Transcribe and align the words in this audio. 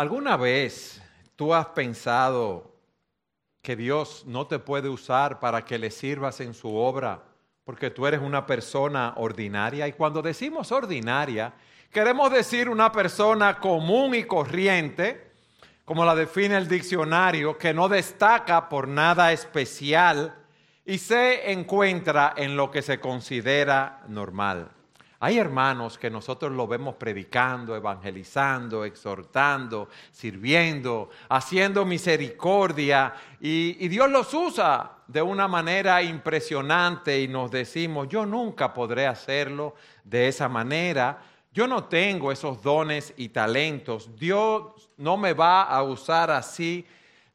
¿Alguna 0.00 0.38
vez 0.38 0.98
tú 1.36 1.52
has 1.52 1.66
pensado 1.66 2.74
que 3.60 3.76
Dios 3.76 4.24
no 4.26 4.46
te 4.46 4.58
puede 4.58 4.88
usar 4.88 5.40
para 5.40 5.62
que 5.62 5.78
le 5.78 5.90
sirvas 5.90 6.40
en 6.40 6.54
su 6.54 6.74
obra 6.74 7.22
porque 7.64 7.90
tú 7.90 8.06
eres 8.06 8.22
una 8.22 8.46
persona 8.46 9.12
ordinaria? 9.18 9.86
Y 9.86 9.92
cuando 9.92 10.22
decimos 10.22 10.72
ordinaria, 10.72 11.52
queremos 11.92 12.32
decir 12.32 12.70
una 12.70 12.90
persona 12.90 13.58
común 13.58 14.14
y 14.14 14.24
corriente, 14.24 15.32
como 15.84 16.06
la 16.06 16.14
define 16.14 16.56
el 16.56 16.66
diccionario, 16.66 17.58
que 17.58 17.74
no 17.74 17.86
destaca 17.86 18.70
por 18.70 18.88
nada 18.88 19.32
especial 19.32 20.34
y 20.86 20.96
se 20.96 21.52
encuentra 21.52 22.32
en 22.38 22.56
lo 22.56 22.70
que 22.70 22.80
se 22.80 23.00
considera 23.00 24.02
normal. 24.08 24.70
Hay 25.22 25.36
hermanos 25.36 25.98
que 25.98 26.08
nosotros 26.08 26.50
lo 26.50 26.66
vemos 26.66 26.94
predicando, 26.94 27.76
evangelizando, 27.76 28.86
exhortando, 28.86 29.90
sirviendo, 30.10 31.10
haciendo 31.28 31.84
misericordia 31.84 33.12
y, 33.38 33.86
Dios 33.88 34.10
los 34.10 34.32
usa 34.32 34.92
de 35.06 35.20
una 35.20 35.46
manera 35.46 36.02
impresionante 36.02 37.20
y 37.20 37.28
nos 37.28 37.50
decimos, 37.50 38.08
yo 38.08 38.24
nunca 38.24 38.72
podré 38.72 39.06
hacerlo 39.06 39.74
de 40.04 40.28
esa 40.28 40.48
manera. 40.48 41.22
Yo 41.52 41.66
no 41.66 41.84
tengo 41.84 42.32
esos 42.32 42.62
dones 42.62 43.12
y 43.18 43.28
talentos. 43.28 44.16
Dios 44.16 44.88
no 44.96 45.18
me 45.18 45.34
va 45.34 45.64
a 45.64 45.82
usar 45.82 46.30
así. 46.30 46.86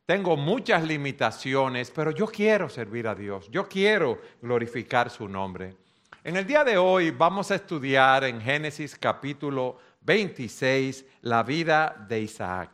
Tengo 0.08 0.36
muchas 0.36 0.84
limitaciones, 0.84 1.92
pero 1.92 2.10
yo 2.10 2.26
quiero 2.26 2.68
servir 2.68 3.08
a 3.08 3.14
Dios. 3.14 3.48
Yo 3.52 3.68
quiero 3.68 4.20
glorificar 4.42 5.12
su 5.12 5.30
nombre. 5.30 5.85
En 6.26 6.36
el 6.36 6.48
día 6.48 6.64
de 6.64 6.76
hoy 6.76 7.12
vamos 7.12 7.52
a 7.52 7.56
estudiar 7.56 8.24
en 8.24 8.42
Génesis 8.42 8.98
capítulo 8.98 9.78
26 10.02 11.06
la 11.22 11.44
vida 11.44 12.04
de 12.10 12.20
Isaac. 12.22 12.72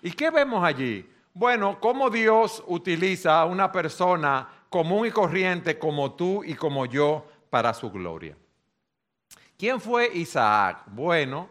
¿Y 0.00 0.10
qué 0.12 0.30
vemos 0.30 0.64
allí? 0.64 1.06
Bueno, 1.34 1.78
cómo 1.78 2.08
Dios 2.08 2.64
utiliza 2.66 3.38
a 3.38 3.44
una 3.44 3.70
persona 3.70 4.48
común 4.70 5.06
y 5.06 5.10
corriente 5.10 5.78
como 5.78 6.14
tú 6.14 6.42
y 6.44 6.54
como 6.54 6.86
yo 6.86 7.26
para 7.50 7.74
su 7.74 7.90
gloria. 7.90 8.34
¿Quién 9.58 9.78
fue 9.78 10.10
Isaac? 10.14 10.84
Bueno, 10.86 11.50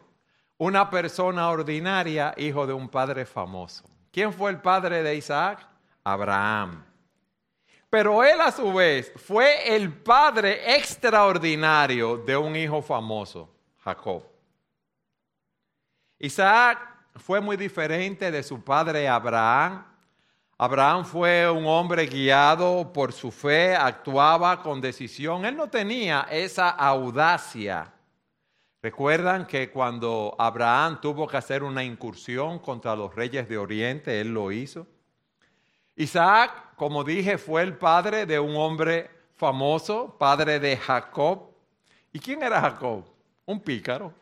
una 0.57 0.89
persona 0.89 1.49
ordinaria, 1.49 2.33
hijo 2.35 2.65
de 2.65 2.73
un 2.73 2.89
padre 2.89 3.27
famoso. 3.27 3.87
¿Quién 4.11 4.33
fue 4.33 4.49
el 4.49 4.59
padre 4.59 5.03
de 5.03 5.15
Isaac? 5.15 5.69
Abraham. 6.03 6.83
Pero 7.95 8.25
él 8.25 8.41
a 8.41 8.51
su 8.51 8.73
vez 8.73 9.09
fue 9.15 9.73
el 9.73 9.89
padre 9.89 10.75
extraordinario 10.75 12.17
de 12.17 12.35
un 12.35 12.53
hijo 12.53 12.81
famoso, 12.81 13.49
Jacob. 13.85 14.21
Isaac 16.19 16.77
fue 17.15 17.39
muy 17.39 17.55
diferente 17.55 18.31
de 18.31 18.43
su 18.43 18.61
padre 18.61 19.07
Abraham. 19.07 19.85
Abraham 20.57 21.05
fue 21.05 21.49
un 21.49 21.65
hombre 21.67 22.05
guiado 22.05 22.91
por 22.91 23.13
su 23.13 23.31
fe, 23.31 23.73
actuaba 23.73 24.61
con 24.61 24.81
decisión. 24.81 25.45
Él 25.45 25.55
no 25.55 25.69
tenía 25.69 26.27
esa 26.29 26.71
audacia. 26.71 27.93
Recuerdan 28.81 29.47
que 29.47 29.71
cuando 29.71 30.35
Abraham 30.37 30.99
tuvo 30.99 31.25
que 31.29 31.37
hacer 31.37 31.63
una 31.63 31.81
incursión 31.81 32.59
contra 32.59 32.93
los 32.93 33.15
reyes 33.15 33.47
de 33.47 33.57
Oriente, 33.57 34.19
él 34.19 34.33
lo 34.33 34.51
hizo. 34.51 34.85
Isaac, 35.95 36.64
como 36.75 37.03
dije, 37.03 37.37
fue 37.37 37.61
el 37.61 37.77
padre 37.77 38.25
de 38.25 38.39
un 38.39 38.55
hombre 38.55 39.09
famoso, 39.35 40.15
padre 40.17 40.59
de 40.59 40.77
Jacob. 40.77 41.49
¿Y 42.11 42.19
quién 42.19 42.43
era 42.43 42.61
Jacob? 42.61 43.05
Un 43.45 43.59
pícaro. 43.59 44.13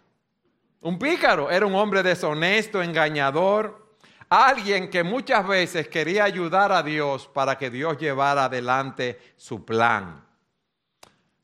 Un 0.82 1.00
pícaro, 1.00 1.50
era 1.50 1.66
un 1.66 1.76
hombre 1.76 2.04
deshonesto, 2.04 2.82
engañador, 2.82 3.96
alguien 4.30 4.90
que 4.90 5.04
muchas 5.04 5.48
veces 5.48 5.88
quería 5.88 6.26
ayudar 6.26 6.72
a 6.72 6.84
Dios 6.84 7.28
para 7.28 7.58
que 7.58 7.70
Dios 7.70 7.98
llevara 7.98 8.46
adelante 8.46 9.20
su 9.38 9.64
plan. 9.64 10.24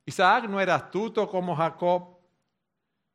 Isaac 0.05 0.45
no 0.45 0.59
era 0.59 0.75
astuto 0.75 1.29
como 1.29 1.55
Jacob. 1.55 2.17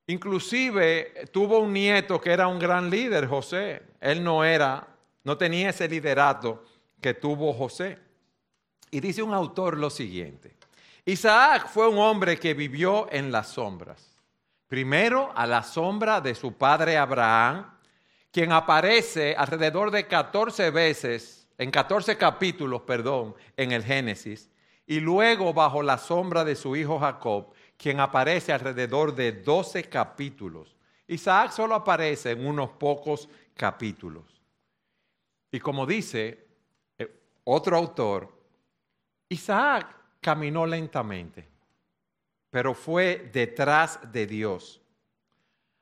Inclusive 0.06 1.28
tuvo 1.32 1.58
un 1.58 1.72
nieto 1.72 2.20
que 2.20 2.32
era 2.32 2.46
un 2.46 2.58
gran 2.58 2.88
líder, 2.88 3.26
José. 3.26 3.82
Él 4.00 4.22
no 4.22 4.44
era, 4.44 4.86
no 5.24 5.36
tenía 5.36 5.70
ese 5.70 5.88
liderato 5.88 6.62
que 7.04 7.12
tuvo 7.12 7.52
José. 7.52 7.98
Y 8.90 8.98
dice 8.98 9.22
un 9.22 9.34
autor 9.34 9.76
lo 9.76 9.90
siguiente. 9.90 10.56
Isaac 11.04 11.68
fue 11.68 11.86
un 11.86 11.98
hombre 11.98 12.38
que 12.38 12.54
vivió 12.54 13.12
en 13.12 13.30
las 13.30 13.48
sombras. 13.48 14.16
Primero 14.68 15.30
a 15.36 15.46
la 15.46 15.62
sombra 15.62 16.22
de 16.22 16.34
su 16.34 16.54
padre 16.54 16.96
Abraham, 16.96 17.70
quien 18.32 18.52
aparece 18.52 19.34
alrededor 19.36 19.90
de 19.90 20.06
14 20.06 20.70
veces, 20.70 21.46
en 21.58 21.70
14 21.70 22.16
capítulos, 22.16 22.80
perdón, 22.86 23.34
en 23.54 23.72
el 23.72 23.84
Génesis, 23.84 24.48
y 24.86 24.98
luego 25.00 25.52
bajo 25.52 25.82
la 25.82 25.98
sombra 25.98 26.42
de 26.42 26.56
su 26.56 26.74
hijo 26.74 26.98
Jacob, 26.98 27.52
quien 27.76 28.00
aparece 28.00 28.50
alrededor 28.50 29.14
de 29.14 29.32
12 29.32 29.90
capítulos. 29.90 30.74
Isaac 31.06 31.50
solo 31.50 31.74
aparece 31.74 32.30
en 32.30 32.46
unos 32.46 32.70
pocos 32.70 33.28
capítulos. 33.54 34.24
Y 35.52 35.60
como 35.60 35.84
dice 35.84 36.43
otro 37.44 37.76
autor, 37.76 38.32
Isaac 39.28 39.94
caminó 40.20 40.66
lentamente, 40.66 41.46
pero 42.50 42.74
fue 42.74 43.30
detrás 43.32 44.00
de 44.10 44.26
Dios. 44.26 44.80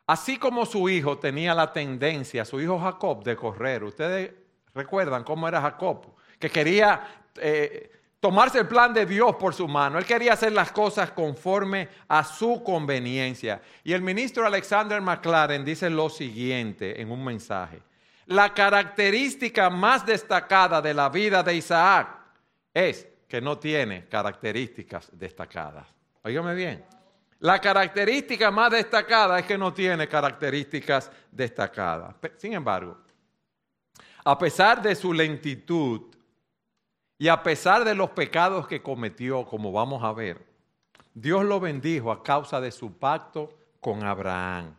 Así 0.07 0.37
como 0.37 0.67
su 0.67 0.89
hijo 0.89 1.19
tenía 1.19 1.55
la 1.55 1.73
tendencia, 1.73 2.45
su 2.45 2.61
hijo 2.61 2.79
Jacob, 2.79 3.23
de 3.23 3.37
correr. 3.37 3.85
Ustedes 3.85 4.33
recuerdan 4.75 5.23
cómo 5.23 5.47
era 5.47 5.61
Jacob, 5.61 6.15
que 6.39 6.51
quería 6.51 7.25
eh, 7.37 7.91
tomarse 8.19 8.59
el 8.59 8.69
plan 8.69 8.93
de 8.93 9.07
Dios 9.07 9.37
por 9.37 9.55
su 9.55 9.69
mano. 9.69 9.99
Él 9.99 10.05
quería 10.05 10.33
hacer 10.33 10.53
las 10.53 10.73
cosas 10.73 11.13
conforme 11.13 11.89
a 12.09 12.25
su 12.25 12.63
conveniencia. 12.65 13.63
Y 13.85 13.93
el 13.93 14.03
ministro 14.03 14.45
Alexander 14.45 15.01
McLaren 15.01 15.65
dice 15.65 15.89
lo 15.89 16.11
siguiente 16.11 17.01
en 17.01 17.13
un 17.13 17.25
mensaje 17.25 17.81
la 18.33 18.55
característica 18.55 19.69
más 19.69 20.07
destacada 20.07 20.81
de 20.81 20.95
la 20.95 21.09
vida 21.09 21.43
de 21.43 21.55
Isaac 21.55 22.09
es 22.73 23.07
que 23.29 23.41
no 23.41 23.59
tiene 23.59 24.09
características 24.09 25.11
destacadas. 25.13 25.87
Óigame 26.23 26.55
bien. 26.55 26.85
La 27.41 27.61
característica 27.61 28.51
más 28.51 28.71
destacada 28.71 29.39
es 29.39 29.47
que 29.47 29.59
no 29.59 29.73
tiene 29.73 30.09
características 30.09 31.11
destacadas. 31.31 32.15
Sin 32.37 32.55
embargo, 32.55 32.99
a 34.25 34.39
pesar 34.39 34.81
de 34.81 34.95
su 34.95 35.13
lentitud 35.13 36.15
y 37.19 37.29
a 37.29 37.43
pesar 37.43 37.85
de 37.85 37.95
los 37.95 38.11
pecados 38.11 38.67
que 38.67 38.81
cometió, 38.81 39.45
como 39.45 39.73
vamos 39.73 40.03
a 40.03 40.13
ver, 40.13 40.47
Dios 41.13 41.45
lo 41.45 41.61
bendijo 41.61 42.11
a 42.11 42.23
causa 42.23 42.61
de 42.61 42.71
su 42.71 42.97
pacto 42.97 43.53
con 43.81 44.05
Abraham. 44.05 44.75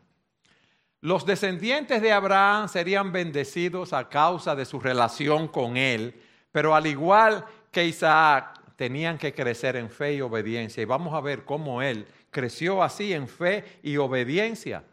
Los 1.03 1.25
descendientes 1.25 2.01
de 2.01 2.13
Abraham 2.13 2.69
serían 2.69 3.11
bendecidos 3.11 3.91
a 3.91 4.07
causa 4.07 4.55
de 4.55 4.63
su 4.63 4.79
relación 4.79 5.49
con 5.49 5.75
él, 5.75 6.17
pero 6.49 6.73
al 6.73 6.87
igual 6.87 7.43
que 7.71 7.83
Isaac, 7.83 8.57
tenían 8.77 9.17
que 9.17 9.33
crecer 9.33 9.75
en 9.75 9.89
fe 9.89 10.13
y 10.13 10.21
obediencia. 10.21 10.81
Y 10.81 10.85
vamos 10.85 11.13
a 11.13 11.19
ver 11.19 11.43
cómo 11.43 11.81
él 11.81 12.07
creció 12.31 12.81
así 12.81 13.11
en 13.11 13.27
fe 13.27 13.81
y 13.83 13.97
obediencia, 13.97 14.85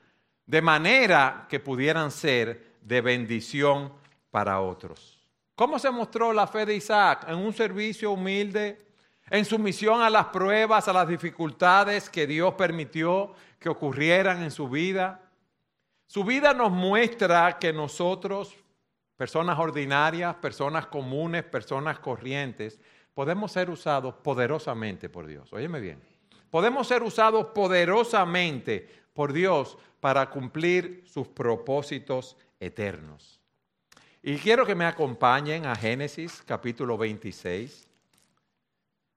de 0.46 0.60
manera 0.60 1.46
que 1.48 1.60
pudieran 1.60 2.10
ser 2.10 2.74
de 2.82 3.00
bendición 3.02 3.92
para 4.32 4.60
otros. 4.60 5.24
¿Cómo 5.54 5.78
se 5.78 5.92
mostró 5.92 6.32
la 6.32 6.48
fe 6.48 6.66
de 6.66 6.74
Isaac? 6.74 7.26
En 7.28 7.36
un 7.36 7.52
servicio 7.52 8.10
humilde, 8.10 8.84
en 9.30 9.44
sumisión 9.44 10.02
a 10.02 10.10
las 10.10 10.26
pruebas, 10.26 10.88
a 10.88 10.92
las 10.92 11.06
dificultades 11.06 12.10
que 12.10 12.26
Dios 12.26 12.54
permitió 12.54 13.32
que 13.60 13.68
ocurrieran 13.68 14.42
en 14.42 14.50
su 14.50 14.68
vida 14.68 15.29
su 16.10 16.24
vida 16.24 16.52
nos 16.54 16.72
muestra 16.72 17.56
que 17.60 17.72
nosotros, 17.72 18.56
personas 19.16 19.56
ordinarias, 19.60 20.34
personas 20.34 20.86
comunes, 20.86 21.44
personas 21.44 22.00
corrientes, 22.00 22.80
podemos 23.14 23.52
ser 23.52 23.70
usados 23.70 24.16
poderosamente 24.16 25.08
por 25.08 25.28
Dios. 25.28 25.52
Óyeme 25.52 25.78
bien. 25.78 26.02
Podemos 26.50 26.88
ser 26.88 27.04
usados 27.04 27.46
poderosamente 27.54 28.88
por 29.12 29.32
Dios 29.32 29.78
para 30.00 30.28
cumplir 30.30 31.04
sus 31.06 31.28
propósitos 31.28 32.36
eternos. 32.58 33.38
Y 34.20 34.38
quiero 34.38 34.66
que 34.66 34.74
me 34.74 34.86
acompañen 34.86 35.64
a 35.64 35.76
Génesis 35.76 36.42
capítulo 36.44 36.98
26 36.98 37.88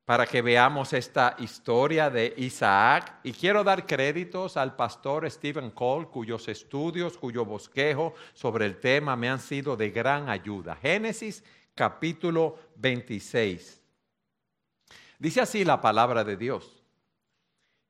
para 0.06 0.26
que 0.26 0.42
veamos 0.42 0.92
esta 0.94 1.36
historia 1.40 2.10
de 2.10 2.34
Isaac. 2.38 3.20
Y 3.24 3.32
quiero 3.32 3.64
dar 3.64 3.86
créditos 3.86 4.58
al 4.58 4.76
pastor 4.76 5.30
Stephen 5.32 5.72
Cole, 5.72 6.08
cuyos 6.08 6.48
estudios, 6.48 7.18
cuyo 7.18 7.46
bosquejo 7.46 8.14
sobre 8.34 8.66
el 8.66 8.80
tema 8.80 9.16
me 9.16 9.30
han 9.30 9.40
sido 9.40 9.78
de 9.78 9.92
gran 9.92 10.30
ayuda. 10.30 10.76
Génesis 10.76 11.44
capítulo 11.74 12.60
26. 12.76 13.82
Dice 15.20 15.42
así 15.42 15.64
la 15.64 15.80
palabra 15.80 16.24
de 16.24 16.36
Dios. 16.36 16.84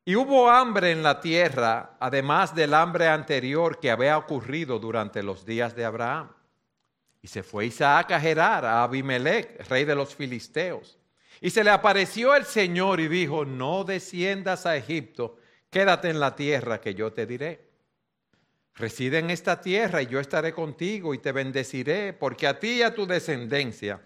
Y 0.05 0.15
hubo 0.15 0.49
hambre 0.49 0.91
en 0.91 1.01
la 1.01 1.21
tierra, 1.21 1.95
además 1.99 2.53
del 2.53 2.73
hambre 2.73 3.07
anterior 3.07 3.79
que 3.79 3.89
había 3.89 4.17
ocurrido 4.17 4.77
durante 4.77 5.23
los 5.23 5.45
días 5.45 5.75
de 5.75 5.85
Abraham. 5.85 6.29
Y 7.21 7.27
se 7.29 7.41
fue 7.41 7.67
Isaac 7.67 8.11
a 8.11 8.19
Gerar, 8.19 8.65
a 8.65 8.83
Abimelech, 8.83 9.65
rey 9.69 9.85
de 9.85 9.95
los 9.95 10.13
filisteos. 10.13 10.99
Y 11.43 11.49
se 11.49 11.65
le 11.65 11.71
apareció 11.71 12.33
el 12.35 12.45
Señor 12.45 13.01
y 13.01 13.09
dijo, 13.09 13.43
no 13.43 13.83
desciendas 13.83 14.65
a 14.65 14.77
Egipto, 14.77 15.35
quédate 15.69 16.09
en 16.09 16.21
la 16.21 16.37
tierra 16.37 16.79
que 16.79 16.95
yo 16.95 17.11
te 17.11 17.25
diré. 17.25 17.67
Reside 18.75 19.19
en 19.19 19.29
esta 19.29 19.59
tierra 19.59 20.01
y 20.01 20.05
yo 20.05 20.21
estaré 20.21 20.53
contigo 20.53 21.13
y 21.13 21.17
te 21.17 21.33
bendeciré, 21.33 22.13
porque 22.13 22.47
a 22.47 22.61
ti 22.61 22.75
y 22.75 22.81
a 22.81 22.95
tu 22.95 23.05
descendencia 23.05 23.99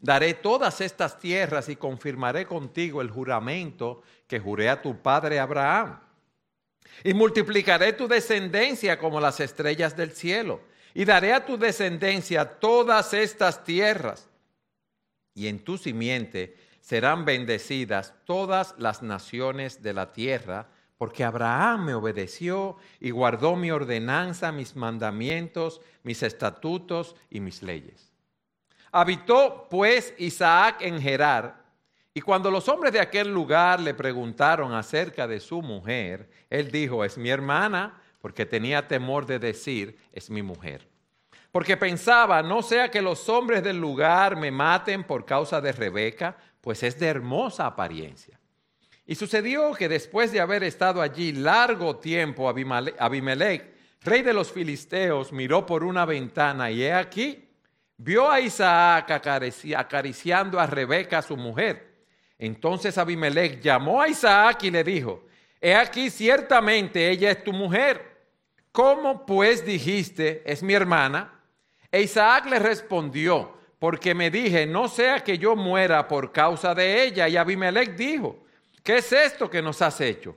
daré 0.00 0.32
todas 0.32 0.80
estas 0.80 1.18
tierras 1.18 1.68
y 1.68 1.76
confirmaré 1.76 2.46
contigo 2.46 3.02
el 3.02 3.10
juramento 3.10 4.00
que 4.26 4.40
juré 4.40 4.70
a 4.70 4.80
tu 4.80 5.02
padre 5.02 5.38
Abraham. 5.38 6.00
Y 7.02 7.12
multiplicaré 7.12 7.92
tu 7.92 8.08
descendencia 8.08 8.98
como 8.98 9.20
las 9.20 9.40
estrellas 9.40 9.94
del 9.94 10.12
cielo, 10.12 10.62
y 10.94 11.04
daré 11.04 11.34
a 11.34 11.44
tu 11.44 11.58
descendencia 11.58 12.46
todas 12.46 13.12
estas 13.12 13.62
tierras. 13.62 14.30
Y 15.34 15.48
en 15.48 15.58
tu 15.64 15.76
simiente 15.76 16.56
serán 16.80 17.24
bendecidas 17.24 18.14
todas 18.24 18.74
las 18.78 19.02
naciones 19.02 19.82
de 19.82 19.92
la 19.92 20.12
tierra, 20.12 20.68
porque 20.96 21.24
Abraham 21.24 21.86
me 21.86 21.94
obedeció 21.94 22.76
y 23.00 23.10
guardó 23.10 23.56
mi 23.56 23.70
ordenanza, 23.70 24.52
mis 24.52 24.76
mandamientos, 24.76 25.80
mis 26.02 26.22
estatutos 26.22 27.16
y 27.30 27.40
mis 27.40 27.62
leyes. 27.62 28.12
Habitó 28.92 29.66
pues 29.68 30.14
Isaac 30.18 30.82
en 30.82 31.00
Gerar, 31.00 31.64
y 32.16 32.20
cuando 32.20 32.48
los 32.48 32.68
hombres 32.68 32.92
de 32.92 33.00
aquel 33.00 33.32
lugar 33.34 33.80
le 33.80 33.92
preguntaron 33.92 34.72
acerca 34.72 35.26
de 35.26 35.40
su 35.40 35.62
mujer, 35.62 36.30
él 36.48 36.70
dijo, 36.70 37.04
es 37.04 37.18
mi 37.18 37.28
hermana, 37.28 38.00
porque 38.20 38.46
tenía 38.46 38.86
temor 38.86 39.26
de 39.26 39.40
decir, 39.40 39.98
es 40.12 40.30
mi 40.30 40.40
mujer. 40.40 40.93
Porque 41.54 41.76
pensaba, 41.76 42.42
no 42.42 42.62
sea 42.62 42.90
que 42.90 43.00
los 43.00 43.28
hombres 43.28 43.62
del 43.62 43.80
lugar 43.80 44.34
me 44.34 44.50
maten 44.50 45.04
por 45.04 45.24
causa 45.24 45.60
de 45.60 45.70
Rebeca, 45.70 46.36
pues 46.60 46.82
es 46.82 46.98
de 46.98 47.06
hermosa 47.06 47.64
apariencia. 47.64 48.40
Y 49.06 49.14
sucedió 49.14 49.72
que 49.72 49.88
después 49.88 50.32
de 50.32 50.40
haber 50.40 50.64
estado 50.64 51.00
allí 51.00 51.30
largo 51.30 51.94
tiempo, 51.94 52.48
Abimelech, 52.48 53.72
rey 54.00 54.22
de 54.22 54.32
los 54.32 54.50
filisteos, 54.50 55.32
miró 55.32 55.64
por 55.64 55.84
una 55.84 56.04
ventana 56.04 56.72
y 56.72 56.82
he 56.82 56.92
aquí, 56.92 57.48
vio 57.98 58.28
a 58.28 58.40
Isaac 58.40 59.12
acariciando 59.12 60.58
a 60.58 60.66
Rebeca, 60.66 61.22
su 61.22 61.36
mujer. 61.36 62.02
Entonces 62.36 62.98
Abimelech 62.98 63.60
llamó 63.60 64.02
a 64.02 64.08
Isaac 64.08 64.64
y 64.64 64.72
le 64.72 64.82
dijo, 64.82 65.24
he 65.60 65.76
aquí 65.76 66.10
ciertamente 66.10 67.10
ella 67.10 67.30
es 67.30 67.44
tu 67.44 67.52
mujer. 67.52 68.24
¿Cómo 68.72 69.24
pues 69.24 69.64
dijiste, 69.64 70.42
es 70.44 70.60
mi 70.60 70.74
hermana? 70.74 71.30
E 71.94 72.02
Isaac 72.02 72.46
le 72.46 72.58
respondió, 72.58 73.56
porque 73.78 74.16
me 74.16 74.28
dije, 74.28 74.66
no 74.66 74.88
sea 74.88 75.20
que 75.20 75.38
yo 75.38 75.54
muera 75.54 76.08
por 76.08 76.32
causa 76.32 76.74
de 76.74 77.04
ella. 77.04 77.28
Y 77.28 77.36
Abimelech 77.36 77.94
dijo, 77.94 78.42
¿qué 78.82 78.96
es 78.96 79.12
esto 79.12 79.48
que 79.48 79.62
nos 79.62 79.80
has 79.80 80.00
hecho? 80.00 80.36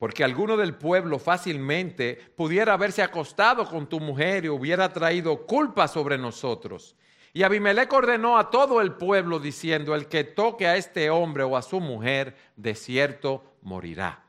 Porque 0.00 0.24
alguno 0.24 0.56
del 0.56 0.74
pueblo 0.74 1.20
fácilmente 1.20 2.16
pudiera 2.34 2.72
haberse 2.72 3.04
acostado 3.04 3.68
con 3.68 3.88
tu 3.88 4.00
mujer 4.00 4.46
y 4.46 4.48
hubiera 4.48 4.92
traído 4.92 5.46
culpa 5.46 5.86
sobre 5.86 6.18
nosotros. 6.18 6.96
Y 7.32 7.44
Abimelech 7.44 7.92
ordenó 7.92 8.36
a 8.36 8.50
todo 8.50 8.80
el 8.80 8.94
pueblo 8.94 9.38
diciendo, 9.38 9.94
el 9.94 10.08
que 10.08 10.24
toque 10.24 10.66
a 10.66 10.74
este 10.74 11.08
hombre 11.08 11.44
o 11.44 11.56
a 11.56 11.62
su 11.62 11.78
mujer, 11.78 12.34
de 12.56 12.74
cierto 12.74 13.44
morirá. 13.62 14.24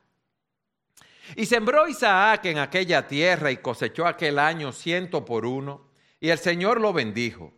Y 1.35 1.47
sembró 1.47 1.87
Isaac 1.87 2.45
en 2.45 2.59
aquella 2.59 3.07
tierra 3.07 3.49
y 3.49 3.57
cosechó 3.57 4.05
aquel 4.05 4.37
año 4.37 4.71
ciento 4.71 5.25
por 5.25 5.43
uno, 5.43 5.86
y 6.19 6.29
el 6.29 6.37
Señor 6.37 6.81
lo 6.81 6.93
bendijo. 6.93 7.53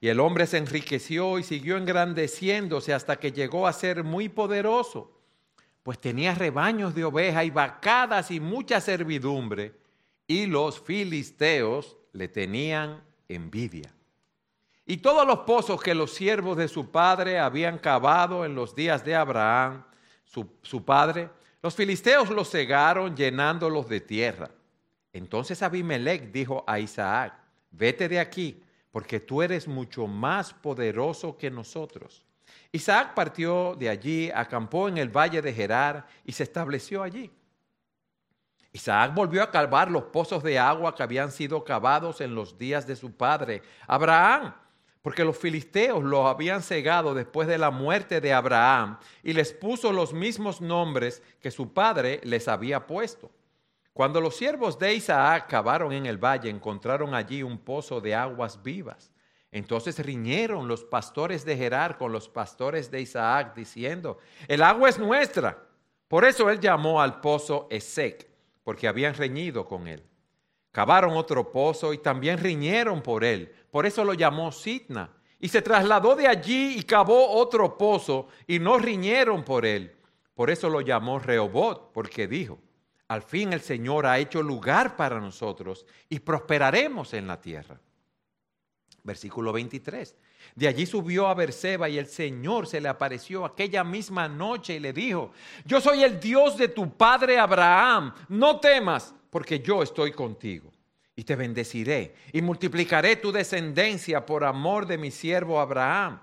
Y 0.00 0.08
el 0.08 0.20
hombre 0.20 0.46
se 0.46 0.58
enriqueció 0.58 1.38
y 1.38 1.42
siguió 1.42 1.76
engrandeciéndose 1.76 2.94
hasta 2.94 3.16
que 3.16 3.32
llegó 3.32 3.66
a 3.66 3.72
ser 3.72 4.04
muy 4.04 4.28
poderoso 4.28 5.18
pues 5.88 5.98
tenía 5.98 6.34
rebaños 6.34 6.94
de 6.94 7.02
ovejas 7.02 7.46
y 7.46 7.50
vacadas 7.50 8.30
y 8.30 8.40
mucha 8.40 8.78
servidumbre, 8.78 9.72
y 10.26 10.44
los 10.44 10.82
filisteos 10.82 11.96
le 12.12 12.28
tenían 12.28 13.02
envidia. 13.26 13.90
Y 14.84 14.98
todos 14.98 15.26
los 15.26 15.38
pozos 15.38 15.80
que 15.80 15.94
los 15.94 16.12
siervos 16.12 16.58
de 16.58 16.68
su 16.68 16.90
padre 16.90 17.38
habían 17.38 17.78
cavado 17.78 18.44
en 18.44 18.54
los 18.54 18.74
días 18.74 19.02
de 19.02 19.16
Abraham, 19.16 19.82
su, 20.26 20.46
su 20.60 20.84
padre, 20.84 21.30
los 21.62 21.74
filisteos 21.74 22.28
los 22.28 22.50
cegaron 22.50 23.16
llenándolos 23.16 23.88
de 23.88 24.02
tierra. 24.02 24.50
Entonces 25.14 25.62
Abimelech 25.62 26.30
dijo 26.30 26.64
a 26.66 26.80
Isaac, 26.80 27.32
vete 27.70 28.08
de 28.08 28.20
aquí, 28.20 28.62
porque 28.90 29.20
tú 29.20 29.42
eres 29.42 29.68
mucho 29.68 30.06
más 30.06 30.52
poderoso 30.52 31.36
que 31.36 31.50
nosotros. 31.50 32.24
Isaac 32.72 33.14
partió 33.14 33.74
de 33.76 33.88
allí, 33.88 34.30
acampó 34.34 34.88
en 34.88 34.98
el 34.98 35.08
valle 35.08 35.40
de 35.40 35.52
Gerar 35.52 36.06
y 36.24 36.32
se 36.32 36.42
estableció 36.42 37.02
allí. 37.02 37.30
Isaac 38.72 39.14
volvió 39.14 39.42
a 39.42 39.50
cavar 39.50 39.90
los 39.90 40.04
pozos 40.04 40.42
de 40.42 40.58
agua 40.58 40.94
que 40.94 41.02
habían 41.02 41.32
sido 41.32 41.64
cavados 41.64 42.20
en 42.20 42.34
los 42.34 42.58
días 42.58 42.86
de 42.86 42.96
su 42.96 43.12
padre, 43.12 43.62
Abraham, 43.86 44.54
porque 45.00 45.24
los 45.24 45.38
filisteos 45.38 46.04
los 46.04 46.26
habían 46.26 46.62
cegado 46.62 47.14
después 47.14 47.48
de 47.48 47.56
la 47.56 47.70
muerte 47.70 48.20
de 48.20 48.32
Abraham 48.32 48.98
y 49.22 49.32
les 49.32 49.52
puso 49.52 49.92
los 49.92 50.12
mismos 50.12 50.60
nombres 50.60 51.22
que 51.40 51.50
su 51.50 51.72
padre 51.72 52.20
les 52.24 52.46
había 52.46 52.86
puesto. 52.86 53.30
Cuando 53.98 54.20
los 54.20 54.36
siervos 54.36 54.78
de 54.78 54.94
Isaac 54.94 55.48
cavaron 55.48 55.92
en 55.92 56.06
el 56.06 56.18
valle, 56.18 56.48
encontraron 56.48 57.16
allí 57.16 57.42
un 57.42 57.58
pozo 57.58 58.00
de 58.00 58.14
aguas 58.14 58.62
vivas. 58.62 59.10
Entonces 59.50 59.98
riñeron 59.98 60.68
los 60.68 60.84
pastores 60.84 61.44
de 61.44 61.56
Gerar 61.56 61.98
con 61.98 62.12
los 62.12 62.28
pastores 62.28 62.92
de 62.92 63.00
Isaac, 63.00 63.56
diciendo, 63.56 64.18
el 64.46 64.62
agua 64.62 64.88
es 64.88 65.00
nuestra. 65.00 65.58
Por 66.06 66.24
eso 66.24 66.48
él 66.48 66.60
llamó 66.60 67.02
al 67.02 67.20
pozo 67.20 67.66
Esec, 67.72 68.28
porque 68.62 68.86
habían 68.86 69.14
reñido 69.14 69.64
con 69.64 69.88
él. 69.88 70.04
Cavaron 70.70 71.16
otro 71.16 71.50
pozo 71.50 71.92
y 71.92 71.98
también 71.98 72.38
riñeron 72.38 73.02
por 73.02 73.24
él. 73.24 73.52
Por 73.68 73.84
eso 73.84 74.04
lo 74.04 74.14
llamó 74.14 74.52
Sitna. 74.52 75.10
Y 75.40 75.48
se 75.48 75.60
trasladó 75.60 76.14
de 76.14 76.28
allí 76.28 76.78
y 76.78 76.84
cavó 76.84 77.32
otro 77.32 77.76
pozo 77.76 78.28
y 78.46 78.60
no 78.60 78.78
riñeron 78.78 79.42
por 79.42 79.66
él. 79.66 79.96
Por 80.36 80.50
eso 80.50 80.70
lo 80.70 80.82
llamó 80.82 81.18
Rehobot, 81.18 81.90
porque 81.92 82.28
dijo, 82.28 82.60
al 83.08 83.22
fin 83.22 83.52
el 83.54 83.62
Señor 83.62 84.06
ha 84.06 84.18
hecho 84.18 84.42
lugar 84.42 84.94
para 84.96 85.18
nosotros 85.18 85.86
y 86.08 86.20
prosperaremos 86.20 87.14
en 87.14 87.26
la 87.26 87.40
tierra. 87.40 87.80
Versículo 89.02 89.52
23. 89.52 90.14
De 90.54 90.68
allí 90.68 90.86
subió 90.86 91.26
a 91.26 91.34
Berseba 91.34 91.88
y 91.88 91.98
el 91.98 92.06
Señor 92.06 92.66
se 92.66 92.80
le 92.80 92.88
apareció 92.88 93.44
aquella 93.44 93.82
misma 93.82 94.28
noche 94.28 94.74
y 94.74 94.80
le 94.80 94.92
dijo, 94.92 95.32
yo 95.64 95.80
soy 95.80 96.02
el 96.02 96.20
Dios 96.20 96.56
de 96.56 96.68
tu 96.68 96.96
padre 96.96 97.38
Abraham, 97.38 98.14
no 98.28 98.60
temas, 98.60 99.14
porque 99.30 99.60
yo 99.60 99.82
estoy 99.82 100.12
contigo. 100.12 100.70
Y 101.16 101.24
te 101.24 101.34
bendeciré 101.34 102.14
y 102.32 102.42
multiplicaré 102.42 103.16
tu 103.16 103.32
descendencia 103.32 104.24
por 104.24 104.44
amor 104.44 104.86
de 104.86 104.98
mi 104.98 105.10
siervo 105.10 105.58
Abraham. 105.58 106.20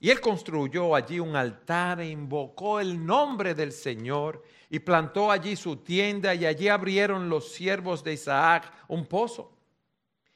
Y 0.00 0.10
él 0.10 0.20
construyó 0.20 0.94
allí 0.94 1.18
un 1.18 1.34
altar 1.34 2.00
e 2.00 2.10
invocó 2.10 2.78
el 2.78 3.06
nombre 3.06 3.54
del 3.54 3.72
Señor 3.72 4.42
y 4.70 4.78
plantó 4.78 5.30
allí 5.30 5.56
su 5.56 5.76
tienda 5.76 6.34
y 6.34 6.46
allí 6.46 6.68
abrieron 6.68 7.28
los 7.28 7.52
siervos 7.52 8.02
de 8.02 8.14
Isaac 8.14 8.72
un 8.88 9.06
pozo. 9.06 9.52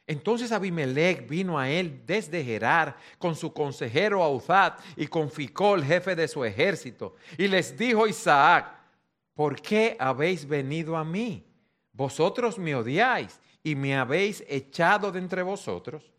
Entonces 0.06 0.52
Abimelech 0.52 1.28
vino 1.28 1.58
a 1.58 1.68
él 1.68 2.02
desde 2.06 2.42
Gerar 2.42 2.96
con 3.18 3.36
su 3.36 3.52
consejero 3.52 4.22
Auzat 4.22 4.80
y 4.96 5.06
con 5.06 5.30
Ficol, 5.30 5.84
jefe 5.84 6.16
de 6.16 6.26
su 6.26 6.44
ejército. 6.44 7.16
Y 7.36 7.46
les 7.46 7.76
dijo 7.76 8.06
Isaac, 8.06 8.74
¿por 9.34 9.60
qué 9.60 9.96
habéis 9.98 10.48
venido 10.48 10.96
a 10.96 11.04
mí? 11.04 11.44
Vosotros 11.92 12.58
me 12.58 12.74
odiáis 12.74 13.38
y 13.62 13.74
me 13.74 13.96
habéis 13.96 14.42
echado 14.48 15.12
de 15.12 15.18
entre 15.18 15.42
vosotros. 15.42 16.10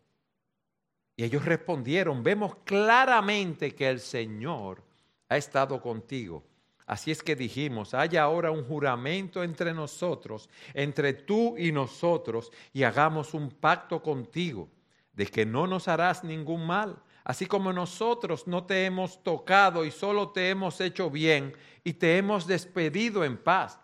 Y 1.16 1.24
ellos 1.24 1.44
respondieron, 1.44 2.22
vemos 2.22 2.56
claramente 2.64 3.74
que 3.74 3.90
el 3.90 4.00
Señor 4.00 4.84
ha 5.28 5.36
estado 5.36 5.82
contigo 5.82 6.44
Así 6.90 7.12
es 7.12 7.22
que 7.22 7.36
dijimos, 7.36 7.94
haya 7.94 8.24
ahora 8.24 8.50
un 8.50 8.64
juramento 8.64 9.44
entre 9.44 9.76
nosotros, 9.76 10.50
entre 10.74 11.14
tú 11.14 11.56
y 11.56 11.72
nosotros, 11.72 12.52
y 12.74 12.82
hagamos 12.82 13.36
un 13.36 13.52
pacto 13.52 14.02
contigo 14.02 14.68
de 15.14 15.28
que 15.28 15.46
no 15.46 15.68
nos 15.68 15.88
harás 15.88 16.24
ningún 16.24 16.66
mal, 16.66 17.00
así 17.24 17.46
como 17.46 17.72
nosotros 17.72 18.48
no 18.48 18.64
te 18.64 18.86
hemos 18.86 19.22
tocado 19.22 19.86
y 19.86 19.92
solo 19.92 20.30
te 20.30 20.50
hemos 20.50 20.82
hecho 20.82 21.12
bien 21.12 21.56
y 21.84 21.94
te 21.94 22.18
hemos 22.18 22.48
despedido 22.48 23.24
en 23.24 23.38
paz. 23.38 23.80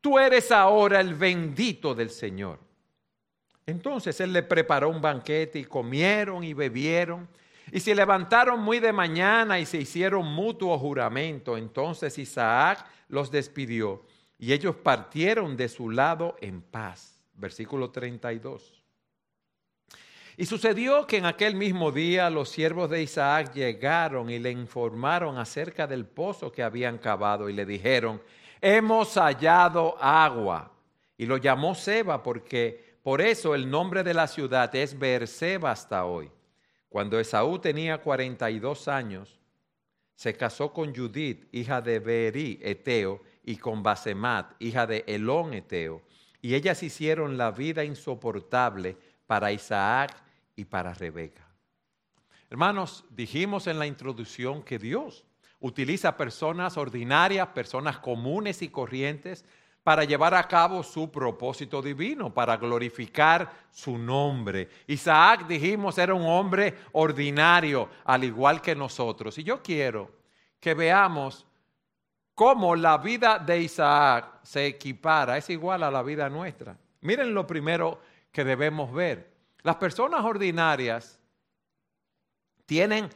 Tú 0.00 0.18
eres 0.18 0.50
ahora 0.50 0.98
el 0.98 1.14
bendito 1.14 1.94
del 1.94 2.08
Señor. 2.08 2.58
Entonces 3.66 4.18
él 4.18 4.32
le 4.32 4.42
preparó 4.42 4.88
un 4.88 5.02
banquete 5.02 5.58
y 5.58 5.64
comieron 5.66 6.42
y 6.42 6.54
bebieron. 6.54 7.28
Y 7.72 7.80
se 7.80 7.94
levantaron 7.94 8.60
muy 8.60 8.78
de 8.78 8.92
mañana 8.92 9.58
y 9.58 9.66
se 9.66 9.78
hicieron 9.78 10.26
mutuo 10.26 10.78
juramento. 10.78 11.56
Entonces 11.56 12.18
Isaac 12.18 12.86
los 13.08 13.30
despidió 13.30 14.04
y 14.38 14.52
ellos 14.52 14.76
partieron 14.76 15.56
de 15.56 15.68
su 15.68 15.90
lado 15.90 16.36
en 16.40 16.62
paz. 16.62 17.20
Versículo 17.34 17.90
32. 17.90 18.82
Y 20.38 20.44
sucedió 20.44 21.06
que 21.06 21.16
en 21.16 21.26
aquel 21.26 21.54
mismo 21.54 21.90
día 21.90 22.28
los 22.28 22.50
siervos 22.50 22.90
de 22.90 23.02
Isaac 23.02 23.54
llegaron 23.54 24.28
y 24.28 24.38
le 24.38 24.50
informaron 24.50 25.38
acerca 25.38 25.86
del 25.86 26.04
pozo 26.04 26.52
que 26.52 26.62
habían 26.62 26.98
cavado 26.98 27.48
y 27.48 27.54
le 27.54 27.64
dijeron, 27.64 28.20
hemos 28.60 29.14
hallado 29.14 29.96
agua. 29.98 30.72
Y 31.16 31.24
lo 31.24 31.38
llamó 31.38 31.74
Seba 31.74 32.22
porque 32.22 32.98
por 33.02 33.22
eso 33.22 33.54
el 33.54 33.70
nombre 33.70 34.02
de 34.02 34.12
la 34.12 34.26
ciudad 34.26 34.74
es 34.74 34.98
Beerseba 34.98 35.70
hasta 35.70 36.04
hoy. 36.04 36.30
Cuando 36.96 37.20
Esaú 37.20 37.58
tenía 37.58 37.98
42 37.98 38.88
años, 38.88 39.38
se 40.14 40.34
casó 40.34 40.72
con 40.72 40.96
Judith, 40.96 41.46
hija 41.52 41.82
de 41.82 41.98
Beeri, 41.98 42.58
Eteo, 42.62 43.20
y 43.44 43.58
con 43.58 43.82
Basemat, 43.82 44.54
hija 44.60 44.86
de 44.86 45.04
Elón, 45.06 45.52
Eteo. 45.52 46.00
Y 46.40 46.54
ellas 46.54 46.82
hicieron 46.82 47.36
la 47.36 47.50
vida 47.50 47.84
insoportable 47.84 48.96
para 49.26 49.52
Isaac 49.52 50.16
y 50.56 50.64
para 50.64 50.94
Rebeca. 50.94 51.46
Hermanos, 52.48 53.04
dijimos 53.10 53.66
en 53.66 53.78
la 53.78 53.86
introducción 53.86 54.62
que 54.62 54.78
Dios 54.78 55.26
utiliza 55.60 56.16
personas 56.16 56.78
ordinarias, 56.78 57.48
personas 57.48 57.98
comunes 57.98 58.62
y 58.62 58.70
corrientes, 58.70 59.44
para 59.86 60.02
llevar 60.02 60.34
a 60.34 60.48
cabo 60.48 60.82
su 60.82 61.12
propósito 61.12 61.80
divino, 61.80 62.34
para 62.34 62.56
glorificar 62.56 63.68
su 63.70 63.96
nombre. 63.96 64.68
Isaac, 64.88 65.46
dijimos, 65.46 65.96
era 65.96 66.12
un 66.12 66.26
hombre 66.26 66.74
ordinario, 66.90 67.88
al 68.04 68.24
igual 68.24 68.60
que 68.60 68.74
nosotros. 68.74 69.38
Y 69.38 69.44
yo 69.44 69.62
quiero 69.62 70.10
que 70.58 70.74
veamos 70.74 71.46
cómo 72.34 72.74
la 72.74 72.98
vida 72.98 73.38
de 73.38 73.60
Isaac 73.60 74.40
se 74.42 74.66
equipara, 74.66 75.36
es 75.36 75.50
igual 75.50 75.84
a 75.84 75.90
la 75.92 76.02
vida 76.02 76.28
nuestra. 76.28 76.76
Miren 77.02 77.32
lo 77.32 77.46
primero 77.46 78.00
que 78.32 78.42
debemos 78.42 78.92
ver. 78.92 79.30
Las 79.62 79.76
personas 79.76 80.24
ordinarias 80.24 81.20
tienen 82.64 83.08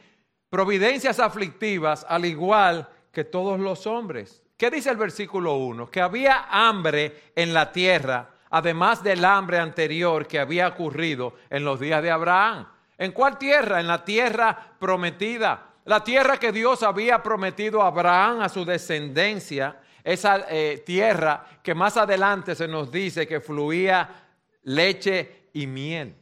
providencias 0.49 1.19
aflictivas 1.19 2.05
al 2.07 2.23
igual 2.23 2.87
que 3.11 3.25
todos 3.25 3.59
los 3.59 3.85
hombres. 3.87 4.41
¿Qué 4.61 4.69
dice 4.69 4.91
el 4.91 4.97
versículo 4.97 5.55
1? 5.55 5.89
Que 5.89 6.01
había 6.01 6.45
hambre 6.47 7.31
en 7.35 7.51
la 7.51 7.71
tierra, 7.71 8.29
además 8.51 9.01
del 9.01 9.25
hambre 9.25 9.57
anterior 9.57 10.27
que 10.27 10.37
había 10.37 10.67
ocurrido 10.67 11.33
en 11.49 11.65
los 11.65 11.79
días 11.79 12.03
de 12.03 12.11
Abraham. 12.11 12.67
¿En 12.95 13.11
cuál 13.11 13.39
tierra? 13.39 13.79
En 13.79 13.87
la 13.87 14.05
tierra 14.05 14.75
prometida. 14.77 15.69
La 15.85 16.03
tierra 16.03 16.37
que 16.37 16.51
Dios 16.51 16.83
había 16.83 17.23
prometido 17.23 17.81
a 17.81 17.87
Abraham, 17.87 18.41
a 18.41 18.49
su 18.49 18.63
descendencia, 18.63 19.79
esa 20.03 20.45
eh, 20.47 20.83
tierra 20.85 21.43
que 21.63 21.73
más 21.73 21.97
adelante 21.97 22.53
se 22.53 22.67
nos 22.67 22.91
dice 22.91 23.25
que 23.25 23.41
fluía 23.41 24.27
leche 24.61 25.49
y 25.53 25.65
miel. 25.65 26.15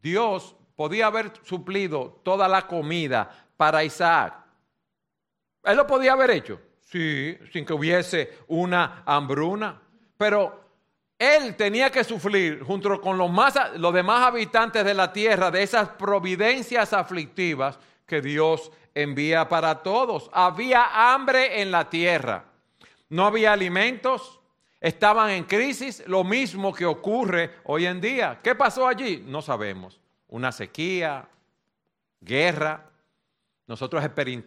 Dios 0.00 0.54
podía 0.76 1.06
haber 1.06 1.32
suplido 1.42 2.20
toda 2.22 2.46
la 2.46 2.68
comida 2.68 3.48
para 3.56 3.82
Isaac. 3.82 4.32
Él 5.64 5.76
lo 5.76 5.88
podía 5.88 6.12
haber 6.12 6.30
hecho. 6.30 6.60
Sí, 6.94 7.36
sin 7.52 7.66
que 7.66 7.72
hubiese 7.72 8.38
una 8.46 9.02
hambruna. 9.04 9.82
Pero 10.16 10.60
él 11.18 11.56
tenía 11.56 11.90
que 11.90 12.04
sufrir 12.04 12.62
junto 12.62 13.00
con 13.00 13.18
los, 13.18 13.28
más, 13.32 13.56
los 13.78 13.92
demás 13.92 14.24
habitantes 14.24 14.84
de 14.84 14.94
la 14.94 15.12
tierra 15.12 15.50
de 15.50 15.64
esas 15.64 15.88
providencias 15.88 16.92
aflictivas 16.92 17.80
que 18.06 18.20
Dios 18.20 18.70
envía 18.94 19.48
para 19.48 19.82
todos. 19.82 20.30
Había 20.32 21.12
hambre 21.12 21.60
en 21.60 21.72
la 21.72 21.90
tierra. 21.90 22.44
No 23.08 23.26
había 23.26 23.52
alimentos. 23.52 24.38
Estaban 24.80 25.30
en 25.30 25.42
crisis, 25.42 26.04
lo 26.06 26.22
mismo 26.22 26.72
que 26.72 26.86
ocurre 26.86 27.56
hoy 27.64 27.86
en 27.86 28.00
día. 28.00 28.38
¿Qué 28.40 28.54
pasó 28.54 28.86
allí? 28.86 29.24
No 29.26 29.42
sabemos. 29.42 29.98
Una 30.28 30.52
sequía, 30.52 31.26
guerra, 32.20 32.88
nosotros 33.66 34.04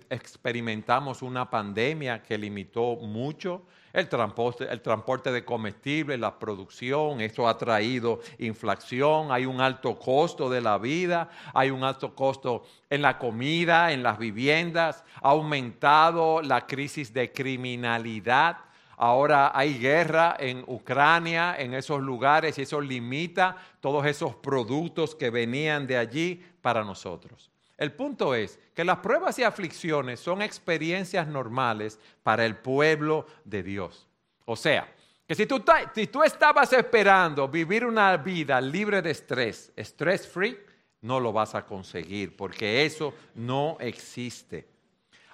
experimentamos 0.09 1.23
una 1.23 1.49
pandemia 1.49 2.21
que 2.21 2.37
limitó 2.37 2.97
mucho 2.97 3.63
el 3.91 4.07
transporte, 4.09 4.67
el 4.69 4.81
transporte 4.81 5.31
de 5.31 5.43
comestibles, 5.43 6.19
la 6.19 6.37
producción, 6.37 7.19
esto 7.19 7.47
ha 7.47 7.57
traído 7.57 8.19
inflación, 8.37 9.31
hay 9.31 9.47
un 9.47 9.59
alto 9.59 9.97
costo 9.97 10.51
de 10.51 10.61
la 10.61 10.77
vida, 10.77 11.31
hay 11.55 11.71
un 11.71 11.83
alto 11.83 12.13
costo 12.13 12.63
en 12.91 13.01
la 13.01 13.17
comida, 13.17 13.91
en 13.91 14.03
las 14.03 14.19
viviendas, 14.19 15.03
ha 15.15 15.29
aumentado 15.29 16.43
la 16.43 16.67
crisis 16.67 17.11
de 17.11 17.31
criminalidad. 17.31 18.57
Ahora 18.97 19.51
hay 19.55 19.79
guerra 19.79 20.35
en 20.39 20.63
Ucrania, 20.67 21.55
en 21.57 21.73
esos 21.73 21.99
lugares, 21.99 22.55
y 22.59 22.63
eso 22.63 22.79
limita 22.79 23.57
todos 23.79 24.05
esos 24.05 24.35
productos 24.35 25.15
que 25.15 25.31
venían 25.31 25.87
de 25.87 25.97
allí 25.97 26.43
para 26.61 26.83
nosotros. 26.83 27.49
El 27.77 27.93
punto 27.93 28.33
es 28.33 28.59
que 28.73 28.83
las 28.83 28.97
pruebas 28.97 29.37
y 29.37 29.43
aflicciones 29.43 30.19
son 30.19 30.41
experiencias 30.41 31.27
normales 31.27 31.99
para 32.23 32.45
el 32.45 32.55
pueblo 32.55 33.27
de 33.45 33.61
Dios. 33.61 34.07
O 34.45 34.55
sea, 34.55 34.91
que 35.27 35.35
si 35.35 35.45
tú, 35.45 36.23
estabas 36.23 36.71
esperando 36.73 37.47
vivir 37.49 37.85
una 37.85 38.15
vida 38.17 38.61
libre 38.61 39.01
de 39.01 39.11
estrés, 39.11 39.71
stress 39.77 40.25
free, 40.27 40.57
no 41.01 41.19
lo 41.19 41.33
vas 41.33 41.53
a 41.53 41.65
conseguir 41.65 42.35
porque 42.35 42.85
eso 42.85 43.13
no 43.35 43.77
existe. 43.79 44.65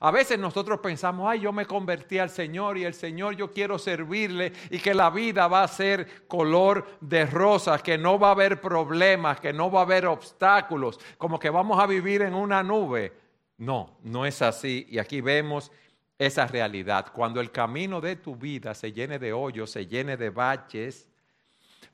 A 0.03 0.11
veces 0.11 0.37
nosotros 0.37 0.81
pensamos, 0.81 1.31
ay, 1.31 1.39
yo 1.39 1.53
me 1.53 1.65
convertí 1.65 2.19
al 2.19 2.29
Señor 2.29 2.77
y 2.77 2.83
el 2.83 2.93
Señor 2.93 3.37
yo 3.37 3.49
quiero 3.49 3.79
servirle 3.79 4.51
y 4.69 4.79
que 4.79 4.93
la 4.93 5.09
vida 5.09 5.47
va 5.47 5.63
a 5.63 5.67
ser 5.69 6.27
color 6.27 6.97
de 6.99 7.25
rosas, 7.25 7.81
que 7.81 7.97
no 7.97 8.19
va 8.19 8.27
a 8.27 8.31
haber 8.31 8.59
problemas, 8.59 9.39
que 9.39 9.53
no 9.53 9.71
va 9.71 9.79
a 9.79 9.83
haber 9.83 10.05
obstáculos, 10.07 10.99
como 11.17 11.39
que 11.39 11.49
vamos 11.49 11.79
a 11.79 11.87
vivir 11.87 12.21
en 12.21 12.33
una 12.33 12.61
nube. 12.61 13.13
No, 13.59 13.97
no 14.03 14.25
es 14.25 14.41
así. 14.41 14.85
Y 14.89 14.99
aquí 14.99 15.21
vemos 15.21 15.71
esa 16.19 16.47
realidad. 16.47 17.13
Cuando 17.13 17.39
el 17.39 17.49
camino 17.49 18.01
de 18.01 18.17
tu 18.17 18.35
vida 18.35 18.73
se 18.73 18.91
llene 18.91 19.19
de 19.19 19.31
hoyos, 19.31 19.71
se 19.71 19.87
llene 19.87 20.17
de 20.17 20.31
baches, 20.31 21.07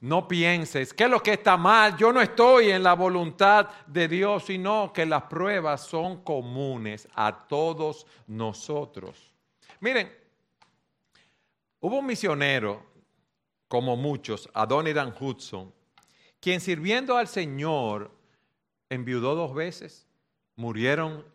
no 0.01 0.27
pienses, 0.27 0.93
¿qué 0.93 1.05
es 1.05 1.09
lo 1.09 1.21
que 1.21 1.33
está 1.33 1.57
mal? 1.57 1.97
Yo 1.97 2.13
no 2.13 2.21
estoy 2.21 2.71
en 2.71 2.83
la 2.83 2.93
voluntad 2.93 3.69
de 3.85 4.07
Dios, 4.07 4.45
sino 4.45 4.93
que 4.93 5.05
las 5.05 5.23
pruebas 5.23 5.85
son 5.85 6.23
comunes 6.23 7.07
a 7.15 7.47
todos 7.47 8.07
nosotros. 8.27 9.33
Miren, 9.81 10.09
hubo 11.81 11.99
un 11.99 12.05
misionero, 12.05 12.85
como 13.67 13.97
muchos, 13.97 14.49
Adoniran 14.53 15.13
Hudson, 15.19 15.73
quien 16.39 16.61
sirviendo 16.61 17.17
al 17.17 17.27
Señor 17.27 18.11
enviudó 18.89 19.35
dos 19.35 19.53
veces, 19.53 20.07
murieron 20.55 21.25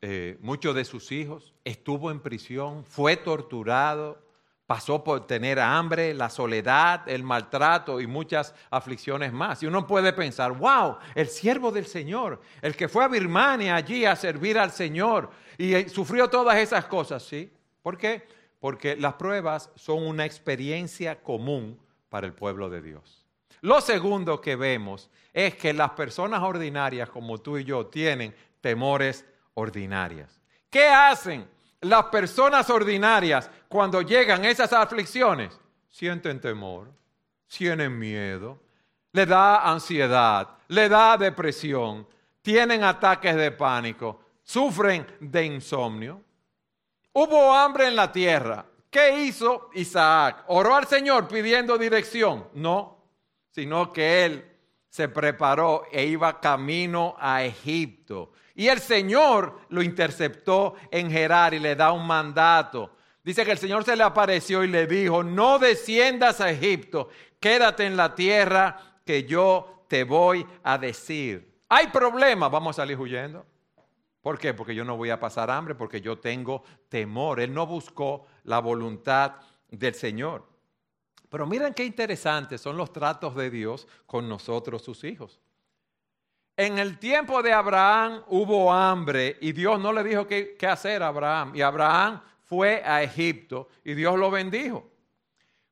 eh, 0.00 0.38
muchos 0.40 0.74
de 0.74 0.84
sus 0.84 1.12
hijos, 1.12 1.54
estuvo 1.64 2.10
en 2.10 2.20
prisión, 2.20 2.84
fue 2.84 3.16
torturado, 3.16 4.25
pasó 4.66 5.04
por 5.04 5.26
tener 5.26 5.60
hambre, 5.60 6.12
la 6.12 6.28
soledad, 6.28 7.08
el 7.08 7.22
maltrato 7.22 8.00
y 8.00 8.06
muchas 8.06 8.54
aflicciones 8.70 9.32
más. 9.32 9.62
Y 9.62 9.66
uno 9.66 9.86
puede 9.86 10.12
pensar, 10.12 10.52
wow, 10.52 10.98
el 11.14 11.28
siervo 11.28 11.70
del 11.70 11.86
Señor, 11.86 12.40
el 12.62 12.74
que 12.74 12.88
fue 12.88 13.04
a 13.04 13.08
Birmania 13.08 13.76
allí 13.76 14.04
a 14.04 14.16
servir 14.16 14.58
al 14.58 14.72
Señor 14.72 15.30
y 15.56 15.74
eh, 15.74 15.88
sufrió 15.88 16.28
todas 16.28 16.56
esas 16.56 16.86
cosas, 16.86 17.22
¿sí? 17.22 17.52
¿Por 17.82 17.96
qué? 17.96 18.26
Porque 18.58 18.96
las 18.96 19.14
pruebas 19.14 19.70
son 19.76 20.02
una 20.02 20.24
experiencia 20.24 21.22
común 21.22 21.78
para 22.08 22.26
el 22.26 22.32
pueblo 22.32 22.68
de 22.68 22.82
Dios. 22.82 23.24
Lo 23.60 23.80
segundo 23.80 24.40
que 24.40 24.56
vemos 24.56 25.10
es 25.32 25.54
que 25.54 25.72
las 25.72 25.90
personas 25.90 26.42
ordinarias 26.42 27.08
como 27.08 27.38
tú 27.38 27.58
y 27.58 27.64
yo 27.64 27.86
tienen 27.86 28.34
temores 28.60 29.24
ordinarias. 29.54 30.40
¿Qué 30.68 30.86
hacen? 30.88 31.48
Las 31.80 32.04
personas 32.06 32.68
ordinarias, 32.70 33.50
cuando 33.68 34.02
llegan 34.02 34.44
esas 34.44 34.72
aflicciones, 34.72 35.58
sienten 35.88 36.40
temor, 36.40 36.88
tienen 37.46 37.98
miedo, 37.98 38.58
le 39.12 39.26
da 39.26 39.70
ansiedad, 39.70 40.48
le 40.68 40.88
da 40.88 41.16
depresión, 41.16 42.06
tienen 42.42 42.84
ataques 42.84 43.34
de 43.34 43.50
pánico, 43.50 44.20
sufren 44.42 45.06
de 45.20 45.44
insomnio. 45.44 46.22
Hubo 47.12 47.52
hambre 47.52 47.88
en 47.88 47.96
la 47.96 48.12
tierra. 48.12 48.64
¿Qué 48.90 49.24
hizo 49.24 49.70
Isaac? 49.74 50.44
¿Oró 50.48 50.76
al 50.76 50.86
Señor 50.86 51.28
pidiendo 51.28 51.76
dirección? 51.76 52.48
No, 52.54 52.98
sino 53.50 53.92
que 53.92 54.24
él 54.24 54.56
se 54.88 55.08
preparó 55.08 55.84
e 55.90 56.04
iba 56.04 56.40
camino 56.40 57.16
a 57.18 57.42
Egipto. 57.42 58.32
Y 58.56 58.68
el 58.68 58.80
Señor 58.80 59.60
lo 59.68 59.82
interceptó 59.82 60.74
en 60.90 61.10
Gerar 61.10 61.52
y 61.52 61.58
le 61.58 61.76
da 61.76 61.92
un 61.92 62.06
mandato. 62.06 62.96
Dice 63.22 63.44
que 63.44 63.52
el 63.52 63.58
Señor 63.58 63.84
se 63.84 63.94
le 63.94 64.02
apareció 64.02 64.64
y 64.64 64.68
le 64.68 64.86
dijo, 64.86 65.22
no 65.22 65.58
desciendas 65.58 66.40
a 66.40 66.50
Egipto, 66.50 67.10
quédate 67.38 67.84
en 67.84 67.96
la 67.96 68.14
tierra 68.14 68.78
que 69.04 69.24
yo 69.24 69.84
te 69.88 70.04
voy 70.04 70.46
a 70.62 70.78
decir. 70.78 71.60
Hay 71.68 71.88
problemas, 71.88 72.50
vamos 72.50 72.76
a 72.78 72.82
salir 72.82 72.98
huyendo. 72.98 73.44
¿Por 74.22 74.38
qué? 74.38 74.54
Porque 74.54 74.74
yo 74.74 74.84
no 74.84 74.96
voy 74.96 75.10
a 75.10 75.20
pasar 75.20 75.50
hambre, 75.50 75.74
porque 75.74 76.00
yo 76.00 76.18
tengo 76.18 76.64
temor. 76.88 77.40
Él 77.40 77.52
no 77.52 77.66
buscó 77.66 78.26
la 78.44 78.60
voluntad 78.60 79.34
del 79.68 79.94
Señor. 79.94 80.46
Pero 81.28 81.46
miren 81.46 81.74
qué 81.74 81.84
interesantes 81.84 82.60
son 82.60 82.76
los 82.78 82.92
tratos 82.92 83.34
de 83.36 83.50
Dios 83.50 83.86
con 84.06 84.28
nosotros, 84.28 84.82
sus 84.82 85.04
hijos. 85.04 85.40
En 86.58 86.78
el 86.78 86.98
tiempo 86.98 87.42
de 87.42 87.52
Abraham 87.52 88.22
hubo 88.28 88.72
hambre 88.72 89.36
y 89.42 89.52
Dios 89.52 89.78
no 89.78 89.92
le 89.92 90.02
dijo 90.02 90.26
qué, 90.26 90.56
hacer 90.66 91.02
a 91.02 91.08
Abraham. 91.08 91.54
Y 91.54 91.60
Abraham 91.60 92.22
fue 92.44 92.82
a 92.82 93.02
Egipto 93.02 93.68
y 93.84 93.92
Dios 93.92 94.18
lo 94.18 94.30
bendijo. 94.30 94.90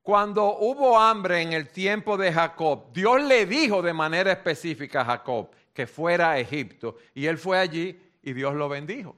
Cuando 0.02 0.58
hubo 0.58 1.00
hambre 1.00 1.40
en 1.40 1.54
el 1.54 1.68
tiempo 1.68 2.18
de 2.18 2.30
Jacob, 2.30 2.92
Dios 2.92 3.22
le 3.22 3.46
dijo 3.46 3.80
de 3.80 3.94
manera 3.94 4.32
específica 4.32 5.00
a 5.00 5.04
Jacob 5.06 5.50
que 5.72 5.86
fuera 5.86 6.32
a 6.32 6.38
Egipto 6.38 6.98
y 7.14 7.24
él 7.24 7.38
fue 7.38 7.58
allí 7.58 7.98
y 8.22 8.34
Dios 8.34 8.54
lo 8.54 8.68
bendijo. 8.68 9.16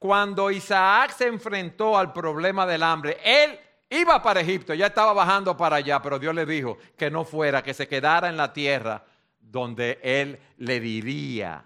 Cuando 0.00 0.50
Isaac 0.50 1.12
se 1.12 1.28
enfrentó 1.28 1.96
al 1.96 2.12
problema 2.12 2.66
del 2.66 2.82
hambre, 2.82 3.18
él 3.24 3.56
iba 3.88 4.20
para 4.20 4.40
Egipto, 4.40 4.74
ya 4.74 4.86
estaba 4.86 5.12
bajando 5.12 5.56
para 5.56 5.76
allá, 5.76 6.02
pero 6.02 6.18
Dios 6.18 6.34
le 6.34 6.44
dijo 6.44 6.78
que 6.98 7.12
no 7.12 7.24
fuera, 7.24 7.62
que 7.62 7.74
se 7.74 7.86
quedara 7.86 8.28
en 8.28 8.36
la 8.36 8.52
tierra 8.52 9.04
donde 9.50 9.98
él 10.02 10.38
le 10.58 10.80
diría. 10.80 11.64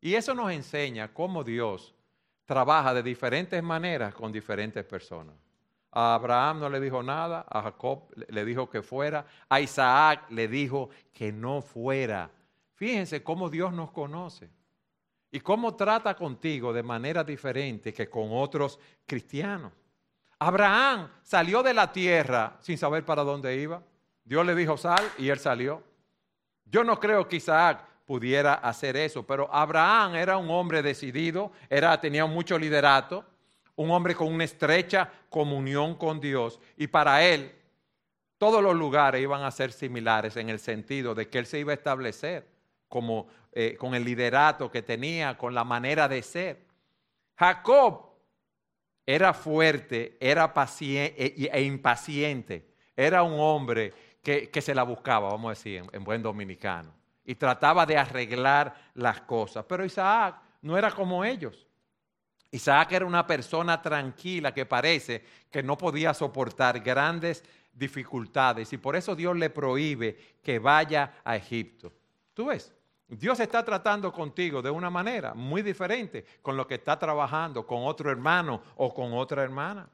Y 0.00 0.14
eso 0.14 0.34
nos 0.34 0.50
enseña 0.52 1.12
cómo 1.12 1.44
Dios 1.44 1.94
trabaja 2.44 2.94
de 2.94 3.02
diferentes 3.02 3.62
maneras 3.62 4.14
con 4.14 4.32
diferentes 4.32 4.84
personas. 4.84 5.34
A 5.92 6.14
Abraham 6.14 6.60
no 6.60 6.68
le 6.68 6.80
dijo 6.80 7.02
nada, 7.02 7.44
a 7.48 7.62
Jacob 7.62 8.04
le 8.28 8.44
dijo 8.44 8.70
que 8.70 8.82
fuera, 8.82 9.26
a 9.48 9.60
Isaac 9.60 10.30
le 10.30 10.46
dijo 10.48 10.90
que 11.12 11.32
no 11.32 11.62
fuera. 11.62 12.30
Fíjense 12.74 13.22
cómo 13.22 13.50
Dios 13.50 13.72
nos 13.72 13.90
conoce 13.90 14.48
y 15.32 15.40
cómo 15.40 15.74
trata 15.74 16.14
contigo 16.14 16.72
de 16.72 16.82
manera 16.82 17.24
diferente 17.24 17.92
que 17.92 18.08
con 18.08 18.28
otros 18.30 18.78
cristianos. 19.04 19.72
Abraham 20.38 21.08
salió 21.22 21.62
de 21.62 21.74
la 21.74 21.92
tierra 21.92 22.56
sin 22.60 22.78
saber 22.78 23.04
para 23.04 23.22
dónde 23.22 23.56
iba. 23.56 23.82
Dios 24.24 24.46
le 24.46 24.54
dijo 24.54 24.76
sal 24.76 25.04
y 25.18 25.28
él 25.28 25.38
salió. 25.38 25.82
Yo 26.70 26.84
no 26.84 26.98
creo 27.00 27.26
que 27.26 27.36
Isaac 27.36 27.84
pudiera 28.06 28.54
hacer 28.54 28.96
eso, 28.96 29.24
pero 29.24 29.52
Abraham 29.52 30.14
era 30.14 30.36
un 30.36 30.50
hombre 30.50 30.82
decidido, 30.82 31.52
era, 31.68 32.00
tenía 32.00 32.26
mucho 32.26 32.58
liderato, 32.58 33.24
un 33.76 33.90
hombre 33.90 34.14
con 34.14 34.32
una 34.32 34.44
estrecha 34.44 35.10
comunión 35.28 35.94
con 35.94 36.20
Dios 36.20 36.60
y 36.76 36.86
para 36.86 37.24
él 37.24 37.52
todos 38.36 38.62
los 38.62 38.74
lugares 38.74 39.22
iban 39.22 39.42
a 39.42 39.50
ser 39.50 39.72
similares 39.72 40.36
en 40.36 40.48
el 40.48 40.58
sentido 40.58 41.14
de 41.14 41.28
que 41.28 41.38
él 41.38 41.46
se 41.46 41.58
iba 41.58 41.72
a 41.72 41.74
establecer 41.74 42.46
como 42.88 43.28
eh, 43.52 43.76
con 43.78 43.94
el 43.94 44.04
liderato 44.04 44.70
que 44.70 44.82
tenía, 44.82 45.36
con 45.38 45.54
la 45.54 45.64
manera 45.64 46.08
de 46.08 46.22
ser. 46.22 46.64
Jacob 47.36 48.10
era 49.06 49.32
fuerte, 49.32 50.16
era 50.20 50.52
paciente 50.52 51.48
e 51.52 51.62
impaciente, 51.62 52.74
era 52.96 53.22
un 53.22 53.38
hombre 53.38 53.92
que, 54.22 54.60
se 54.60 54.74
la 54.74 54.82
buscaba, 54.82 55.30
vamos 55.30 55.48
a 55.48 55.50
decir, 55.50 55.82
en, 55.92 56.04
buen 56.04 56.22
dominicano, 56.22 56.92
y 57.24 57.34
trataba 57.34 57.86
de 57.86 57.96
arreglar 57.96 58.74
las 58.94 59.22
cosas. 59.22 59.64
Pero 59.66 59.84
Isaac 59.84 60.36
no 60.62 60.76
era 60.76 60.90
como 60.90 61.24
ellos. 61.24 61.66
Isaac 62.50 62.92
era 62.92 63.06
una 63.06 63.26
persona 63.26 63.80
tranquila 63.80 64.52
que 64.52 64.66
parece 64.66 65.24
que 65.50 65.62
no 65.62 65.78
podía 65.78 66.12
soportar 66.12 66.80
grandes 66.80 67.44
dificultades 67.72 68.72
y 68.72 68.78
por 68.78 68.96
eso 68.96 69.14
Dios 69.14 69.36
le 69.36 69.50
prohíbe 69.50 70.16
que 70.42 70.58
vaya 70.58 71.20
a 71.24 71.36
Egipto. 71.36 71.92
¿Tú 72.34 72.46
ves? 72.46 72.74
Dios 73.06 73.38
está 73.40 73.64
tratando 73.64 74.12
contigo 74.12 74.62
de 74.62 74.70
una 74.70 74.90
manera 74.90 75.34
muy 75.34 75.62
diferente 75.62 76.24
con 76.42 76.56
lo 76.56 76.66
que 76.66 76.76
está 76.76 76.98
trabajando 76.98 77.66
con 77.66 77.84
otro 77.84 78.10
hermano 78.10 78.62
o 78.76 78.92
con 78.92 79.12
otra 79.12 79.42
hermana. 79.42 79.88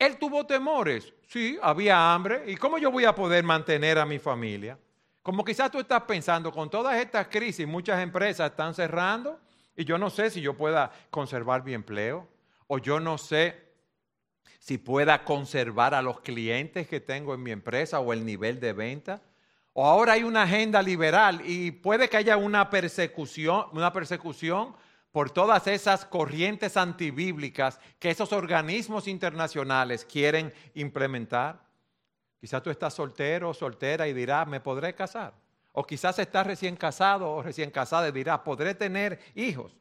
Él 0.00 0.16
tuvo 0.16 0.46
temores. 0.46 1.12
Sí, 1.28 1.58
había 1.62 2.12
hambre. 2.12 2.44
¿Y 2.46 2.56
cómo 2.56 2.78
yo 2.78 2.90
voy 2.90 3.04
a 3.04 3.14
poder 3.14 3.44
mantener 3.44 3.98
a 3.98 4.06
mi 4.06 4.18
familia? 4.18 4.78
Como 5.22 5.44
quizás 5.44 5.70
tú 5.70 5.78
estás 5.78 6.02
pensando, 6.04 6.50
con 6.50 6.70
todas 6.70 6.98
estas 6.98 7.28
crisis, 7.28 7.66
muchas 7.66 8.02
empresas 8.02 8.50
están 8.50 8.74
cerrando 8.74 9.38
y 9.76 9.84
yo 9.84 9.98
no 9.98 10.08
sé 10.08 10.30
si 10.30 10.40
yo 10.40 10.56
pueda 10.56 10.90
conservar 11.10 11.62
mi 11.62 11.74
empleo 11.74 12.26
o 12.66 12.78
yo 12.78 12.98
no 12.98 13.18
sé 13.18 13.70
si 14.58 14.78
pueda 14.78 15.22
conservar 15.22 15.92
a 15.94 16.00
los 16.00 16.20
clientes 16.20 16.88
que 16.88 17.00
tengo 17.00 17.34
en 17.34 17.42
mi 17.42 17.50
empresa 17.50 18.00
o 18.00 18.14
el 18.14 18.24
nivel 18.24 18.58
de 18.58 18.72
venta. 18.72 19.20
O 19.74 19.86
ahora 19.86 20.14
hay 20.14 20.22
una 20.22 20.44
agenda 20.44 20.82
liberal 20.82 21.42
y 21.44 21.72
puede 21.72 22.08
que 22.08 22.16
haya 22.16 22.38
una 22.38 22.70
persecución, 22.70 23.66
una 23.72 23.92
persecución 23.92 24.74
por 25.12 25.30
todas 25.30 25.66
esas 25.66 26.04
corrientes 26.04 26.76
antibíblicas 26.76 27.80
que 27.98 28.10
esos 28.10 28.32
organismos 28.32 29.08
internacionales 29.08 30.04
quieren 30.04 30.52
implementar. 30.74 31.60
Quizás 32.40 32.62
tú 32.62 32.70
estás 32.70 32.94
soltero 32.94 33.50
o 33.50 33.54
soltera 33.54 34.06
y 34.06 34.12
dirás, 34.12 34.46
¿me 34.46 34.60
podré 34.60 34.94
casar? 34.94 35.34
O 35.72 35.84
quizás 35.84 36.18
estás 36.18 36.46
recién 36.46 36.76
casado 36.76 37.30
o 37.30 37.42
recién 37.42 37.70
casada 37.70 38.08
y 38.08 38.12
dirás, 38.12 38.40
¿podré 38.40 38.74
tener 38.74 39.20
hijos? 39.34 39.76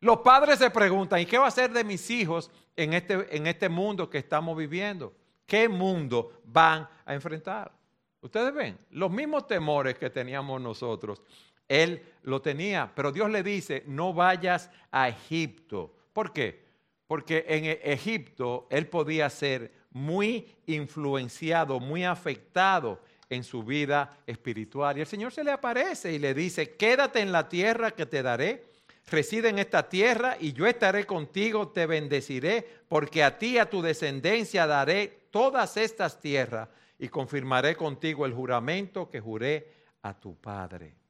Los 0.00 0.18
padres 0.18 0.58
se 0.58 0.70
preguntan, 0.70 1.20
¿y 1.20 1.26
qué 1.26 1.38
va 1.38 1.46
a 1.46 1.48
hacer 1.48 1.72
de 1.72 1.84
mis 1.84 2.10
hijos 2.10 2.50
en 2.76 2.92
este, 2.92 3.34
en 3.34 3.46
este 3.46 3.68
mundo 3.68 4.10
que 4.10 4.18
estamos 4.18 4.56
viviendo? 4.56 5.14
¿Qué 5.46 5.68
mundo 5.68 6.40
van 6.44 6.88
a 7.04 7.14
enfrentar? 7.14 7.72
Ustedes 8.20 8.52
ven, 8.52 8.78
los 8.90 9.10
mismos 9.10 9.46
temores 9.46 9.96
que 9.96 10.10
teníamos 10.10 10.60
nosotros 10.60 11.22
él 11.68 12.02
lo 12.22 12.42
tenía, 12.42 12.92
pero 12.94 13.12
Dios 13.12 13.30
le 13.30 13.42
dice, 13.42 13.82
no 13.86 14.12
vayas 14.12 14.70
a 14.90 15.08
Egipto. 15.08 15.94
¿Por 16.12 16.32
qué? 16.32 16.64
Porque 17.06 17.44
en 17.48 17.64
e-, 17.64 17.80
Egipto 17.84 18.66
él 18.70 18.86
podía 18.88 19.30
ser 19.30 19.72
muy 19.90 20.46
influenciado, 20.66 21.80
muy 21.80 22.04
afectado 22.04 23.00
en 23.30 23.44
su 23.44 23.62
vida 23.62 24.18
espiritual. 24.26 24.98
Y 24.98 25.00
el 25.00 25.06
Señor 25.06 25.32
se 25.32 25.44
le 25.44 25.50
aparece 25.50 26.12
y 26.12 26.18
le 26.18 26.34
dice, 26.34 26.76
quédate 26.76 27.20
en 27.20 27.32
la 27.32 27.48
tierra 27.48 27.92
que 27.92 28.06
te 28.06 28.22
daré, 28.22 28.64
reside 29.06 29.48
en 29.48 29.58
esta 29.58 29.88
tierra 29.88 30.36
y 30.38 30.52
yo 30.52 30.66
estaré 30.66 31.06
contigo, 31.06 31.68
te 31.68 31.86
bendeciré, 31.86 32.66
porque 32.88 33.24
a 33.24 33.38
ti 33.38 33.58
a 33.58 33.70
tu 33.70 33.82
descendencia 33.82 34.66
daré 34.66 35.26
todas 35.30 35.76
estas 35.76 36.20
tierras 36.20 36.68
y 36.98 37.08
confirmaré 37.08 37.76
contigo 37.76 38.26
el 38.26 38.32
juramento 38.32 39.10
que 39.10 39.20
juré 39.20 39.72
a 40.02 40.14
tu 40.14 40.36
Padre. 40.36 41.05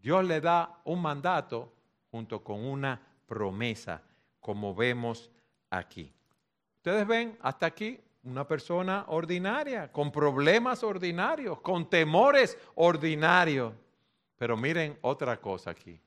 Dios 0.00 0.24
le 0.24 0.40
da 0.40 0.80
un 0.84 1.02
mandato 1.02 1.72
junto 2.10 2.42
con 2.42 2.64
una 2.64 3.00
promesa, 3.26 4.02
como 4.40 4.74
vemos 4.74 5.30
aquí. 5.70 6.12
Ustedes 6.76 7.06
ven 7.06 7.36
hasta 7.42 7.66
aquí 7.66 8.00
una 8.24 8.46
persona 8.46 9.04
ordinaria, 9.08 9.90
con 9.90 10.10
problemas 10.10 10.82
ordinarios, 10.82 11.60
con 11.60 11.88
temores 11.88 12.58
ordinarios. 12.74 13.74
Pero 14.36 14.56
miren 14.56 14.98
otra 15.02 15.40
cosa 15.40 15.70
aquí. 15.70 16.00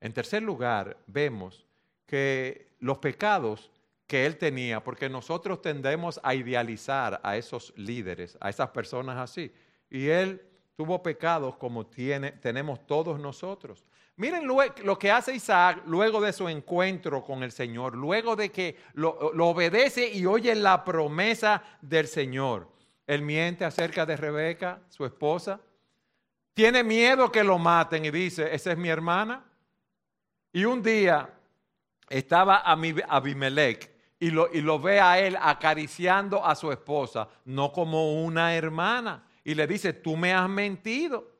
En 0.00 0.12
tercer 0.12 0.42
lugar, 0.42 0.96
vemos 1.06 1.66
que 2.06 2.72
los 2.80 2.98
pecados 2.98 3.70
que 4.06 4.26
él 4.26 4.36
tenía, 4.36 4.82
porque 4.82 5.08
nosotros 5.08 5.62
tendemos 5.62 6.20
a 6.22 6.34
idealizar 6.34 7.20
a 7.22 7.36
esos 7.36 7.72
líderes, 7.76 8.36
a 8.40 8.50
esas 8.50 8.70
personas 8.70 9.16
así, 9.16 9.52
y 9.90 10.08
él 10.08 10.42
tuvo 10.76 11.02
pecados 11.02 11.56
como 11.56 11.86
tiene, 11.86 12.32
tenemos 12.32 12.86
todos 12.86 13.18
nosotros. 13.18 13.82
Miren 14.16 14.46
lo, 14.46 14.98
que 14.98 15.10
hace 15.10 15.34
Isaac 15.34 15.82
luego 15.86 16.20
de 16.20 16.32
su 16.32 16.48
encuentro 16.48 17.22
con 17.24 17.42
el 17.42 17.52
Señor, 17.52 17.94
luego 17.94 18.36
de 18.36 18.50
que 18.50 18.76
lo, 18.94 19.10
obedece 19.10 20.08
y 20.08 20.24
oye 20.26 20.54
la 20.54 20.84
promesa 20.84 21.62
del 21.80 22.06
Señor. 22.06 22.68
Él 23.06 23.22
miente 23.22 23.64
acerca 23.64 24.06
de 24.06 24.16
Rebeca, 24.16 24.80
su 24.88 25.04
esposa. 25.04 25.60
Tiene 26.54 26.82
miedo 26.82 27.30
que 27.30 27.44
lo 27.44 27.58
maten 27.58 28.04
y 28.04 28.10
dice, 28.10 28.54
esa 28.54 28.72
es 28.72 28.78
mi 28.78 28.88
hermana. 28.88 29.44
Y 30.52 30.64
un 30.64 30.82
día 30.82 31.28
estaba 32.08 32.56
Abimelech 32.58 33.90
y 34.18 34.30
lo, 34.30 34.50
y 34.52 34.62
lo 34.62 34.78
ve 34.78 34.98
a 34.98 35.18
él 35.18 35.36
acariciando 35.40 36.44
a 36.44 36.54
su 36.54 36.72
esposa, 36.72 37.28
no 37.44 37.70
como 37.70 38.22
una 38.24 38.54
hermana, 38.54 39.26
y 39.46 39.54
le 39.54 39.68
dice, 39.68 39.92
tú 39.92 40.16
me 40.16 40.34
has 40.34 40.48
mentido. 40.48 41.30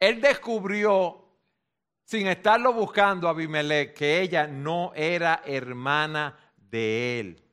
Él 0.00 0.22
descubrió, 0.22 1.22
sin 2.02 2.28
estarlo 2.28 2.72
buscando 2.72 3.28
a 3.28 3.32
Abimelech, 3.32 3.92
que 3.92 4.22
ella 4.22 4.46
no 4.46 4.92
era 4.94 5.42
hermana 5.44 6.34
de 6.56 7.20
él. 7.20 7.44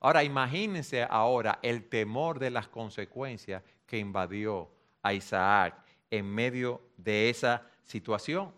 Ahora 0.00 0.24
imagínense 0.24 1.02
ahora 1.02 1.58
el 1.60 1.90
temor 1.90 2.38
de 2.38 2.48
las 2.48 2.68
consecuencias 2.68 3.62
que 3.84 3.98
invadió 3.98 4.70
a 5.02 5.12
Isaac 5.12 5.84
en 6.10 6.24
medio 6.34 6.80
de 6.96 7.28
esa 7.28 7.66
situación. 7.84 8.50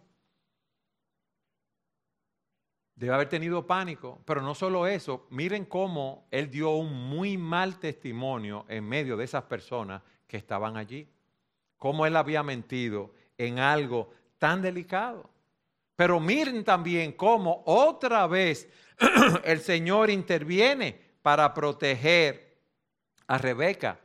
Debe 2.95 3.13
haber 3.13 3.29
tenido 3.29 3.67
pánico, 3.67 4.23
pero 4.25 4.41
no 4.41 4.55
solo 4.55 4.87
eso, 4.87 5.27
miren 5.31 5.65
cómo 5.65 6.29
él 6.31 6.49
dio 6.49 6.71
un 6.71 6.93
muy 6.93 7.37
mal 7.37 7.81
testimonio 7.81 8.67
en 8.69 8.89
medio 8.89 9.17
de 9.17 9.25
esas 9.25 9.43
personas 9.43 10.01
que 10.35 10.39
estaban 10.39 10.77
allí. 10.77 11.09
Cómo 11.77 12.05
él 12.07 12.17
había 12.17 12.43
mentido 12.43 13.15
en 13.39 13.61
algo 13.61 14.11
tan 14.37 14.61
delicado. 14.61 15.31
Pero 15.95 16.19
miren 16.19 16.65
también 16.65 17.13
cómo 17.13 17.63
otra 17.67 18.27
vez 18.27 18.69
el 19.45 19.61
Señor 19.61 20.11
interviene 20.11 21.01
para 21.23 21.55
proteger 21.55 22.59
a 23.29 23.39
Rebeca. 23.39 24.01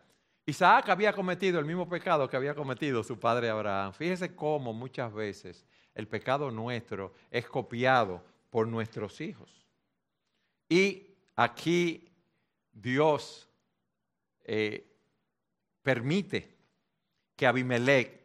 Isaac 0.45 0.89
había 0.89 1.13
cometido 1.13 1.57
el 1.57 1.65
mismo 1.65 1.89
pecado 1.89 2.29
que 2.29 2.37
había 2.37 2.53
cometido 2.53 3.03
su 3.03 3.19
padre 3.19 3.49
Abraham. 3.49 3.91
Fíjese 3.93 4.35
cómo 4.35 4.71
muchas 4.71 5.11
veces 5.11 5.65
el 5.95 6.07
pecado 6.07 6.51
nuestro 6.51 7.11
es 7.31 7.47
copiado 7.47 8.23
por 8.51 8.67
nuestros 8.67 9.19
hijos. 9.19 9.65
Y 10.69 11.07
aquí 11.35 12.07
Dios 12.71 13.49
eh, 14.43 14.88
permite 15.89 16.56
que 17.36 17.47
Abimelech, 17.47 18.21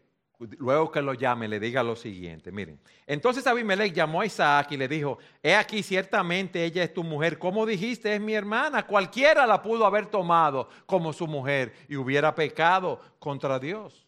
luego 0.59 0.93
que 0.93 1.01
lo 1.01 1.15
llame, 1.15 1.49
le 1.49 1.59
diga 1.59 1.83
lo 1.83 1.97
siguiente. 1.97 2.53
Miren, 2.53 2.79
entonces 3.07 3.47
Abimelech 3.47 3.95
llamó 3.95 4.21
a 4.21 4.27
Isaac 4.27 4.73
y 4.73 4.77
le 4.77 4.87
dijo, 4.87 5.17
he 5.43 5.55
aquí 5.55 5.83
ciertamente 5.83 6.63
ella 6.63 6.85
es 6.85 6.93
tu 6.93 7.03
mujer, 7.03 7.39
como 7.39 7.65
dijiste, 7.65 8.15
es 8.15 8.21
mi 8.21 8.35
hermana, 8.35 8.87
cualquiera 8.87 9.47
la 9.47 9.63
pudo 9.63 9.87
haber 9.87 10.09
tomado 10.09 10.69
como 10.85 11.15
su 11.15 11.27
mujer 11.27 11.73
y 11.89 11.97
hubiera 11.97 12.35
pecado 12.35 13.01
contra 13.19 13.59
Dios. 13.59 14.07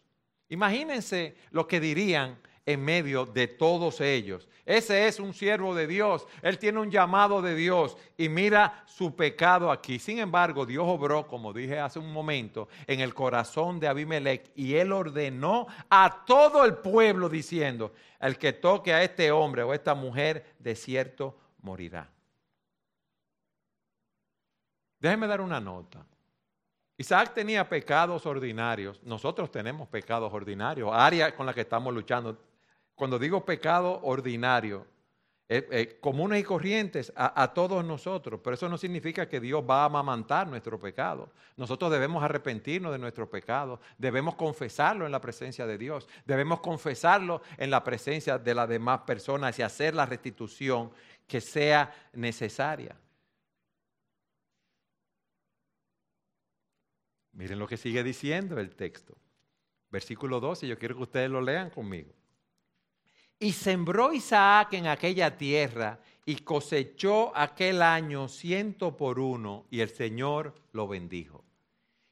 Imagínense 0.49 1.35
lo 1.49 1.67
que 1.67 1.79
dirían 1.79 2.37
en 2.67 2.83
medio 2.83 3.25
de 3.25 3.47
todos 3.47 4.01
ellos. 4.01 4.47
Ese 4.65 5.07
es 5.07 5.21
un 5.21 5.33
siervo 5.33 5.73
de 5.73 5.87
Dios, 5.87 6.27
él 6.41 6.59
tiene 6.59 6.79
un 6.79 6.91
llamado 6.91 7.41
de 7.41 7.55
Dios 7.55 7.97
y 8.17 8.27
mira 8.27 8.83
su 8.85 9.15
pecado 9.15 9.71
aquí. 9.71 9.97
Sin 9.97 10.19
embargo, 10.19 10.65
Dios 10.65 10.83
obró, 10.85 11.25
como 11.25 11.53
dije 11.53 11.79
hace 11.79 11.97
un 11.97 12.11
momento, 12.11 12.67
en 12.85 12.99
el 12.99 13.13
corazón 13.13 13.79
de 13.79 13.87
Abimelech 13.87 14.51
y 14.53 14.75
él 14.75 14.91
ordenó 14.91 15.67
a 15.89 16.25
todo 16.25 16.65
el 16.65 16.75
pueblo 16.75 17.29
diciendo, 17.29 17.93
el 18.19 18.37
que 18.37 18.51
toque 18.51 18.93
a 18.93 19.01
este 19.01 19.31
hombre 19.31 19.63
o 19.63 19.71
a 19.71 19.75
esta 19.75 19.95
mujer, 19.95 20.55
de 20.59 20.75
cierto 20.75 21.37
morirá. 21.61 22.09
Déjenme 24.99 25.27
dar 25.27 25.39
una 25.39 25.61
nota. 25.61 26.05
Isaac 26.97 27.33
tenía 27.33 27.69
pecados 27.69 28.25
ordinarios, 28.25 29.01
nosotros 29.03 29.51
tenemos 29.51 29.87
pecados 29.87 30.33
ordinarios, 30.33 30.89
áreas 30.91 31.31
con 31.31 31.45
las 31.45 31.55
que 31.55 31.61
estamos 31.61 31.93
luchando 31.93 32.46
cuando 32.97 33.19
digo 33.19 33.45
pecado 33.45 33.99
ordinario, 34.01 34.87
eh, 35.47 35.65
eh, 35.71 35.97
comunes 36.01 36.41
y 36.41 36.43
corrientes 36.43 37.13
a, 37.15 37.41
a, 37.41 37.53
todos 37.53 37.85
nosotros, 37.85 38.41
pero 38.43 38.55
eso 38.55 38.67
no 38.67 38.77
significa 38.77 39.29
que 39.29 39.39
Dios 39.39 39.63
va 39.63 39.83
a 39.83 39.85
amamantar 39.85 40.47
nuestro 40.47 40.79
pecado. 40.79 41.31
Nosotros 41.55 41.91
debemos 41.91 42.23
arrepentirnos 42.23 42.91
de 42.91 42.97
nuestro 42.97 43.29
pecado, 43.29 43.79
debemos 43.99 44.33
confesarlo 44.33 45.05
en 45.05 45.11
la 45.11 45.21
presencia 45.21 45.67
de 45.67 45.77
Dios, 45.77 46.09
debemos 46.25 46.59
confesarlo 46.59 47.43
en 47.57 47.69
la 47.69 47.83
presencia 47.83 48.39
de 48.39 48.55
las 48.55 48.67
demás 48.67 49.01
personas 49.01 49.57
y 49.59 49.61
hacer 49.61 49.93
la 49.93 50.07
restitución 50.07 50.91
que 51.27 51.39
sea 51.39 51.93
necesaria. 52.13 52.97
Miren 57.33 57.59
lo 57.59 57.67
que 57.67 57.77
sigue 57.77 58.03
diciendo 58.03 58.59
el 58.59 58.75
texto. 58.75 59.15
Versículo 59.91 60.39
12, 60.39 60.67
yo 60.67 60.79
quiero 60.79 60.95
que 60.95 61.03
ustedes 61.03 61.29
lo 61.29 61.41
lean 61.41 61.69
conmigo. 61.69 62.11
Y 63.39 63.51
sembró 63.51 64.13
Isaac 64.13 64.73
en 64.73 64.87
aquella 64.87 65.37
tierra 65.37 65.99
y 66.25 66.37
cosechó 66.37 67.31
aquel 67.35 67.81
año 67.81 68.27
ciento 68.27 68.97
por 68.97 69.19
uno 69.19 69.65
y 69.69 69.79
el 69.79 69.89
Señor 69.89 70.55
lo 70.73 70.87
bendijo. 70.87 71.43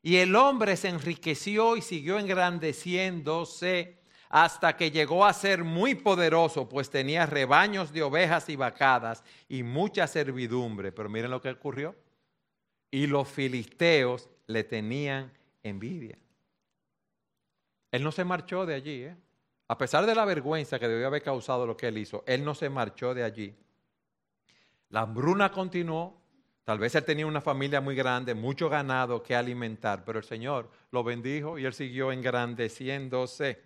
Y 0.02 0.18
el 0.18 0.36
hombre 0.36 0.78
se 0.78 0.90
enriqueció 0.90 1.76
y 1.76 1.82
siguió 1.82 2.20
engrandeciéndose 2.20 3.98
hasta 4.30 4.78
que 4.78 4.92
llegó 4.92 5.26
a 5.26 5.34
ser 5.34 5.64
muy 5.64 5.96
poderoso, 5.96 6.70
pues 6.70 6.90
tenía 6.90 7.26
rebaños 7.26 7.92
de 7.92 8.04
ovejas 8.04 8.50
y 8.50 8.56
vacadas 8.56 9.24
y 9.50 9.64
mucha 9.64 10.08
servidumbre. 10.08 10.92
Pero 10.92 11.10
miren 11.10 11.32
lo 11.32 11.42
que 11.42 11.50
ocurrió. 11.50 11.96
Y 12.92 13.08
los 13.08 13.28
filisteos 13.28 14.30
le 14.48 14.64
tenían 14.64 15.34
envidia. 15.64 16.18
Él 17.92 18.04
no 18.04 18.12
se 18.12 18.24
marchó 18.24 18.66
de 18.66 18.76
allí, 18.76 19.04
¿eh? 19.04 19.16
A 19.67 19.78
pesar 19.78 20.06
de 20.06 20.13
la 20.13 20.25
vergüenza 20.25 20.78
que 20.78 20.88
debió 20.88 21.08
haber 21.08 21.23
causado 21.23 21.65
lo 21.65 21.75
que 21.75 21.88
él 21.88 21.97
hizo, 21.97 22.23
él 22.28 22.43
no 22.43 22.54
se 22.54 22.69
marchó 22.69 23.13
de 23.13 23.23
allí. 23.23 23.56
La 24.89 25.01
hambruna 25.01 25.51
continuó. 25.51 26.21
Tal 26.63 26.80
vez 26.80 26.95
él 26.95 27.04
tenía 27.04 27.28
una 27.28 27.41
familia 27.41 27.80
muy 27.80 27.95
grande, 27.95 28.34
mucho 28.34 28.69
ganado 28.69 29.21
que 29.21 29.36
alimentar, 29.36 30.04
pero 30.04 30.19
el 30.19 30.25
Señor 30.25 30.69
lo 30.91 31.04
bendijo 31.04 31.60
y 31.60 31.65
él 31.65 31.73
siguió 31.73 32.12
engrandeciéndose. 32.12 33.62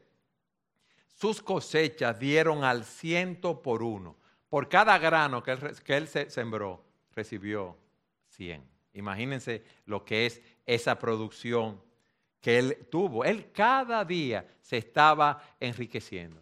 Sus 1.08 1.42
cosechas 1.42 2.20
dieron 2.20 2.64
al 2.64 2.84
ciento 2.84 3.62
por 3.62 3.84
uno. 3.84 4.18
Por 4.50 4.68
cada 4.68 4.98
grano 4.98 5.44
que 5.44 5.52
él, 5.52 5.60
que 5.84 5.96
él 5.96 6.08
sembró, 6.08 6.84
recibió 7.14 7.78
cien. 8.28 8.68
Imagínense 8.94 9.64
lo 9.86 10.04
que 10.04 10.26
es 10.26 10.42
esa 10.66 10.98
producción 10.98 11.82
que 12.42 12.60
él 12.60 12.88
tuvo. 12.90 13.24
Él 13.24 13.52
cada 13.52 14.04
día 14.06 14.48
se 14.62 14.78
estaba 14.78 15.42
enriqueciendo. 15.60 16.42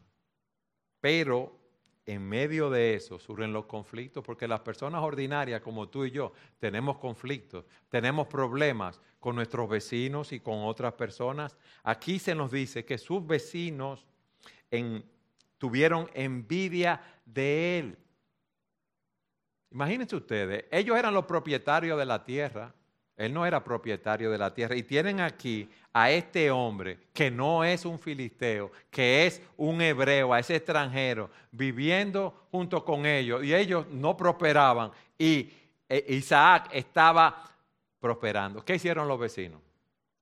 Pero 0.99 1.57
en 2.05 2.27
medio 2.27 2.69
de 2.69 2.95
eso 2.95 3.19
surgen 3.19 3.51
los 3.51 3.65
conflictos, 3.65 4.23
porque 4.23 4.47
las 4.47 4.61
personas 4.61 5.03
ordinarias 5.03 5.61
como 5.61 5.89
tú 5.89 6.05
y 6.05 6.11
yo 6.11 6.31
tenemos 6.57 6.97
conflictos, 6.99 7.65
tenemos 7.89 8.27
problemas 8.27 9.01
con 9.19 9.35
nuestros 9.35 9.67
vecinos 9.67 10.31
y 10.31 10.39
con 10.39 10.59
otras 10.59 10.93
personas. 10.93 11.57
Aquí 11.83 12.17
se 12.17 12.33
nos 12.33 12.51
dice 12.51 12.85
que 12.85 12.97
sus 12.97 13.27
vecinos 13.27 14.05
tuvieron 15.57 16.09
envidia 16.13 17.01
de 17.25 17.79
él. 17.79 17.97
Imagínense 19.71 20.15
ustedes, 20.15 20.63
ellos 20.71 20.97
eran 20.97 21.13
los 21.13 21.25
propietarios 21.25 21.99
de 21.99 22.05
la 22.05 22.23
tierra, 22.23 22.73
él 23.17 23.33
no 23.33 23.45
era 23.47 23.63
propietario 23.63 24.29
de 24.29 24.37
la 24.37 24.53
tierra. 24.53 24.75
Y 24.75 24.83
tienen 24.83 25.19
aquí 25.19 25.67
a 25.91 26.11
este 26.11 26.51
hombre 26.51 26.99
que 27.11 27.31
no 27.31 27.63
es 27.63 27.83
un 27.83 27.97
filisteo, 27.97 28.71
que 28.91 29.25
es 29.25 29.41
un 29.57 29.81
hebreo, 29.81 30.33
a 30.33 30.39
ese 30.39 30.55
extranjero, 30.55 31.31
viviendo 31.51 32.47
junto 32.51 32.85
con 32.85 33.07
ellos. 33.07 33.43
Y 33.43 33.55
ellos 33.55 33.87
no 33.89 34.15
prosperaban. 34.15 34.91
Y 35.17 35.49
e, 35.89 36.05
Isaac 36.09 36.69
estaba 36.71 37.43
prosperando. 37.99 38.63
¿Qué 38.63 38.75
hicieron 38.75 39.07
los 39.07 39.19
vecinos? 39.19 39.61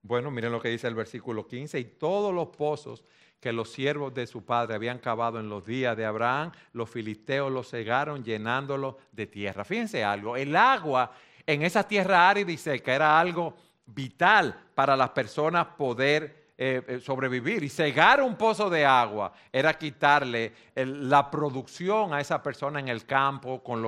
Bueno, 0.02 0.32
miren 0.32 0.54
lo 0.54 0.62
que 0.62 0.70
dice 0.70 0.88
el 0.88 0.96
versículo 0.96 1.46
15. 1.46 1.78
Y 1.78 1.84
todos 1.84 2.34
los 2.34 2.48
pozos 2.48 3.04
que 3.42 3.52
los 3.52 3.70
siervos 3.74 4.14
de 4.14 4.26
su 4.26 4.46
padre 4.46 4.76
habían 4.76 5.00
cavado 5.00 5.40
en 5.42 5.50
los 5.50 5.66
días 5.66 5.98
de 5.98 6.06
Abraham, 6.06 6.54
los 6.72 6.90
filisteos 6.90 7.52
los 7.52 7.70
cegaron 7.70 8.24
llenándolos 8.24 8.96
de 9.12 9.28
tierra. 9.28 9.66
Fíjense 9.66 10.04
algo, 10.04 10.38
el 10.38 10.56
agua 10.56 11.12
en 11.46 11.62
esa 11.62 11.88
tierra 11.88 12.30
árida 12.30 12.52
y 12.52 12.58
seca 12.58 12.94
era 12.94 13.20
algo 13.20 13.56
vital 13.86 14.56
para 14.74 14.96
las 14.96 15.10
personas 15.10 15.68
poder 15.78 16.46
eh, 16.58 16.82
eh, 16.88 17.00
sobrevivir. 17.02 17.64
Y 17.64 17.70
cegar 17.70 18.22
un 18.22 18.36
pozo 18.36 18.70
de 18.70 18.86
agua 18.86 19.34
era 19.52 19.78
quitarle 19.78 20.54
la 20.76 21.30
producción 21.30 22.14
a 22.14 22.22
esa 22.22 22.42
persona 22.42 22.80
en 22.80 22.88
el 22.88 23.06
campo 23.06 23.62
con, 23.62 23.84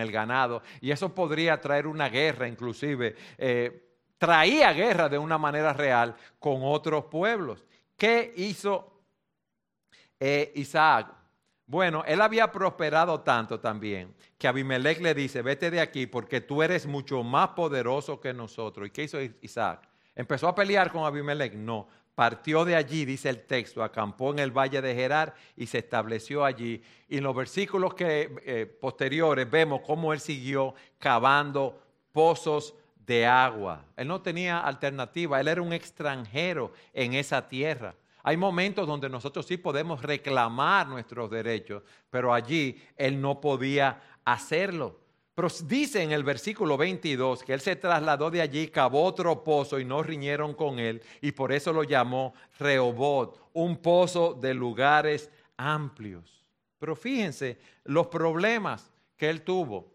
el 0.00 0.12
ganado. 0.12 0.62
Y 0.80 0.90
eso 0.90 1.14
podría 1.14 1.60
traer 1.60 1.86
una 1.86 2.08
guerra, 2.08 2.48
inclusive. 2.48 3.14
Eh, 3.38 3.90
traía 4.18 4.72
guerra 4.72 5.08
de 5.08 5.18
una 5.18 5.38
manera 5.38 5.72
real 5.72 6.16
con 6.40 6.62
otros 6.62 7.04
pueblos. 7.04 7.64
¿Qué 7.96 8.32
hizo 8.36 8.90
Isaac? 10.54 11.23
Bueno, 11.66 12.04
él 12.06 12.20
había 12.20 12.52
prosperado 12.52 13.20
tanto 13.20 13.58
también 13.58 14.14
que 14.36 14.46
Abimelech 14.46 15.00
le 15.00 15.14
dice, 15.14 15.40
vete 15.40 15.70
de 15.70 15.80
aquí 15.80 16.06
porque 16.06 16.42
tú 16.42 16.62
eres 16.62 16.86
mucho 16.86 17.22
más 17.22 17.48
poderoso 17.50 18.20
que 18.20 18.34
nosotros. 18.34 18.86
¿Y 18.86 18.90
qué 18.90 19.04
hizo 19.04 19.18
Isaac? 19.40 19.88
¿Empezó 20.14 20.46
a 20.46 20.54
pelear 20.54 20.92
con 20.92 21.04
Abimelech? 21.04 21.54
No. 21.54 21.88
Partió 22.14 22.64
de 22.64 22.76
allí, 22.76 23.04
dice 23.04 23.28
el 23.28 23.42
texto, 23.42 23.82
acampó 23.82 24.30
en 24.30 24.38
el 24.38 24.52
valle 24.52 24.80
de 24.80 24.94
Gerar 24.94 25.34
y 25.56 25.66
se 25.66 25.78
estableció 25.78 26.44
allí. 26.44 26.80
Y 27.08 27.16
en 27.18 27.24
los 27.24 27.34
versículos 27.34 27.94
que, 27.94 28.36
eh, 28.44 28.66
posteriores 28.66 29.50
vemos 29.50 29.80
cómo 29.84 30.12
él 30.12 30.20
siguió 30.20 30.74
cavando 30.98 31.80
pozos 32.12 32.74
de 33.04 33.26
agua. 33.26 33.84
Él 33.96 34.06
no 34.06 34.20
tenía 34.22 34.60
alternativa, 34.60 35.40
él 35.40 35.48
era 35.48 35.62
un 35.62 35.72
extranjero 35.72 36.72
en 36.92 37.14
esa 37.14 37.48
tierra. 37.48 37.94
Hay 38.26 38.38
momentos 38.38 38.86
donde 38.86 39.10
nosotros 39.10 39.44
sí 39.44 39.58
podemos 39.58 40.00
reclamar 40.02 40.88
nuestros 40.88 41.30
derechos, 41.30 41.82
pero 42.08 42.32
allí 42.32 42.82
él 42.96 43.20
no 43.20 43.38
podía 43.38 44.00
hacerlo. 44.24 44.98
Pero 45.34 45.48
dice 45.66 46.02
en 46.02 46.10
el 46.10 46.24
versículo 46.24 46.78
22 46.78 47.42
que 47.42 47.52
él 47.52 47.60
se 47.60 47.76
trasladó 47.76 48.30
de 48.30 48.40
allí, 48.40 48.68
cavó 48.68 49.04
otro 49.04 49.44
pozo 49.44 49.78
y 49.78 49.84
no 49.84 50.02
riñeron 50.02 50.54
con 50.54 50.78
él, 50.78 51.02
y 51.20 51.32
por 51.32 51.52
eso 51.52 51.70
lo 51.70 51.84
llamó 51.84 52.32
Rehobot, 52.58 53.50
un 53.52 53.76
pozo 53.76 54.32
de 54.32 54.54
lugares 54.54 55.30
amplios. 55.58 56.46
Pero 56.78 56.96
fíjense 56.96 57.58
los 57.84 58.06
problemas 58.06 58.90
que 59.18 59.28
él 59.28 59.42
tuvo. 59.42 59.93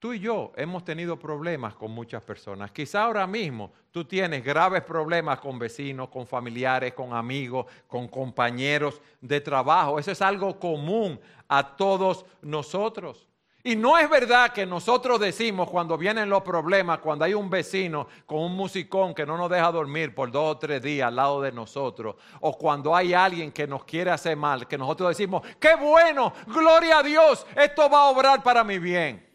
Tú 0.00 0.14
y 0.14 0.18
yo 0.18 0.50
hemos 0.56 0.82
tenido 0.82 1.18
problemas 1.18 1.74
con 1.74 1.90
muchas 1.90 2.22
personas. 2.24 2.70
Quizá 2.70 3.02
ahora 3.02 3.26
mismo 3.26 3.70
tú 3.90 4.02
tienes 4.06 4.42
graves 4.42 4.82
problemas 4.82 5.40
con 5.40 5.58
vecinos, 5.58 6.08
con 6.08 6.26
familiares, 6.26 6.94
con 6.94 7.12
amigos, 7.12 7.66
con 7.86 8.08
compañeros 8.08 8.98
de 9.20 9.42
trabajo. 9.42 9.98
Eso 9.98 10.10
es 10.10 10.22
algo 10.22 10.58
común 10.58 11.20
a 11.48 11.76
todos 11.76 12.24
nosotros. 12.40 13.28
Y 13.62 13.76
no 13.76 13.98
es 13.98 14.08
verdad 14.08 14.54
que 14.54 14.64
nosotros 14.64 15.20
decimos 15.20 15.68
cuando 15.68 15.98
vienen 15.98 16.30
los 16.30 16.40
problemas, 16.40 17.00
cuando 17.00 17.26
hay 17.26 17.34
un 17.34 17.50
vecino 17.50 18.08
con 18.24 18.38
un 18.38 18.56
musicón 18.56 19.12
que 19.12 19.26
no 19.26 19.36
nos 19.36 19.50
deja 19.50 19.70
dormir 19.70 20.14
por 20.14 20.30
dos 20.30 20.56
o 20.56 20.58
tres 20.58 20.80
días 20.80 21.08
al 21.08 21.16
lado 21.16 21.42
de 21.42 21.52
nosotros, 21.52 22.16
o 22.40 22.56
cuando 22.56 22.96
hay 22.96 23.12
alguien 23.12 23.52
que 23.52 23.66
nos 23.66 23.84
quiere 23.84 24.10
hacer 24.10 24.34
mal, 24.34 24.66
que 24.66 24.78
nosotros 24.78 25.10
decimos, 25.10 25.42
qué 25.60 25.76
bueno, 25.76 26.32
gloria 26.46 27.00
a 27.00 27.02
Dios, 27.02 27.46
esto 27.54 27.90
va 27.90 28.04
a 28.04 28.08
obrar 28.08 28.42
para 28.42 28.64
mi 28.64 28.78
bien 28.78 29.28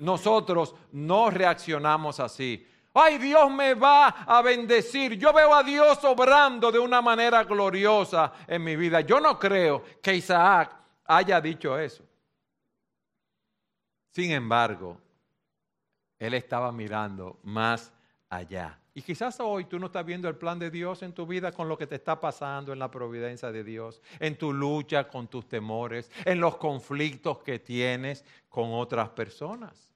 nosotros 0.00 0.74
no 0.92 1.30
reaccionamos 1.30 2.20
así. 2.20 2.66
Ay, 2.92 3.18
Dios 3.18 3.50
me 3.50 3.74
va 3.74 4.08
a 4.08 4.42
bendecir. 4.42 5.16
Yo 5.16 5.32
veo 5.32 5.54
a 5.54 5.62
Dios 5.62 6.02
obrando 6.04 6.72
de 6.72 6.78
una 6.78 7.00
manera 7.00 7.44
gloriosa 7.44 8.32
en 8.48 8.64
mi 8.64 8.74
vida. 8.74 9.00
Yo 9.02 9.20
no 9.20 9.38
creo 9.38 9.84
que 10.02 10.16
Isaac 10.16 10.74
haya 11.04 11.40
dicho 11.40 11.78
eso. 11.78 12.02
Sin 14.10 14.32
embargo, 14.32 14.98
él 16.18 16.34
estaba 16.34 16.72
mirando 16.72 17.38
más 17.44 17.92
allá. 18.28 18.76
Y 18.92 19.02
quizás 19.02 19.38
hoy 19.38 19.66
tú 19.66 19.78
no 19.78 19.86
estás 19.86 20.04
viendo 20.04 20.28
el 20.28 20.36
plan 20.36 20.58
de 20.58 20.70
Dios 20.70 21.02
en 21.02 21.12
tu 21.12 21.26
vida 21.26 21.52
con 21.52 21.68
lo 21.68 21.78
que 21.78 21.86
te 21.86 21.94
está 21.94 22.18
pasando 22.20 22.72
en 22.72 22.80
la 22.80 22.90
providencia 22.90 23.52
de 23.52 23.62
Dios, 23.62 24.02
en 24.18 24.36
tu 24.36 24.52
lucha 24.52 25.06
con 25.06 25.28
tus 25.28 25.46
temores, 25.46 26.10
en 26.24 26.40
los 26.40 26.56
conflictos 26.56 27.38
que 27.38 27.60
tienes 27.60 28.24
con 28.48 28.72
otras 28.72 29.10
personas. 29.10 29.89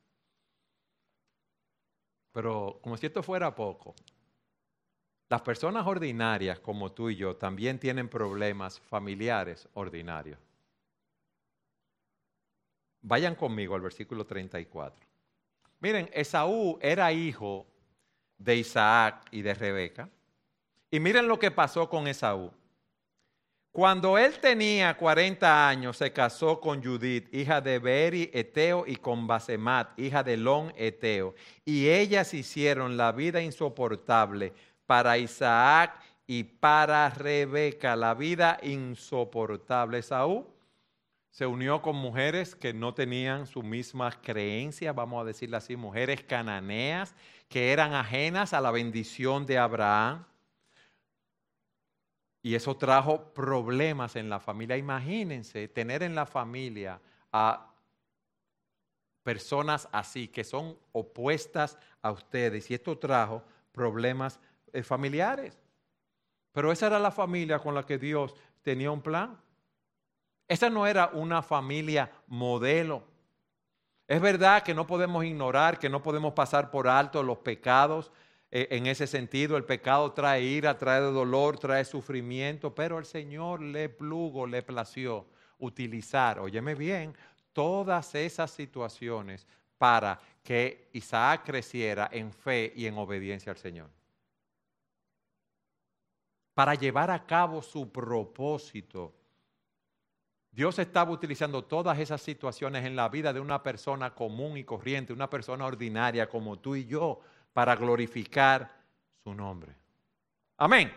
Pero 2.35 2.81
como 2.83 2.97
si 2.97 3.07
esto 3.07 3.23
fuera 3.23 3.55
poco, 3.55 3.95
las 5.29 5.41
personas 5.43 5.87
ordinarias 5.87 6.59
como 6.59 6.91
tú 6.91 7.09
y 7.09 7.15
yo 7.15 7.37
también 7.37 7.79
tienen 7.79 8.09
problemas 8.09 8.81
familiares 8.81 9.69
ordinarios. 9.75 10.41
Vayan 13.03 13.37
conmigo 13.37 13.77
al 13.77 13.83
versículo 13.83 14.27
34. 14.27 15.07
Miren, 15.79 16.11
Esaú 16.13 16.77
era 16.83 17.13
hijo 17.13 17.67
de 18.37 18.57
Isaac 18.57 19.27
y 19.31 19.43
de 19.43 19.55
Rebeca. 19.55 20.11
Y 20.91 20.99
miren 20.99 21.29
lo 21.29 21.39
que 21.39 21.53
pasó 21.53 21.89
con 21.89 22.09
Esaú. 22.09 22.51
Cuando 23.75 24.17
él 24.19 24.39
tenía 24.39 24.97
40 24.97 25.69
años, 25.69 25.97
se 25.97 26.13
casó 26.13 26.61
con 26.61 26.81
Judith, 26.81 27.27
hija 27.35 27.61
de 27.61 27.81
Beri 27.81 28.31
Eteo, 28.33 28.85
y 28.87 28.95
con 28.95 29.27
Basemat, 29.27 29.99
hija 29.99 30.23
de 30.23 30.37
Lon 30.37 30.73
Eteo. 30.77 31.35
Y 31.65 31.89
ellas 31.89 32.35
hicieron 32.35 32.97
la 32.97 33.11
vida 33.11 33.43
insoportable 33.43 34.53
para 34.87 35.19
Isaac 35.19 36.01
y 36.25 36.45
para 36.45 37.11
Rebeca, 37.11 37.97
la 37.97 38.15
vida 38.15 38.61
insoportable. 38.63 40.03
Saúl 40.03 40.47
se 41.31 41.45
unió 41.45 41.83
con 41.83 41.97
mujeres 41.97 42.55
que 42.55 42.73
no 42.73 42.95
tenían 42.95 43.49
sus 43.49 43.65
mismas 43.65 44.17
creencias, 44.23 44.95
vamos 44.95 45.21
a 45.21 45.25
decirlo 45.25 45.57
así, 45.57 45.75
mujeres 45.75 46.23
cananeas 46.23 47.13
que 47.49 47.73
eran 47.73 47.93
ajenas 47.93 48.53
a 48.53 48.61
la 48.61 48.71
bendición 48.71 49.47
de 49.47 49.59
Abraham. 49.59 50.25
Y 52.45 52.55
eso 52.55 52.77
trajo 52.77 53.33
problemas 53.33 54.17
en 54.17 54.29
la 54.29 54.39
familia. 54.39 54.77
Imagínense 54.77 55.67
tener 55.67 56.03
en 56.03 56.15
la 56.15 56.27
familia 56.27 57.01
a 57.33 57.73
personas 59.23 59.89
así, 59.91 60.29
que 60.29 60.45
son 60.45 60.77
opuestas 60.93 61.79
a 62.03 62.13
ustedes. 62.13 62.71
Y 62.71 62.75
esto 62.75 62.99
trajo 62.99 63.43
problemas 63.73 64.39
eh, 64.75 64.83
familiares. 64.83 65.59
Pero 66.53 66.71
esa 66.71 66.89
era 66.89 66.99
la 66.99 67.11
familia 67.11 67.59
con 67.61 67.75
la 67.75 67.87
que 67.87 67.97
Dios 67.97 68.35
tenía 68.61 68.91
un 68.91 69.01
plan. 69.01 69.41
Esa 70.47 70.69
no 70.69 70.87
era 70.87 71.13
una 71.15 71.41
familia 71.41 72.13
modelo. 72.27 73.05
Es 74.07 74.21
verdad 74.21 74.63
que 74.63 74.75
no 74.75 74.87
podemos 74.87 75.25
ignorar, 75.25 75.79
que 75.79 75.89
no 75.89 76.03
podemos 76.03 76.35
pasar 76.35 76.71
por 76.71 76.89
alto 76.89 77.23
los 77.23 77.39
pecados 77.39 78.13
en 78.51 78.87
ese 78.87 79.07
sentido. 79.07 79.57
El 79.57 79.65
pecado 79.65 80.13
trae 80.13 80.43
ira, 80.43 80.79
trae 80.79 81.01
dolor, 81.01 81.59
trae 81.59 81.85
sufrimiento, 81.85 82.75
pero 82.75 82.99
el 82.99 83.05
Señor 83.05 83.61
le 83.61 83.89
plugo, 83.89 84.47
le 84.47 84.63
plació 84.63 85.27
utilizar, 85.59 86.39
óyeme 86.39 86.75
bien, 86.75 87.15
todas 87.53 88.15
esas 88.15 88.51
situaciones 88.51 89.47
para 89.79 90.21
que 90.43 90.89
Isaac 90.93 91.43
creciera 91.45 92.09
en 92.13 92.33
fe 92.33 92.73
y 92.77 92.87
en 92.87 92.99
obediencia 92.99 93.53
al 93.53 93.59
Señor. 93.59 93.91
Para 96.53 96.75
llevar 96.75 97.11
a 97.11 97.27
cabo 97.27 97.63
su 97.63 97.91
propósito. 97.91 99.13
Dios 100.53 100.79
estaba 100.79 101.11
utilizando 101.11 101.65
todas 101.65 101.99
esas 101.99 102.23
situaciones 102.23 102.85
en 102.85 102.95
la 102.95 103.09
vida 103.09 103.33
de 103.33 103.41
una 103.41 103.61
persona 103.61 104.15
común 104.15 104.57
y 104.57 104.63
corriente, 104.63 105.13
una 105.13 105.29
persona 105.29 105.67
ordinaria 105.67 106.29
como 106.29 106.61
tú 106.61 106.77
y 106.77 106.87
yo, 106.87 107.21
para 107.55 107.75
glorificar 107.75 108.71
su 109.23 109.35
nombre. 109.35 109.75
Amén. 110.59 110.93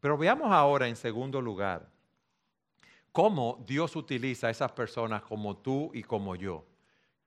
Pero 0.00 0.18
veamos 0.18 0.50
ahora 0.50 0.88
en 0.88 0.96
segundo 0.96 1.40
lugar 1.40 1.88
cómo 3.12 3.62
Dios 3.66 3.94
utiliza 3.94 4.48
a 4.48 4.50
esas 4.50 4.72
personas 4.72 5.22
como 5.22 5.56
tú 5.56 5.90
y 5.94 6.02
como 6.02 6.34
yo. 6.34 6.64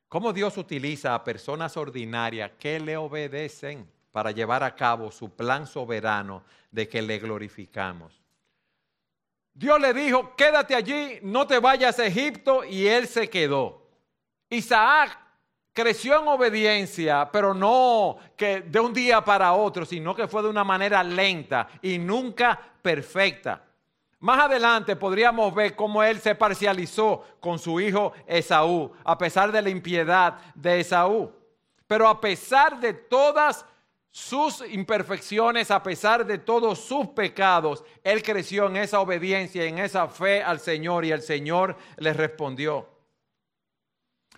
Cómo 0.08 0.34
Dios 0.34 0.58
utiliza 0.58 1.16
a 1.16 1.24
personas 1.24 1.78
ordinarias 1.78 2.52
que 2.60 2.80
le 2.80 2.98
obedecen 2.98 3.90
para 4.12 4.32
llevar 4.32 4.64
a 4.64 4.76
cabo 4.76 5.12
su 5.12 5.36
plan 5.36 5.68
soberano 5.68 6.44
de 6.72 6.90
que 6.90 7.02
le 7.02 7.20
glorificamos. 7.20 8.20
Dios 9.54 9.80
le 9.80 9.94
dijo, 9.94 10.36
quédate 10.36 10.74
allí, 10.74 11.20
no 11.22 11.46
te 11.46 11.60
vayas 11.60 12.00
a 12.00 12.06
Egipto, 12.06 12.64
y 12.64 12.88
él 12.88 13.08
se 13.08 13.30
quedó. 13.30 13.88
Isaac 14.50 15.29
creció 15.74 16.22
en 16.22 16.28
obediencia, 16.28 17.30
pero 17.32 17.54
no 17.54 18.18
que 18.36 18.62
de 18.62 18.80
un 18.80 18.94
día 18.94 19.24
para 19.24 19.54
otro, 19.54 19.86
sino 19.86 20.16
que 20.16 20.28
fue 20.28 20.44
de 20.44 20.50
una 20.50 20.64
manera 20.64 21.04
lenta 21.04 21.68
y 21.82 21.98
nunca 21.98 22.60
perfecta. 22.82 23.64
Más 24.22 24.42
adelante 24.42 24.98
podríamos 24.98 25.56
ver 25.56 25.76
cómo 25.76 26.04
él 26.04 26.20
se 26.20 26.36
parcializó 26.36 27.24
con 27.40 27.58
su 27.58 27.80
hijo 27.80 28.12
Esaú, 28.28 28.92
a 29.06 29.18
pesar 29.18 29.52
de 29.52 29.62
la 29.62 29.70
impiedad 29.70 30.38
de 30.56 30.82
Esaú. 30.82 31.32
Pero 31.88 32.08
a 32.08 32.20
pesar 32.20 32.80
de 32.80 32.94
todas 32.94 33.66
sus 34.12 34.62
imperfecciones, 34.70 35.72
a 35.72 35.82
pesar 35.82 36.26
de 36.26 36.38
todos 36.38 36.80
sus 36.80 37.08
pecados, 37.08 37.84
él 38.04 38.22
creció 38.22 38.68
en 38.68 38.78
esa 38.78 39.00
obediencia, 39.00 39.64
en 39.64 39.80
esa 39.80 40.08
fe 40.10 40.44
al 40.44 40.60
Señor 40.60 41.06
y 41.06 41.12
el 41.12 41.22
Señor 41.22 41.78
le 41.98 42.12
respondió. 42.12 42.99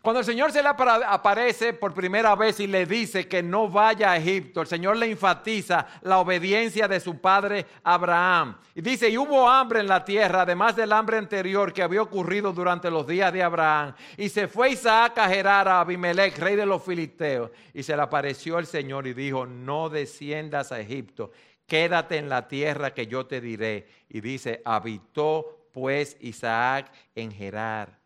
Cuando 0.02 0.22
el 0.22 0.26
Señor 0.26 0.52
se 0.52 0.64
le 0.64 0.70
aparece 0.70 1.74
por 1.74 1.94
primera 1.94 2.36
vez 2.36 2.60
y 2.60 2.66
le 2.66 2.88
dice 2.88 3.28
que 3.28 3.44
no 3.44 3.70
vaya 3.70 4.12
a 4.12 4.18
Egipto, 4.18 4.62
el 4.62 4.68
Señor 4.68 4.98
le 4.98 5.12
enfatiza 5.12 5.86
la 6.02 6.18
obediencia 6.18 6.88
de 6.88 7.00
su 7.00 7.22
padre 7.22 7.68
Abraham. 7.84 8.58
Y 8.74 8.82
dice, 8.82 9.10
y 9.10 9.18
hubo 9.20 9.48
hambre 9.48 9.80
en 9.80 9.88
la 9.88 10.04
tierra, 10.04 10.42
además 10.42 10.76
del 10.76 10.92
hambre 10.92 11.20
anterior 11.20 11.72
que 11.72 11.84
había 11.84 12.02
ocurrido 12.02 12.52
durante 12.52 12.90
los 12.90 13.06
días 13.06 13.32
de 13.32 13.44
Abraham. 13.44 13.94
Y 14.18 14.30
se 14.30 14.48
fue 14.48 14.72
Isaac 14.72 15.20
a 15.20 15.30
Gerar 15.30 15.68
a 15.68 15.82
Abimelech, 15.82 16.36
rey 16.40 16.56
de 16.56 16.66
los 16.66 16.82
filisteos. 16.82 17.52
Y 17.72 17.84
se 17.84 17.96
le 17.96 18.02
apareció 18.02 18.58
el 18.58 18.66
Señor 18.66 19.06
y 19.06 19.14
dijo, 19.14 19.46
no 19.46 19.88
desciendas 19.88 20.72
a 20.72 20.80
Egipto, 20.80 21.32
quédate 21.68 22.18
en 22.18 22.28
la 22.28 22.48
tierra 22.48 22.92
que 22.92 23.06
yo 23.06 23.28
te 23.28 23.40
diré. 23.40 23.88
Y 24.10 24.20
dice, 24.20 24.64
habitó 24.66 25.68
pues 25.72 26.18
Isaac 26.22 26.92
en 27.14 27.32
Gerar 27.32 28.01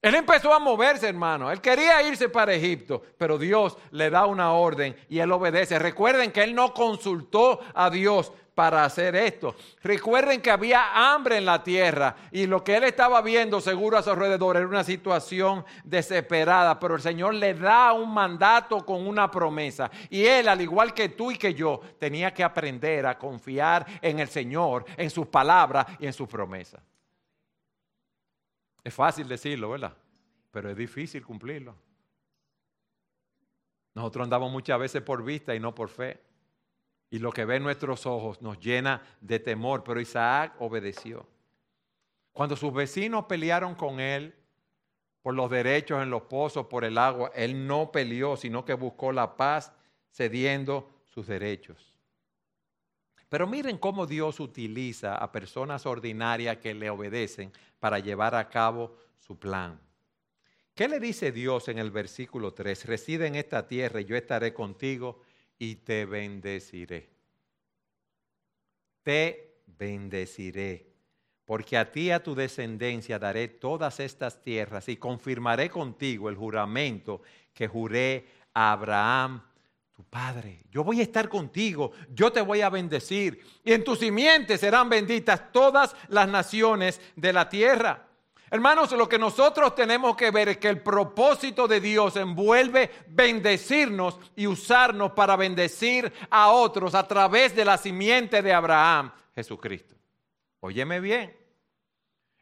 él 0.00 0.14
empezó 0.14 0.54
a 0.54 0.60
moverse, 0.60 1.08
hermano. 1.08 1.50
Él 1.50 1.60
quería 1.60 2.02
irse 2.02 2.28
para 2.28 2.54
Egipto, 2.54 3.02
pero 3.16 3.36
Dios 3.36 3.76
le 3.90 4.10
da 4.10 4.26
una 4.26 4.52
orden 4.52 4.96
y 5.08 5.18
él 5.18 5.32
obedece. 5.32 5.78
Recuerden 5.78 6.30
que 6.30 6.44
él 6.44 6.54
no 6.54 6.72
consultó 6.72 7.60
a 7.74 7.90
Dios 7.90 8.32
para 8.54 8.84
hacer 8.84 9.16
esto. 9.16 9.56
Recuerden 9.82 10.40
que 10.40 10.52
había 10.52 11.12
hambre 11.12 11.36
en 11.36 11.44
la 11.44 11.62
tierra 11.64 12.14
y 12.30 12.46
lo 12.46 12.62
que 12.62 12.76
él 12.76 12.84
estaba 12.84 13.20
viendo 13.22 13.60
seguro 13.60 13.98
a 13.98 14.02
su 14.02 14.10
alrededor 14.10 14.56
era 14.56 14.66
una 14.66 14.84
situación 14.84 15.64
desesperada, 15.84 16.78
pero 16.78 16.94
el 16.94 17.00
Señor 17.00 17.34
le 17.34 17.54
da 17.54 17.92
un 17.92 18.12
mandato 18.12 18.84
con 18.84 19.06
una 19.06 19.30
promesa. 19.30 19.90
Y 20.10 20.24
él, 20.24 20.48
al 20.48 20.60
igual 20.60 20.94
que 20.94 21.08
tú 21.08 21.32
y 21.32 21.38
que 21.38 21.54
yo, 21.54 21.80
tenía 21.98 22.32
que 22.32 22.44
aprender 22.44 23.06
a 23.06 23.18
confiar 23.18 23.84
en 24.00 24.20
el 24.20 24.28
Señor, 24.28 24.84
en 24.96 25.10
sus 25.10 25.26
palabras 25.26 25.86
y 25.98 26.06
en 26.06 26.12
sus 26.12 26.28
promesas. 26.28 26.80
Es 28.84 28.94
fácil 28.94 29.28
decirlo, 29.28 29.70
¿verdad? 29.70 29.96
Pero 30.50 30.70
es 30.70 30.76
difícil 30.76 31.24
cumplirlo. 31.24 31.74
Nosotros 33.94 34.24
andamos 34.24 34.50
muchas 34.50 34.78
veces 34.78 35.02
por 35.02 35.24
vista 35.24 35.54
y 35.54 35.60
no 35.60 35.74
por 35.74 35.88
fe. 35.88 36.20
Y 37.10 37.18
lo 37.18 37.32
que 37.32 37.44
ven 37.44 37.62
nuestros 37.62 38.06
ojos 38.06 38.40
nos 38.42 38.60
llena 38.60 39.02
de 39.20 39.40
temor, 39.40 39.82
pero 39.82 40.00
Isaac 40.00 40.54
obedeció. 40.60 41.26
Cuando 42.32 42.54
sus 42.54 42.72
vecinos 42.72 43.24
pelearon 43.24 43.74
con 43.74 43.98
él 43.98 44.34
por 45.28 45.34
los 45.34 45.50
derechos 45.50 46.02
en 46.02 46.10
los 46.10 46.22
pozos, 46.22 46.68
por 46.68 46.84
el 46.84 46.96
agua. 46.96 47.30
Él 47.34 47.66
no 47.66 47.92
peleó, 47.92 48.36
sino 48.36 48.64
que 48.64 48.74
buscó 48.74 49.12
la 49.12 49.36
paz 49.36 49.72
cediendo 50.10 51.02
sus 51.04 51.26
derechos. 51.26 51.97
Pero 53.28 53.46
miren 53.46 53.78
cómo 53.78 54.06
Dios 54.06 54.40
utiliza 54.40 55.16
a 55.16 55.30
personas 55.30 55.84
ordinarias 55.86 56.58
que 56.58 56.74
le 56.74 56.88
obedecen 56.88 57.52
para 57.78 57.98
llevar 57.98 58.34
a 58.34 58.48
cabo 58.48 58.96
su 59.18 59.38
plan. 59.38 59.78
¿Qué 60.74 60.88
le 60.88 61.00
dice 61.00 61.32
Dios 61.32 61.68
en 61.68 61.78
el 61.78 61.90
versículo 61.90 62.54
3? 62.54 62.86
Reside 62.86 63.26
en 63.26 63.34
esta 63.34 63.66
tierra 63.66 64.00
y 64.00 64.04
yo 64.04 64.16
estaré 64.16 64.54
contigo 64.54 65.22
y 65.58 65.74
te 65.76 66.06
bendeciré. 66.06 67.10
Te 69.02 69.62
bendeciré, 69.66 70.86
porque 71.44 71.76
a 71.76 71.90
ti 71.90 72.02
y 72.02 72.10
a 72.12 72.22
tu 72.22 72.34
descendencia 72.34 73.18
daré 73.18 73.48
todas 73.48 74.00
estas 74.00 74.42
tierras 74.42 74.88
y 74.88 74.96
confirmaré 74.96 75.68
contigo 75.68 76.28
el 76.28 76.36
juramento 76.36 77.22
que 77.52 77.66
juré 77.66 78.26
a 78.54 78.72
Abraham, 78.72 79.42
padre. 80.04 80.62
Yo 80.70 80.84
voy 80.84 81.00
a 81.00 81.02
estar 81.02 81.28
contigo, 81.28 81.92
yo 82.12 82.32
te 82.32 82.40
voy 82.40 82.60
a 82.60 82.70
bendecir 82.70 83.44
y 83.64 83.72
en 83.72 83.84
tu 83.84 83.96
simiente 83.96 84.58
serán 84.58 84.88
benditas 84.88 85.52
todas 85.52 85.94
las 86.08 86.28
naciones 86.28 87.00
de 87.16 87.32
la 87.32 87.48
tierra. 87.48 88.08
Hermanos, 88.50 88.92
lo 88.92 89.08
que 89.08 89.18
nosotros 89.18 89.74
tenemos 89.74 90.16
que 90.16 90.30
ver 90.30 90.48
es 90.48 90.56
que 90.56 90.68
el 90.68 90.80
propósito 90.80 91.68
de 91.68 91.80
Dios 91.80 92.16
envuelve 92.16 92.90
bendecirnos 93.08 94.18
y 94.36 94.46
usarnos 94.46 95.12
para 95.12 95.36
bendecir 95.36 96.10
a 96.30 96.50
otros 96.50 96.94
a 96.94 97.06
través 97.06 97.54
de 97.54 97.64
la 97.66 97.76
simiente 97.76 98.40
de 98.40 98.54
Abraham, 98.54 99.12
Jesucristo. 99.34 99.94
Óyeme 100.60 100.98
bien. 101.00 101.36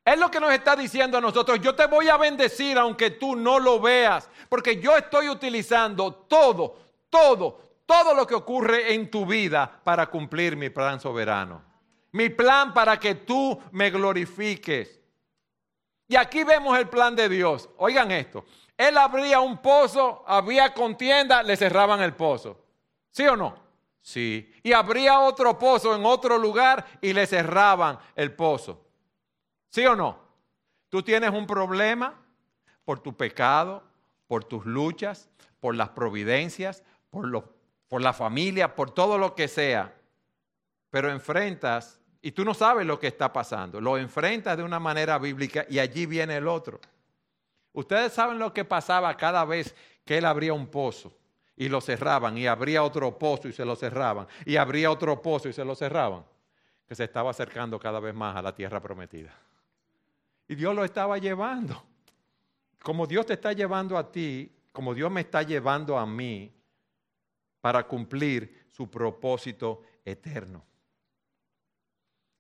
Es 0.05 0.16
lo 0.16 0.31
que 0.31 0.38
nos 0.38 0.53
está 0.53 0.77
diciendo 0.77 1.19
a 1.19 1.21
nosotros. 1.21 1.61
Yo 1.61 1.75
te 1.75 1.87
voy 1.87 2.09
a 2.09 2.16
bendecir 2.16 2.79
aunque 2.79 3.11
tú 3.11 3.35
no 3.35 3.59
lo 3.59 3.81
veas, 3.81 4.31
porque 4.49 4.81
yo 4.81 4.97
estoy 4.97 5.29
utilizando 5.29 6.14
todo, 6.14 6.79
todo, 7.16 7.59
todo 7.87 8.14
lo 8.14 8.26
que 8.26 8.35
ocurre 8.35 8.92
en 8.92 9.11
tu 9.11 9.24
vida 9.24 9.81
para 9.83 10.07
cumplir 10.07 10.57
mi 10.57 10.68
plan 10.68 11.00
soberano. 11.00 11.62
Mi 12.12 12.29
plan 12.29 12.74
para 12.74 12.98
que 12.98 13.14
tú 13.14 13.59
me 13.72 13.90
glorifiques. 13.90 15.00
Y 16.09 16.16
aquí 16.16 16.44
vemos 16.44 16.79
el 16.79 16.88
plan 16.88 17.16
de 17.16 17.29
Dios. 17.29 17.68
Oigan 17.79 18.11
esto. 18.11 18.44
Él 18.76 18.98
abría 18.98 19.40
un 19.40 19.59
pozo, 19.59 20.24
había 20.26 20.74
contienda, 20.74 21.42
le 21.42 21.57
cerraban 21.57 22.00
el 22.02 22.14
pozo. 22.14 22.61
¿Sí 23.11 23.26
o 23.26 23.37
no? 23.37 23.57
Sí. 24.02 24.52
Y 24.62 24.72
abría 24.72 25.20
otro 25.20 25.59
pozo 25.59 25.94
en 25.96 26.05
otro 26.05 26.38
lugar 26.38 26.87
y 27.00 27.12
le 27.12 27.26
cerraban 27.26 27.98
el 28.14 28.35
pozo. 28.35 28.85
¿Sí 29.70 29.85
o 29.87 29.96
no? 29.96 30.18
Tú 30.90 31.02
tienes 31.02 31.31
un 31.31 31.46
problema 31.46 32.14
por 32.85 33.00
tu 33.00 33.16
pecado, 33.16 33.83
por 34.29 34.44
tus 34.44 34.66
luchas, 34.66 35.29
por 35.61 35.74
las 35.74 35.88
providencias, 35.90 36.85
por, 37.20 37.55
por 37.88 38.02
la 38.02 38.12
familia, 38.12 38.74
por 38.74 38.90
todo 38.90 39.18
lo 39.18 39.35
que 39.35 39.48
sea. 39.48 39.94
Pero 40.90 41.11
enfrentas 41.11 42.00
y 42.22 42.33
tú 42.33 42.44
no 42.44 42.55
sabes 42.55 42.87
lo 42.87 42.98
que 42.98 43.07
está 43.07 43.33
pasando. 43.33 43.81
Lo 43.81 43.98
enfrentas 43.98 44.57
de 44.57 44.62
una 44.62 44.81
manera 44.81 45.18
bíblica 45.18 45.64
y 45.68 45.79
allí 45.79 46.07
viene 46.07 46.37
el 46.37 46.48
otro. 46.48 46.81
Ustedes 47.72 48.12
saben 48.12 48.38
lo 48.38 48.52
que 48.52 48.64
pasaba 48.64 49.16
cada 49.16 49.44
vez 49.44 49.74
que 50.05 50.18
él 50.18 50.24
abría 50.24 50.52
un 50.52 50.66
pozo 50.66 51.16
y 51.57 51.68
lo 51.68 51.81
cerraban 51.81 52.37
y 52.37 52.46
abría 52.46 52.83
otro 52.83 53.18
pozo 53.18 53.48
y 53.48 53.52
se 53.52 53.64
lo 53.64 53.76
cerraban 53.76 54.26
y 54.44 54.57
abría 54.57 54.90
otro 54.90 55.20
pozo 55.22 55.48
y 55.48 55.52
se 55.52 55.64
lo 55.64 55.74
cerraban. 55.74 56.24
Que 56.88 56.94
se 56.94 57.05
estaba 57.05 57.31
acercando 57.31 57.79
cada 57.79 58.00
vez 58.00 58.14
más 58.14 58.37
a 58.37 58.42
la 58.42 58.55
tierra 58.55 58.81
prometida. 58.81 59.33
Y 60.48 60.55
Dios 60.55 60.74
lo 60.74 60.85
estaba 60.85 61.18
llevando. 61.18 61.83
Como 62.83 63.07
Dios 63.07 63.26
te 63.26 63.35
está 63.35 63.52
llevando 63.52 63.98
a 63.98 64.11
ti, 64.11 64.52
como 64.72 64.94
Dios 64.94 65.11
me 65.11 65.20
está 65.20 65.42
llevando 65.42 65.98
a 65.98 66.07
mí 66.07 66.56
para 67.66 67.85
cumplir 67.85 68.68
su 68.70 68.88
propósito 68.88 69.83
eterno. 70.05 70.64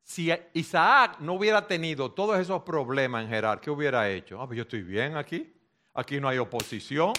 Si 0.04 0.32
Isaac 0.52 1.16
no 1.18 1.32
hubiera 1.32 1.66
tenido 1.66 2.12
todos 2.12 2.38
esos 2.38 2.62
problemas 2.62 3.24
en 3.24 3.30
Gerar, 3.30 3.60
¿qué 3.60 3.68
hubiera 3.68 4.08
hecho? 4.08 4.40
Ah, 4.40 4.46
pues 4.46 4.56
yo 4.56 4.62
estoy 4.62 4.82
bien 4.82 5.16
aquí, 5.16 5.52
aquí 5.94 6.20
no 6.20 6.28
hay 6.28 6.38
oposición, 6.38 7.12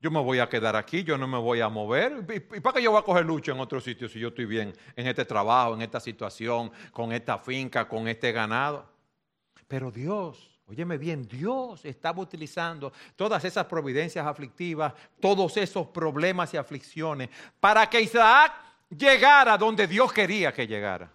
yo 0.00 0.10
me 0.10 0.20
voy 0.20 0.40
a 0.40 0.48
quedar 0.48 0.74
aquí, 0.74 1.04
yo 1.04 1.16
no 1.16 1.28
me 1.28 1.38
voy 1.38 1.60
a 1.60 1.68
mover. 1.68 2.26
¿Y 2.34 2.58
para 2.58 2.74
qué 2.74 2.82
yo 2.82 2.90
voy 2.90 2.98
a 2.98 3.04
coger 3.04 3.24
lucha 3.24 3.52
en 3.52 3.60
otro 3.60 3.80
sitio 3.80 4.08
si 4.08 4.18
yo 4.18 4.30
estoy 4.30 4.46
bien 4.46 4.72
en 4.96 5.06
este 5.06 5.24
trabajo, 5.24 5.74
en 5.74 5.82
esta 5.82 6.00
situación, 6.00 6.72
con 6.90 7.12
esta 7.12 7.38
finca, 7.38 7.86
con 7.86 8.08
este 8.08 8.32
ganado? 8.32 8.90
Pero 9.68 9.92
Dios, 9.92 10.51
óyeme 10.66 10.98
bien, 10.98 11.26
Dios 11.26 11.84
estaba 11.84 12.22
utilizando 12.22 12.92
todas 13.16 13.44
esas 13.44 13.66
providencias 13.66 14.26
aflictivas, 14.26 14.92
todos 15.20 15.56
esos 15.56 15.88
problemas 15.88 16.52
y 16.54 16.56
aflicciones, 16.56 17.28
para 17.60 17.88
que 17.88 18.00
Isaac 18.00 18.52
llegara 18.90 19.56
donde 19.58 19.86
Dios 19.86 20.12
quería 20.12 20.52
que 20.52 20.66
llegara. 20.66 21.10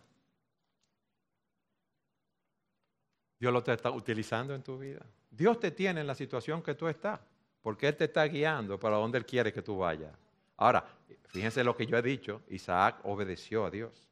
Dios 3.40 3.54
lo 3.54 3.64
te 3.64 3.74
está 3.74 3.92
utilizando 3.92 4.56
en 4.56 4.64
tu 4.64 4.78
vida. 4.80 5.06
Dios 5.30 5.60
te 5.60 5.72
tiene 5.72 6.02
en 6.02 6.08
la 6.08 6.16
situación 6.16 6.64
que 6.64 6.74
tú 6.74 6.88
estás, 6.88 7.20
porque 7.62 7.88
Él 7.88 7.96
te 7.96 8.06
está 8.06 8.24
guiando 8.26 8.80
para 8.80 8.98
donde 8.98 9.20
Él 9.20 9.26
quiere 9.26 9.54
que 9.54 9.62
tú 9.62 9.78
vayas. 9.78 10.12
Ahora, 10.58 10.84
fíjense 11.28 11.64
lo 11.64 11.76
que 11.76 11.86
yo 11.86 11.98
he 11.98 12.02
dicho, 12.02 12.42
Isaac 12.50 13.00
obedeció 13.04 13.66
a 13.66 13.70
Dios. 13.70 14.07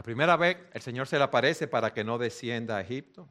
La 0.00 0.02
primera 0.02 0.34
vez 0.38 0.56
el 0.72 0.80
Señor 0.80 1.06
se 1.08 1.18
le 1.18 1.24
aparece 1.24 1.68
para 1.68 1.92
que 1.92 2.04
no 2.04 2.16
descienda 2.16 2.78
a 2.78 2.80
Egipto. 2.80 3.28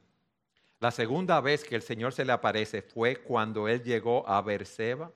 La 0.78 0.92
segunda 0.92 1.40
vez 1.40 1.64
que 1.64 1.74
el 1.74 1.82
Señor 1.82 2.12
se 2.12 2.24
le 2.24 2.30
aparece 2.30 2.80
fue 2.80 3.16
cuando 3.16 3.66
él 3.66 3.82
llegó 3.82 4.24
a 4.28 4.40
Berseba. 4.40 5.10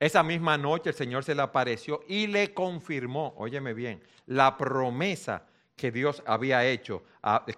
Esa 0.00 0.24
misma 0.24 0.58
noche 0.58 0.90
el 0.90 0.96
Señor 0.96 1.22
se 1.22 1.36
le 1.36 1.42
apareció 1.42 2.00
y 2.08 2.26
le 2.26 2.52
confirmó, 2.52 3.34
óyeme 3.36 3.72
bien, 3.72 4.02
la 4.26 4.58
promesa 4.58 5.46
que 5.76 5.92
Dios 5.92 6.24
había 6.26 6.66
hecho, 6.66 7.04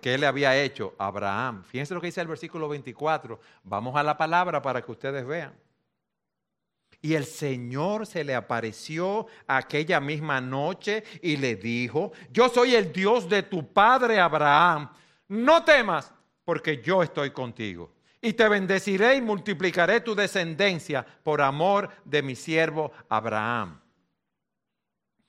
que 0.02 0.12
él 0.12 0.20
le 0.20 0.26
había 0.26 0.62
hecho 0.62 0.94
a 0.98 1.06
Abraham. 1.06 1.64
Fíjense 1.64 1.94
lo 1.94 2.02
que 2.02 2.08
dice 2.08 2.20
el 2.20 2.28
versículo 2.28 2.68
24. 2.68 3.40
Vamos 3.62 3.96
a 3.96 4.02
la 4.02 4.18
palabra 4.18 4.60
para 4.60 4.82
que 4.82 4.92
ustedes 4.92 5.24
vean. 5.24 5.54
Y 7.04 7.14
el 7.14 7.24
Señor 7.26 8.06
se 8.06 8.22
le 8.22 8.32
apareció 8.32 9.26
aquella 9.48 9.98
misma 9.98 10.40
noche 10.40 11.02
y 11.20 11.36
le 11.36 11.56
dijo, 11.56 12.12
yo 12.30 12.48
soy 12.48 12.76
el 12.76 12.92
Dios 12.92 13.28
de 13.28 13.42
tu 13.42 13.72
padre 13.72 14.20
Abraham. 14.20 14.88
No 15.26 15.64
temas, 15.64 16.14
porque 16.44 16.80
yo 16.80 17.02
estoy 17.02 17.32
contigo. 17.32 17.92
Y 18.20 18.34
te 18.34 18.48
bendeciré 18.48 19.16
y 19.16 19.20
multiplicaré 19.20 20.00
tu 20.00 20.14
descendencia 20.14 21.04
por 21.24 21.40
amor 21.40 21.90
de 22.04 22.22
mi 22.22 22.36
siervo 22.36 22.92
Abraham. 23.08 23.80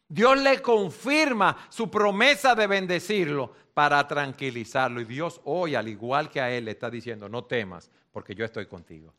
Dios 0.07 0.39
le 0.39 0.61
confirma 0.61 1.57
su 1.69 1.89
promesa 1.89 2.53
de 2.53 2.67
bendecirlo 2.67 3.51
para 3.73 4.07
tranquilizarlo. 4.07 5.01
Y 5.01 5.05
Dios 5.05 5.41
hoy, 5.45 5.73
al 5.73 5.87
igual 5.87 6.29
que 6.29 6.39
a 6.39 6.51
él, 6.51 6.65
le 6.65 6.71
está 6.71 6.91
diciendo, 6.91 7.27
no 7.27 7.45
temas, 7.45 7.89
porque 8.11 8.35
yo 8.35 8.45
estoy 8.45 8.67
contigo. 8.67 9.11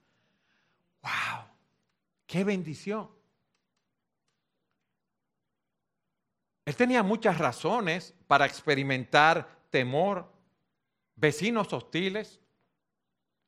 ¡Wow! 1.02 1.53
¡Qué 2.26 2.44
bendición! 2.44 3.08
Él 6.64 6.76
tenía 6.76 7.02
muchas 7.02 7.38
razones 7.38 8.14
para 8.26 8.46
experimentar 8.46 9.46
temor. 9.70 10.26
Vecinos 11.16 11.72
hostiles 11.72 12.40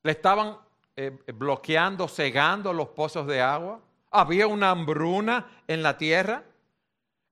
le 0.02 0.12
estaban 0.12 0.58
eh, 0.94 1.16
bloqueando, 1.34 2.08
cegando 2.08 2.72
los 2.72 2.88
pozos 2.88 3.26
de 3.26 3.40
agua. 3.40 3.80
Había 4.10 4.46
una 4.46 4.70
hambruna 4.70 5.62
en 5.66 5.82
la 5.82 5.96
tierra. 5.96 6.44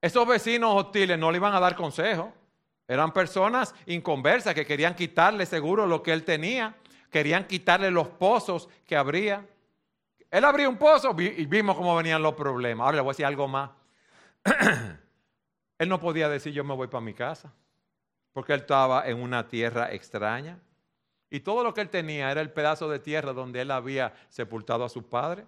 Esos 0.00 0.26
vecinos 0.26 0.74
hostiles 0.74 1.18
no 1.18 1.30
le 1.30 1.38
iban 1.38 1.54
a 1.54 1.60
dar 1.60 1.76
consejo. 1.76 2.32
Eran 2.88 3.12
personas 3.12 3.74
inconversas 3.86 4.54
que 4.54 4.66
querían 4.66 4.94
quitarle 4.94 5.46
seguro 5.46 5.86
lo 5.86 6.02
que 6.02 6.12
él 6.12 6.24
tenía. 6.24 6.74
Querían 7.10 7.46
quitarle 7.46 7.90
los 7.90 8.08
pozos 8.08 8.68
que 8.86 8.96
abría. 8.96 9.46
Él 10.34 10.44
abría 10.44 10.68
un 10.68 10.76
pozo 10.76 11.14
y 11.16 11.46
vimos 11.46 11.76
cómo 11.76 11.94
venían 11.94 12.20
los 12.20 12.34
problemas. 12.34 12.84
Ahora 12.84 12.96
le 12.96 13.02
voy 13.02 13.10
a 13.10 13.12
decir 13.12 13.24
algo 13.24 13.46
más. 13.46 13.70
él 15.78 15.88
no 15.88 16.00
podía 16.00 16.28
decir 16.28 16.52
yo 16.52 16.64
me 16.64 16.74
voy 16.74 16.88
para 16.88 17.04
mi 17.04 17.14
casa. 17.14 17.54
Porque 18.32 18.52
él 18.52 18.62
estaba 18.62 19.06
en 19.06 19.22
una 19.22 19.46
tierra 19.46 19.92
extraña. 19.92 20.58
Y 21.30 21.38
todo 21.38 21.62
lo 21.62 21.72
que 21.72 21.82
él 21.82 21.88
tenía 21.88 22.32
era 22.32 22.40
el 22.40 22.50
pedazo 22.50 22.88
de 22.88 22.98
tierra 22.98 23.32
donde 23.32 23.60
él 23.60 23.70
había 23.70 24.12
sepultado 24.28 24.82
a 24.82 24.88
su 24.88 25.04
padre. 25.08 25.46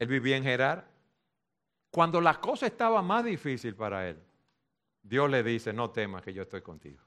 Él 0.00 0.08
vivía 0.08 0.36
en 0.36 0.42
Gerar. 0.42 0.84
Cuando 1.92 2.20
la 2.20 2.40
cosa 2.40 2.66
estaba 2.66 3.02
más 3.02 3.24
difícil 3.24 3.76
para 3.76 4.08
él, 4.08 4.20
Dios 5.00 5.30
le 5.30 5.44
dice, 5.44 5.72
no 5.72 5.90
temas 5.90 6.22
que 6.22 6.32
yo 6.32 6.42
estoy 6.42 6.62
contigo. 6.62 7.04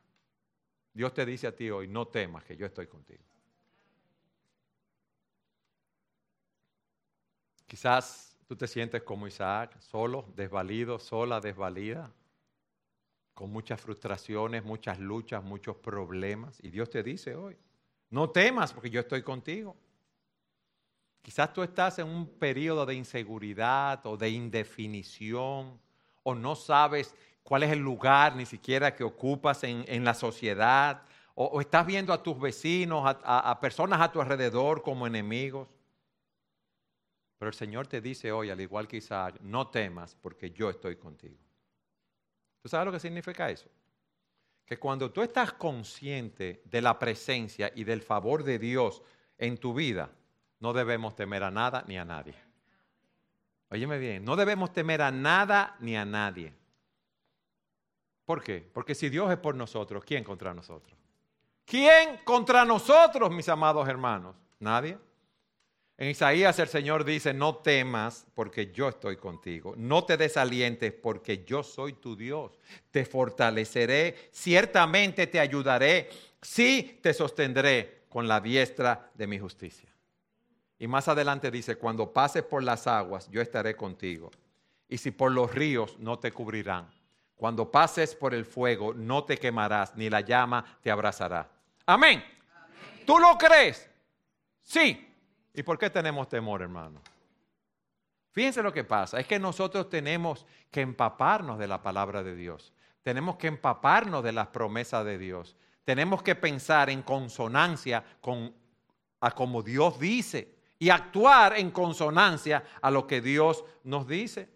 Dios 0.94 1.14
te 1.14 1.26
dice 1.26 1.48
a 1.48 1.54
ti 1.54 1.70
hoy, 1.70 1.90
no 1.90 2.08
temas 2.08 2.46
que 2.46 2.56
yo 2.56 2.66
estoy 2.66 2.88
contigo. 2.88 3.26
Quizás 7.68 8.38
tú 8.48 8.56
te 8.56 8.68
sientes 8.68 9.02
como 9.04 9.28
Isaac, 9.28 9.76
solo, 9.80 10.26
desvalido, 10.36 11.00
sola, 11.00 11.42
desvalida, 11.42 12.12
con 13.34 13.52
muchas 13.52 13.82
frustraciones, 13.82 14.64
muchas 14.64 15.00
luchas, 15.00 15.44
muchos 15.44 15.76
problemas. 15.78 16.60
Y 16.64 16.70
Dios 16.70 16.90
te 16.90 17.04
dice 17.04 17.36
hoy, 17.36 17.58
No 18.10 18.30
temas 18.30 18.72
porque 18.72 18.90
yo 18.90 19.02
estoy 19.02 19.24
contigo. 19.24 19.76
Quizás 21.22 21.52
tú 21.52 21.64
estás 21.64 21.98
en 21.98 22.08
un 22.08 22.28
periodo 22.38 22.86
de 22.86 22.94
inseguridad 22.94 24.06
o 24.06 24.16
de 24.16 24.30
indefinición 24.30 25.80
o 26.22 26.36
no 26.36 26.56
sabes 26.56 27.16
cuál 27.42 27.64
es 27.64 27.72
el 27.72 27.80
lugar 27.80 28.36
ni 28.36 28.46
siquiera 28.46 28.96
que 28.96 29.04
ocupas 29.04 29.64
en, 29.64 30.04
la 30.04 30.14
sociedad 30.14 31.02
o, 31.34 31.60
estás 31.60 31.86
viendo 31.88 32.14
a 32.14 32.22
tus 32.22 32.40
vecinos, 32.40 33.04
a 33.06 33.60
personas 33.60 34.00
a 34.02 34.12
tu 34.12 34.22
alrededor 34.22 34.84
como 34.84 35.08
enemigos. 35.08 35.68
Pero 37.46 37.52
el 37.52 37.60
Señor 37.60 37.86
te 37.86 38.02
dice 38.02 38.32
hoy, 38.32 38.50
al 38.50 38.60
igual 38.60 38.88
que 38.88 38.98
Isaac, 38.98 39.36
no 39.42 39.68
temas 39.68 40.18
porque 40.20 40.50
yo 40.50 40.68
estoy 40.68 40.96
contigo. 40.96 41.38
¿Tú 42.60 42.68
sabes 42.68 42.88
lo 42.88 42.92
que 42.92 43.00
significa 43.00 43.52
eso? 43.52 43.70
Que 44.66 44.80
cuando 44.80 45.12
tú 45.12 45.22
estás 45.22 45.54
consciente 45.54 46.64
de 46.66 46.82
la 46.82 46.98
presencia 46.98 47.72
y 47.76 47.84
del 47.84 48.02
favor 48.02 48.44
de 48.44 48.58
Dios 48.58 49.04
en 49.38 49.60
tu 49.60 49.76
vida, 49.76 50.10
no 50.60 50.74
debemos 50.74 51.16
temer 51.16 51.44
a 51.44 51.52
nada 51.52 51.86
ni 51.88 52.00
a 52.00 52.04
nadie. 52.04 52.34
Óyeme 53.70 54.00
bien, 54.00 54.26
no 54.26 54.36
debemos 54.36 54.74
temer 54.74 55.04
a 55.04 55.12
nada 55.12 55.76
ni 55.82 55.96
a 55.96 56.04
nadie. 56.04 56.52
¿Por 58.26 58.42
qué? 58.42 58.68
Porque 58.74 58.96
si 58.96 59.08
Dios 59.10 59.30
es 59.30 59.38
por 59.38 59.54
nosotros, 59.54 60.04
¿quién 60.04 60.24
contra 60.24 60.52
nosotros? 60.52 60.98
¿Quién 61.64 62.22
contra 62.24 62.66
nosotros, 62.66 63.30
mis 63.30 63.48
amados 63.50 63.88
hermanos? 63.88 64.36
Nadie. 64.60 64.98
En 65.98 66.10
Isaías 66.10 66.60
el 66.60 66.68
Señor 66.68 67.06
dice, 67.06 67.34
no 67.34 67.56
temas 67.58 68.26
porque 68.34 68.72
yo 68.74 68.90
estoy 68.90 69.16
contigo, 69.16 69.74
no 69.78 70.04
te 70.04 70.18
desalientes 70.18 70.92
porque 70.92 71.46
yo 71.46 71.64
soy 71.64 71.94
tu 71.94 72.18
Dios, 72.18 72.60
te 72.92 73.06
fortaleceré, 73.06 74.30
ciertamente 74.32 75.26
te 75.28 75.40
ayudaré, 75.40 76.10
sí 76.42 77.00
te 77.02 77.14
sostendré 77.14 78.04
con 78.10 78.28
la 78.28 78.42
diestra 78.42 79.10
de 79.14 79.26
mi 79.26 79.40
justicia. 79.40 79.90
Y 80.78 80.88
más 80.88 81.08
adelante 81.08 81.50
dice, 81.50 81.78
cuando 81.78 82.12
pases 82.12 82.44
por 82.44 82.62
las 82.62 82.88
aguas, 82.88 83.30
yo 83.30 83.42
estaré 83.42 83.78
contigo. 83.78 84.30
Y 84.90 84.98
si 84.98 85.12
por 85.12 85.32
los 85.32 85.54
ríos, 85.56 85.98
no 86.00 86.20
te 86.20 86.34
cubrirán. 86.34 86.90
Cuando 87.38 87.72
pases 87.72 88.16
por 88.16 88.34
el 88.34 88.44
fuego, 88.44 88.94
no 88.94 89.24
te 89.24 89.38
quemarás, 89.38 89.96
ni 89.96 90.10
la 90.10 90.20
llama 90.20 90.78
te 90.82 90.92
abrazará. 90.92 91.50
Amén. 91.86 92.22
¿Tú 93.06 93.18
lo 93.18 93.38
crees? 93.38 93.90
Sí. 94.62 95.15
¿Y 95.56 95.64
por 95.64 95.78
qué 95.78 95.90
tenemos 95.90 96.28
temor, 96.28 96.62
hermano? 96.62 97.02
Fíjense 98.32 98.62
lo 98.62 98.74
que 98.74 98.84
pasa, 98.84 99.20
es 99.20 99.28
que 99.28 99.40
nosotros 99.40 99.90
tenemos 99.90 100.46
que 100.70 100.82
empaparnos 100.82 101.58
de 101.58 101.68
la 101.68 101.82
palabra 101.82 102.22
de 102.22 102.36
Dios, 102.36 102.74
tenemos 103.02 103.38
que 103.38 103.48
empaparnos 103.48 104.24
de 104.24 104.34
las 104.34 104.48
promesas 104.48 105.06
de 105.06 105.18
Dios, 105.18 105.56
tenemos 105.86 106.22
que 106.22 106.36
pensar 106.36 106.90
en 106.90 107.02
consonancia 107.02 108.04
con 108.20 108.54
a 109.22 109.32
como 109.32 109.64
Dios 109.64 109.98
dice 110.00 110.54
y 110.78 110.90
actuar 110.90 111.58
en 111.58 111.72
consonancia 111.72 112.64
a 112.82 112.92
lo 112.92 113.08
que 113.08 113.22
Dios 113.22 113.64
nos 113.84 114.08
dice. 114.08 114.50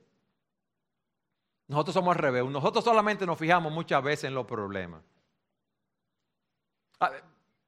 Nosotros 1.68 1.94
somos 1.94 2.16
al 2.16 2.22
revés, 2.22 2.44
nosotros 2.46 2.84
solamente 2.84 3.26
nos 3.26 3.40
fijamos 3.40 3.72
muchas 3.72 4.04
veces 4.04 4.26
en 4.26 4.34
los 4.34 4.46
problemas. 4.46 5.02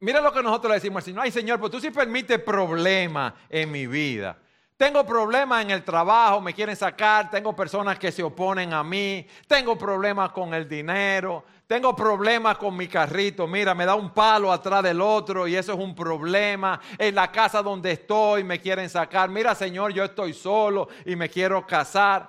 Mira 0.01 0.19
lo 0.19 0.33
que 0.33 0.41
nosotros 0.41 0.71
le 0.71 0.75
decimos 0.75 0.97
al 0.97 1.03
Señor. 1.03 1.23
Ay, 1.23 1.31
Señor, 1.31 1.59
pues 1.59 1.71
tú 1.71 1.79
sí 1.79 1.91
permites 1.91 2.39
problemas 2.39 3.33
en 3.47 3.71
mi 3.71 3.85
vida. 3.85 4.35
Tengo 4.75 5.05
problemas 5.05 5.63
en 5.63 5.69
el 5.69 5.83
trabajo, 5.83 6.41
me 6.41 6.55
quieren 6.55 6.75
sacar, 6.75 7.29
tengo 7.29 7.55
personas 7.55 7.99
que 7.99 8.11
se 8.11 8.23
oponen 8.23 8.73
a 8.73 8.83
mí, 8.83 9.27
tengo 9.47 9.77
problemas 9.77 10.31
con 10.31 10.55
el 10.55 10.67
dinero, 10.67 11.43
tengo 11.67 11.95
problemas 11.95 12.57
con 12.57 12.75
mi 12.75 12.87
carrito, 12.87 13.45
mira, 13.45 13.75
me 13.75 13.85
da 13.85 13.93
un 13.93 14.09
palo 14.09 14.51
atrás 14.51 14.81
del 14.81 15.01
otro 15.01 15.47
y 15.47 15.55
eso 15.55 15.73
es 15.73 15.79
un 15.79 15.93
problema. 15.93 16.81
En 16.97 17.13
la 17.13 17.31
casa 17.31 17.61
donde 17.61 17.91
estoy 17.91 18.43
me 18.43 18.59
quieren 18.59 18.89
sacar, 18.89 19.29
mira 19.29 19.53
Señor, 19.53 19.93
yo 19.93 20.03
estoy 20.03 20.33
solo 20.33 20.87
y 21.05 21.15
me 21.15 21.29
quiero 21.29 21.63
casar. 21.67 22.27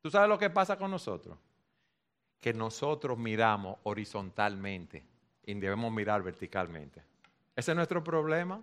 ¿Tú 0.00 0.12
sabes 0.12 0.28
lo 0.28 0.38
que 0.38 0.50
pasa 0.50 0.78
con 0.78 0.92
nosotros? 0.92 1.36
Que 2.38 2.54
nosotros 2.54 3.18
miramos 3.18 3.78
horizontalmente 3.82 5.13
y 5.46 5.54
debemos 5.54 5.92
mirar 5.92 6.22
verticalmente. 6.22 7.02
Ese 7.54 7.72
es 7.72 7.76
nuestro 7.76 8.02
problema. 8.02 8.60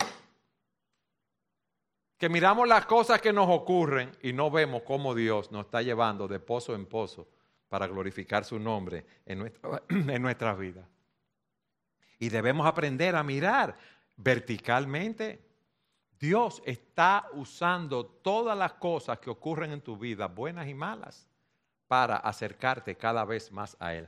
Que 2.17 2.29
miramos 2.29 2.67
las 2.67 2.85
cosas 2.85 3.21
que 3.21 3.33
nos 3.33 3.49
ocurren 3.49 4.11
y 4.21 4.33
no 4.33 4.51
vemos 4.51 4.83
cómo 4.83 5.15
Dios 5.15 5.51
nos 5.51 5.65
está 5.65 5.81
llevando 5.81 6.27
de 6.27 6.39
pozo 6.39 6.75
en 6.75 6.85
pozo 6.85 7.27
para 7.67 7.87
glorificar 7.87 8.45
su 8.45 8.59
nombre 8.59 9.05
en 9.25 9.39
nuestra, 9.39 9.83
en 9.89 10.21
nuestra 10.21 10.53
vida. 10.53 10.87
Y 12.19 12.29
debemos 12.29 12.67
aprender 12.67 13.15
a 13.15 13.23
mirar 13.23 13.75
verticalmente. 14.17 15.39
Dios 16.19 16.61
está 16.65 17.27
usando 17.33 18.05
todas 18.05 18.55
las 18.55 18.73
cosas 18.73 19.17
que 19.17 19.31
ocurren 19.31 19.71
en 19.71 19.81
tu 19.81 19.97
vida, 19.97 20.27
buenas 20.27 20.67
y 20.67 20.75
malas, 20.75 21.27
para 21.87 22.17
acercarte 22.17 22.95
cada 22.95 23.25
vez 23.25 23.51
más 23.51 23.75
a 23.79 23.95
Él 23.95 24.07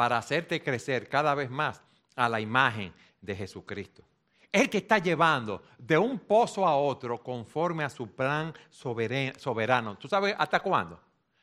para 0.00 0.16
hacerte 0.16 0.62
crecer 0.62 1.10
cada 1.10 1.34
vez 1.34 1.50
más 1.50 1.82
a 2.16 2.26
la 2.26 2.40
imagen 2.40 2.90
de 3.20 3.36
Jesucristo. 3.36 4.02
El 4.50 4.70
que 4.70 4.78
está 4.78 4.96
llevando 4.96 5.62
de 5.76 5.98
un 5.98 6.18
pozo 6.18 6.66
a 6.66 6.74
otro 6.74 7.22
conforme 7.22 7.84
a 7.84 7.90
su 7.90 8.10
plan 8.10 8.54
soberano. 8.70 9.98
¿Tú 9.98 10.08
sabes 10.08 10.34
hasta 10.38 10.60
cuándo? 10.60 10.98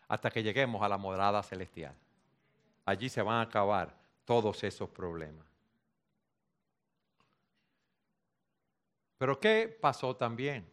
Hasta 0.08 0.32
que 0.32 0.41
lleguemos 0.41 0.82
a 0.82 0.89
la 0.89 0.97
morada 0.97 1.43
celestial. 1.43 1.93
Allí 2.84 3.10
se 3.10 3.22
van 3.22 3.36
a 3.36 3.41
acabar 3.41 3.95
todos 4.26 4.64
esos 4.64 4.89
problemas. 4.89 5.45
Pero 9.20 9.39
¿qué 9.39 9.78
pasó 9.80 10.16
también? 10.16 10.68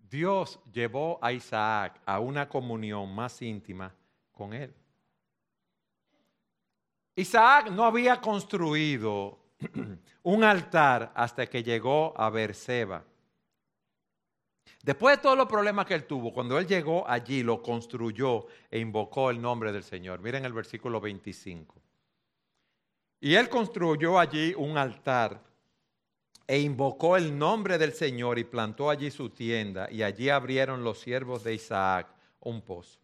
Dios 0.00 0.58
llevó 0.72 1.20
a 1.22 1.30
Isaac 1.30 2.00
a 2.04 2.18
una 2.18 2.48
comunión 2.48 3.14
más 3.14 3.40
íntima 3.40 3.94
con 4.32 4.52
él. 4.52 4.74
Isaac 7.16 7.70
no 7.70 7.84
había 7.84 8.20
construido 8.20 9.38
un 10.22 10.44
altar 10.44 11.12
hasta 11.14 11.46
que 11.46 11.62
llegó 11.62 12.12
a 12.20 12.28
Berseba. 12.28 13.02
Después 14.82 15.16
de 15.16 15.22
todos 15.22 15.36
los 15.36 15.48
problemas 15.48 15.86
que 15.86 15.94
él 15.94 16.06
tuvo, 16.06 16.32
cuando 16.32 16.58
él 16.58 16.66
llegó 16.66 17.08
allí, 17.08 17.42
lo 17.42 17.62
construyó 17.62 18.46
e 18.70 18.78
invocó 18.78 19.30
el 19.30 19.40
nombre 19.40 19.72
del 19.72 19.82
Señor. 19.82 20.20
Miren 20.20 20.44
el 20.44 20.52
versículo 20.52 21.00
25. 21.00 21.74
Y 23.20 23.34
él 23.34 23.48
construyó 23.48 24.18
allí 24.18 24.54
un 24.54 24.76
altar 24.76 25.42
e 26.46 26.60
invocó 26.60 27.16
el 27.16 27.36
nombre 27.36 27.78
del 27.78 27.92
Señor 27.92 28.38
y 28.38 28.44
plantó 28.44 28.90
allí 28.90 29.10
su 29.10 29.30
tienda 29.30 29.88
y 29.90 30.02
allí 30.02 30.28
abrieron 30.28 30.84
los 30.84 31.00
siervos 31.00 31.42
de 31.42 31.54
Isaac 31.54 32.08
un 32.40 32.60
pozo. 32.60 33.00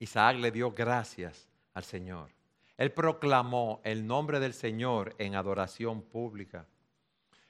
Isaac 0.00 0.38
le 0.38 0.50
dio 0.50 0.72
gracias 0.72 1.49
al 1.74 1.84
Señor. 1.84 2.30
Él 2.76 2.92
proclamó 2.92 3.80
el 3.84 4.06
nombre 4.06 4.40
del 4.40 4.54
Señor 4.54 5.14
en 5.18 5.34
adoración 5.34 6.02
pública. 6.02 6.66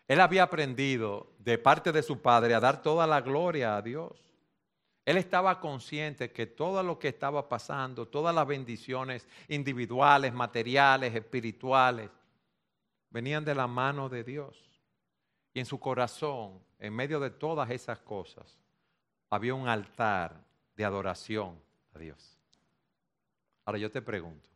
Él 0.08 0.20
había 0.20 0.42
aprendido 0.42 1.30
de 1.38 1.56
parte 1.56 1.92
de 1.92 2.02
su 2.02 2.20
padre 2.20 2.54
a 2.54 2.60
dar 2.60 2.82
toda 2.82 3.06
la 3.06 3.20
gloria 3.20 3.76
a 3.76 3.82
Dios. 3.82 4.12
Él 5.04 5.16
estaba 5.16 5.60
consciente 5.60 6.32
que 6.32 6.46
todo 6.46 6.82
lo 6.82 6.98
que 6.98 7.08
estaba 7.08 7.48
pasando, 7.48 8.08
todas 8.08 8.34
las 8.34 8.46
bendiciones 8.46 9.28
individuales, 9.46 10.32
materiales, 10.32 11.14
espirituales, 11.14 12.10
venían 13.10 13.44
de 13.44 13.54
la 13.54 13.68
mano 13.68 14.08
de 14.08 14.24
Dios. 14.24 14.56
Y 15.54 15.60
en 15.60 15.66
su 15.66 15.78
corazón, 15.78 16.60
en 16.78 16.92
medio 16.92 17.20
de 17.20 17.30
todas 17.30 17.70
esas 17.70 18.00
cosas, 18.00 18.58
había 19.30 19.54
un 19.54 19.68
altar 19.68 20.44
de 20.74 20.84
adoración 20.84 21.60
a 21.94 21.98
Dios. 22.00 22.39
Ahora 23.64 23.78
yo 23.78 23.90
te 23.90 24.02
pregunto, 24.02 24.48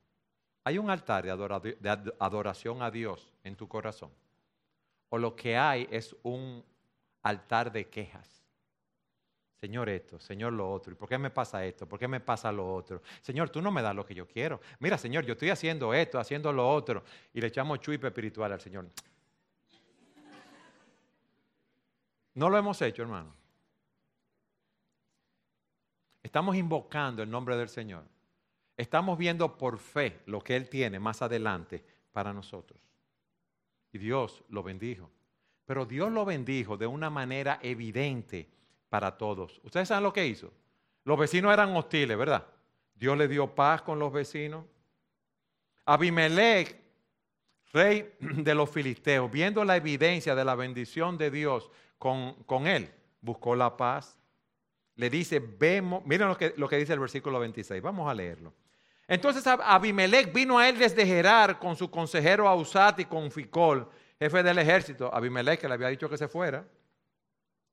¿hay 0.65 0.79
un 0.79 0.91
altar 0.91 1.25
de 1.25 2.13
adoración 2.19 2.83
a 2.83 2.91
Dios 2.91 3.33
en 3.45 3.57
tu 3.57 3.69
corazón? 3.69 4.11
¿O 5.09 5.19
lo 5.19 5.37
que 5.37 5.57
hay 5.57 5.87
es 5.91 6.17
un 6.23 6.65
altar 7.23 7.71
de 7.71 7.89
quejas? 7.89 8.45
Señor 9.65 9.89
esto, 9.89 10.21
Señor 10.21 10.53
lo 10.53 10.71
otro. 10.71 10.93
¿Y 10.93 10.95
por 10.95 11.09
qué 11.09 11.17
me 11.17 11.31
pasa 11.31 11.65
esto? 11.65 11.89
¿Por 11.89 11.99
qué 11.99 12.07
me 12.07 12.21
pasa 12.21 12.53
lo 12.53 12.75
otro? 12.75 13.01
Señor, 13.23 13.49
tú 13.49 13.63
no 13.63 13.71
me 13.71 13.81
das 13.81 13.95
lo 13.95 14.05
que 14.05 14.15
yo 14.15 14.27
quiero. 14.27 14.61
Mira, 14.79 14.99
Señor, 14.99 15.25
yo 15.25 15.33
estoy 15.33 15.49
haciendo 15.49 15.95
esto, 15.95 16.19
haciendo 16.19 16.53
lo 16.53 16.71
otro. 16.71 17.03
Y 17.33 17.41
le 17.41 17.47
echamos 17.47 17.81
chuipe 17.81 18.09
espiritual 18.09 18.53
al 18.53 18.61
Señor. 18.61 18.91
No 22.35 22.51
lo 22.51 22.59
hemos 22.59 22.83
hecho, 22.83 23.01
hermano. 23.01 23.35
Estamos 26.23 26.57
invocando 26.57 27.23
el 27.23 27.31
nombre 27.31 27.57
del 27.57 27.69
Señor. 27.69 28.05
Estamos 28.77 29.19
viendo 29.19 29.57
por 29.57 29.79
fe 29.79 30.21
lo 30.27 30.41
que 30.41 30.57
Él 30.57 30.69
tiene 30.69 30.99
más 30.99 31.23
adelante 31.23 31.85
para 32.13 32.33
nosotros. 32.33 32.81
Y 33.93 33.99
Dios 33.99 34.43
lo 34.49 34.63
bendijo. 34.63 35.11
Pero 35.65 35.87
Dios 35.87 36.11
lo 36.13 36.25
bendijo 36.25 36.77
de 36.77 36.87
una 36.87 37.11
manera 37.11 37.59
evidente 37.63 38.49
para 38.89 39.17
todos. 39.17 39.61
¿Ustedes 39.63 39.89
saben 39.89 40.05
lo 40.05 40.13
que 40.13 40.27
hizo? 40.27 40.53
Los 41.05 41.19
vecinos 41.19 41.53
eran 41.53 41.75
hostiles, 41.77 42.17
¿verdad? 42.17 42.47
Dios 42.95 43.17
le 43.17 43.29
dio 43.29 43.55
paz 43.55 43.83
con 43.83 43.99
los 43.99 44.13
vecinos. 44.13 44.65
Abimelech 45.85 46.85
rey 47.73 48.15
de 48.21 48.55
los 48.55 48.71
filisteos, 48.71 49.31
viendo 49.31 49.65
la 49.65 49.77
evidencia 49.77 50.35
de 50.35 50.45
la 50.45 50.55
bendición 50.55 51.19
de 51.19 51.31
Dios 51.31 51.71
con, 51.99 52.35
con 52.45 52.67
él, 52.67 52.91
buscó 53.21 53.55
la 53.57 53.77
paz. 53.77 54.17
Le 54.97 55.11
dice, 55.11 55.41
vemos, 55.41 56.07
miren 56.07 56.29
lo 56.29 56.39
que, 56.39 56.55
lo 56.57 56.69
que 56.69 56.77
dice 56.77 56.93
el 56.93 57.01
versículo 57.01 57.41
26, 57.41 57.83
vamos 57.83 58.09
a 58.09 58.15
leerlo. 58.15 58.55
Entonces 59.07 59.47
Abimelech 59.47 60.33
vino 60.33 60.59
a 60.59 60.69
él 60.69 60.79
desde 60.79 61.05
Gerar 61.05 61.59
con 61.59 61.77
su 61.77 61.91
consejero 61.91 62.49
Ausat 62.49 63.01
y 63.01 63.05
con 63.05 63.31
Ficol, 63.31 63.89
jefe 64.19 64.43
del 64.43 64.59
ejército. 64.59 65.15
Abimelech 65.15 65.61
que 65.61 65.69
le 65.69 65.75
había 65.75 65.89
dicho 65.89 66.09
que 66.09 66.17
se 66.17 66.29
fuera. 66.29 66.67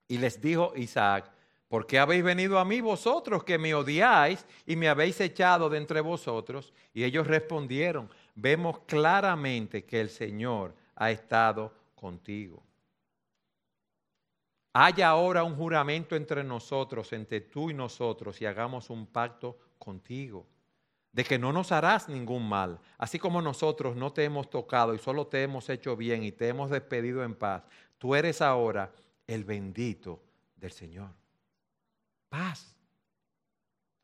Y 0.08 0.18
les 0.18 0.42
dijo 0.42 0.74
Isaac, 0.76 1.32
¿por 1.70 1.88
qué 1.88 1.98
habéis 1.98 2.24
venido 2.24 2.60
a 2.60 2.66
mí 2.66 2.82
vosotros 2.82 3.46
que 3.46 3.58
me 3.58 3.74
odiáis 3.74 4.46
y 4.66 4.76
me 4.76 4.90
habéis 4.90 5.22
echado 5.22 5.70
de 5.70 5.78
entre 5.78 6.02
vosotros? 6.02 6.74
Y 6.94 7.06
ellos 7.06 7.28
respondieron, 7.28 8.10
vemos 8.36 8.80
claramente 8.80 9.86
que 9.86 10.02
el 10.02 10.10
Señor 10.10 10.76
ha 10.96 11.12
estado 11.12 11.74
contigo. 11.96 12.62
Haya 14.74 15.10
ahora 15.10 15.44
un 15.46 15.56
juramento 15.56 16.16
entre 16.18 16.44
nosotros, 16.44 17.12
entre 17.14 17.42
tú 17.42 17.70
y 17.70 17.74
nosotros, 17.74 18.42
y 18.42 18.46
hagamos 18.46 18.90
un 18.90 19.08
pacto 19.08 19.58
contigo 19.78 20.46
de 21.12 21.24
que 21.24 21.38
no 21.38 21.52
nos 21.52 21.72
harás 21.72 22.08
ningún 22.08 22.48
mal, 22.48 22.80
así 22.98 23.20
como 23.20 23.42
nosotros 23.42 23.96
no 23.96 24.14
te 24.14 24.24
hemos 24.24 24.50
tocado 24.50 24.94
y 24.94 25.00
solo 25.00 25.28
te 25.28 25.44
hemos 25.44 25.70
hecho 25.70 25.98
bien 25.98 26.24
y 26.24 26.32
te 26.32 26.48
hemos 26.48 26.70
despedido 26.70 27.24
en 27.24 27.36
paz, 27.36 27.64
tú 27.98 28.16
eres 28.16 28.42
ahora 28.42 28.92
el 29.28 29.44
bendito 29.44 30.22
del 30.56 30.72
Señor. 30.72 31.10
Paz. 32.30 32.76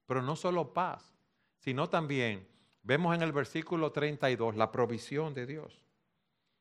Pero 0.06 0.22
no 0.22 0.36
solo 0.36 0.74
paz, 0.74 1.14
sino 1.60 1.90
también 1.90 2.48
vemos 2.84 3.16
en 3.16 3.22
el 3.22 3.32
versículo 3.32 3.92
32 3.92 4.56
la 4.56 4.72
provisión 4.72 5.34
de 5.34 5.46
Dios. 5.46 5.82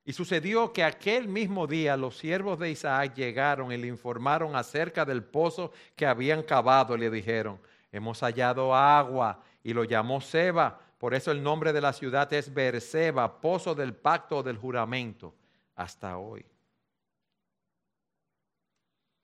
Y 0.05 0.13
sucedió 0.13 0.73
que 0.73 0.85
aquel 0.85 1.27
mismo 1.27 1.67
día 1.67 1.97
los 1.97 2.17
siervos 2.17 2.61
de 2.61 2.71
Isaac 2.71 3.15
llegaron 3.15 3.73
y 3.73 3.77
le 3.77 3.89
informaron 3.89 4.55
acerca 4.55 5.05
del 5.05 5.25
pozo 5.25 5.73
que 5.97 6.07
habían 6.07 6.45
cavado 6.45 6.95
y 6.95 7.01
le 7.01 7.11
dijeron, 7.11 7.59
hemos 7.91 8.21
hallado 8.21 8.73
agua 8.73 9.43
y 9.67 9.75
lo 9.75 9.83
llamó 9.83 10.21
Seba. 10.21 10.79
Por 10.97 11.13
eso 11.13 11.33
el 11.33 11.43
nombre 11.43 11.73
de 11.73 11.81
la 11.81 11.93
ciudad 11.93 12.33
es 12.33 12.55
Berseba, 12.55 13.41
pozo 13.41 13.75
del 13.75 13.97
pacto 13.97 14.41
del 14.41 14.57
juramento, 14.57 15.35
hasta 15.75 16.19
hoy. 16.19 16.47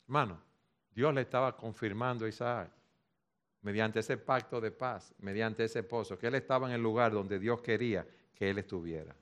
Hermano, 0.02 0.42
Dios 0.90 1.14
le 1.14 1.20
estaba 1.20 1.56
confirmando 1.56 2.24
a 2.24 2.28
Isaac 2.28 2.72
mediante 3.60 4.00
ese 4.00 4.16
pacto 4.16 4.60
de 4.60 4.72
paz, 4.72 5.14
mediante 5.18 5.62
ese 5.62 5.84
pozo, 5.84 6.18
que 6.18 6.26
él 6.26 6.34
estaba 6.34 6.66
en 6.66 6.74
el 6.74 6.82
lugar 6.82 7.12
donde 7.12 7.38
Dios 7.38 7.62
quería 7.62 8.04
que 8.34 8.50
él 8.50 8.58
estuviera. 8.58 9.14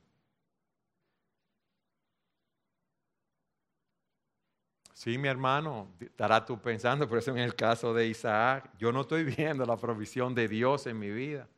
Sí, 5.00 5.16
mi 5.16 5.28
hermano, 5.28 5.88
estarás 5.98 6.44
tú 6.44 6.60
pensando, 6.60 7.08
por 7.08 7.16
eso 7.16 7.30
en 7.30 7.38
el 7.38 7.54
caso 7.54 7.94
de 7.94 8.06
Isaac, 8.06 8.70
yo 8.78 8.92
no 8.92 9.00
estoy 9.00 9.24
viendo 9.36 9.64
la 9.64 9.78
provisión 9.78 10.34
de 10.34 10.46
Dios 10.46 10.86
en 10.86 10.98
mi 10.98 11.08
vida. 11.08 11.48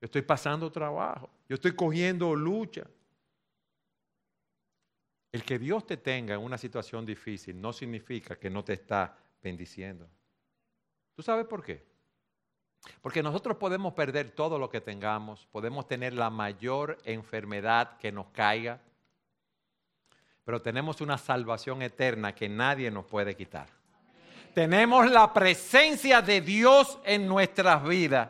Yo 0.00 0.04
estoy 0.04 0.22
pasando 0.22 0.70
trabajo, 0.70 1.28
yo 1.48 1.54
estoy 1.54 1.74
cogiendo 1.74 2.36
lucha. 2.36 2.86
El 5.32 5.42
que 5.42 5.58
Dios 5.58 5.84
te 5.84 5.96
tenga 5.96 6.34
en 6.34 6.40
una 6.40 6.56
situación 6.56 7.04
difícil 7.04 7.60
no 7.60 7.72
significa 7.72 8.38
que 8.38 8.48
no 8.48 8.62
te 8.62 8.74
está 8.74 9.18
bendiciendo. 9.42 10.08
¿Tú 11.16 11.22
sabes 11.24 11.46
por 11.46 11.64
qué? 11.64 11.84
Porque 13.02 13.24
nosotros 13.24 13.56
podemos 13.56 13.94
perder 13.94 14.30
todo 14.30 14.56
lo 14.56 14.70
que 14.70 14.80
tengamos, 14.80 15.48
podemos 15.50 15.88
tener 15.88 16.12
la 16.12 16.30
mayor 16.30 16.98
enfermedad 17.02 17.98
que 17.98 18.12
nos 18.12 18.28
caiga, 18.28 18.80
pero 20.44 20.60
tenemos 20.60 21.00
una 21.00 21.16
salvación 21.18 21.82
eterna 21.82 22.34
que 22.34 22.48
nadie 22.48 22.90
nos 22.90 23.06
puede 23.06 23.34
quitar. 23.34 23.68
Tenemos 24.54 25.10
la 25.10 25.32
presencia 25.32 26.22
de 26.22 26.40
Dios 26.40 26.98
en 27.04 27.26
nuestras 27.26 27.82
vidas. 27.82 28.28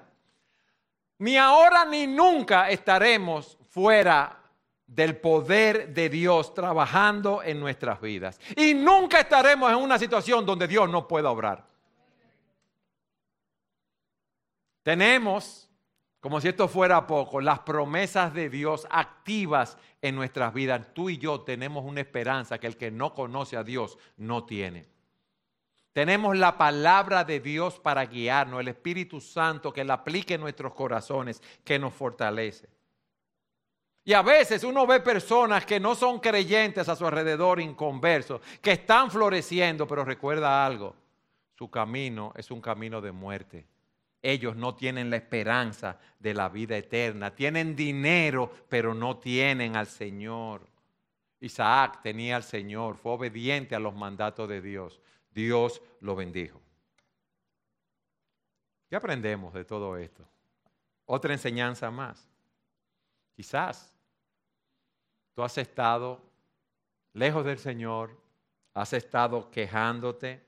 Ni 1.19 1.37
ahora 1.37 1.85
ni 1.85 2.07
nunca 2.07 2.71
estaremos 2.71 3.59
fuera 3.69 4.41
del 4.87 5.17
poder 5.17 5.93
de 5.93 6.09
Dios 6.09 6.55
trabajando 6.55 7.43
en 7.43 7.61
nuestras 7.61 8.01
vidas. 8.01 8.41
Y 8.57 8.75
nunca 8.75 9.21
estaremos 9.21 9.71
en 9.71 9.79
una 9.79 9.99
situación 9.99 10.47
donde 10.47 10.69
Dios 10.69 10.89
no 10.89 11.07
pueda 11.09 11.31
obrar. 11.31 11.67
Tenemos 14.83 15.69
como 16.25 16.41
si 16.41 16.49
esto 16.49 16.69
fuera 16.69 17.07
poco, 17.07 17.43
las 17.43 17.59
promesas 17.59 18.33
de 18.33 18.49
Dios 18.49 18.87
activas 18.89 19.77
en 20.01 20.15
nuestras 20.15 20.55
vidas. 20.55 20.95
Tú 20.95 21.11
y 21.11 21.19
yo 21.19 21.43
tenemos 21.43 21.85
una 21.85 22.01
esperanza 22.01 22.57
que 22.57 22.67
el 22.67 22.79
que 22.79 22.91
no 22.91 23.13
conoce 23.13 23.59
a 23.59 23.63
Dios 23.63 23.99
no 24.17 24.47
tiene. 24.47 24.87
Tenemos 25.93 26.35
la 26.39 26.57
palabra 26.57 27.25
de 27.25 27.41
Dios 27.41 27.79
para 27.79 28.07
guiarnos, 28.07 28.63
el 28.63 28.69
Espíritu 28.69 29.21
Santo 29.21 29.71
que 29.71 29.85
la 29.85 29.93
aplique 29.93 30.33
en 30.33 30.41
nuestros 30.41 30.73
corazones, 30.73 31.43
que 31.63 31.79
nos 31.79 31.93
fortalece. 31.93 32.71
Y 34.03 34.15
a 34.15 34.23
veces 34.23 34.65
uno 34.65 34.87
ve 34.87 35.01
personas 35.01 35.67
que 35.67 35.79
no 35.79 35.95
son 35.95 36.21
creyentes 36.21 36.89
a 36.89 36.97
su 36.97 37.07
alrededor, 37.07 37.61
inconversos, 37.61 38.41
que 38.63 38.73
están 38.73 39.11
floreciendo, 39.11 39.87
pero 39.87 40.07
recuerda 40.07 40.65
algo, 40.65 40.97
su 41.59 41.71
camino 41.71 42.33
es 42.35 42.51
un 42.51 42.63
camino 42.63 43.03
de 43.03 43.13
muerte 43.13 43.67
ellos 44.25 44.57
no 44.57 44.75
tienen 44.75 45.11
la 45.11 45.17
esperanza 45.17 45.99
de 46.19 46.33
la 46.33 46.49
vida 46.49 46.79
eterna. 46.79 47.35
Tienen 47.35 47.77
dinero, 47.77 48.51
pero 48.71 48.95
no 48.95 49.19
tienen 49.19 49.77
al 49.77 49.87
Señor. 49.87 50.67
Isaac 51.41 52.01
tenía 52.03 52.37
al 52.37 52.43
Señor, 52.43 52.97
fue 52.97 53.13
obediente 53.13 53.75
a 53.75 53.79
los 53.79 53.95
mandatos 53.95 54.49
de 54.49 54.63
Dios. 54.63 54.99
Dios 55.31 55.83
lo 56.01 56.17
bendijo. 56.17 56.59
¿Qué 58.89 58.97
aprendemos 58.97 59.53
de 59.53 59.67
todo 59.67 59.99
esto? 59.99 60.27
Otra 61.05 61.35
enseñanza 61.35 61.91
más. 61.91 62.27
Quizás 63.37 63.95
tú 65.35 65.43
has 65.43 65.59
estado 65.59 66.23
lejos 67.13 67.45
del 67.45 67.59
Señor, 67.59 68.19
has 68.73 68.95
estado 68.95 69.51
quejándote, 69.51 70.43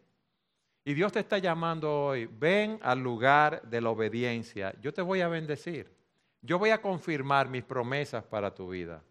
y 0.89 0.95
Dios 0.95 1.11
te 1.11 1.18
está 1.18 1.39
llamando 1.39 1.93
hoy, 1.93 2.26
ven 2.26 2.78
al 2.80 3.01
lugar 3.01 3.61
de 3.62 3.80
la 3.80 3.91
obediencia. 3.91 4.72
Yo 4.80 4.95
te 4.95 5.03
voy 5.03 5.20
a 5.20 5.26
bendecir. 5.26 5.93
Yo 6.41 6.61
voy 6.61 6.70
a 6.70 6.80
confirmar 6.80 7.49
mis 7.49 7.64
promesas 7.64 8.22
para 8.22 8.55
tu 8.55 8.68
vida. 8.68 9.03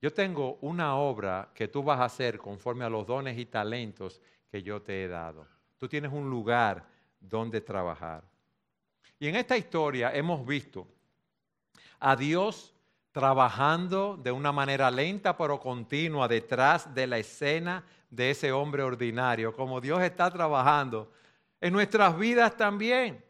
Yo 0.00 0.12
tengo 0.12 0.58
una 0.62 0.96
obra 0.96 1.52
que 1.54 1.68
tú 1.68 1.84
vas 1.84 2.00
a 2.00 2.06
hacer 2.06 2.38
conforme 2.38 2.84
a 2.84 2.88
los 2.88 3.06
dones 3.06 3.38
y 3.38 3.46
talentos 3.46 4.20
que 4.50 4.64
yo 4.64 4.82
te 4.82 5.04
he 5.04 5.06
dado. 5.06 5.46
Tú 5.78 5.88
tienes 5.88 6.12
un 6.12 6.28
lugar 6.28 6.84
donde 7.20 7.60
trabajar. 7.60 8.24
Y 9.20 9.28
en 9.28 9.36
esta 9.36 9.56
historia 9.56 10.12
hemos 10.12 10.44
visto 10.44 10.88
a 12.00 12.16
Dios 12.16 12.74
trabajando 13.12 14.16
de 14.16 14.32
una 14.32 14.50
manera 14.50 14.90
lenta 14.90 15.36
pero 15.36 15.60
continua 15.60 16.26
detrás 16.26 16.92
de 16.92 17.06
la 17.06 17.18
escena 17.18 17.84
de 18.12 18.30
ese 18.30 18.52
hombre 18.52 18.82
ordinario, 18.82 19.56
como 19.56 19.80
Dios 19.80 20.02
está 20.02 20.30
trabajando 20.30 21.10
en 21.62 21.72
nuestras 21.72 22.16
vidas 22.18 22.54
también. 22.54 23.24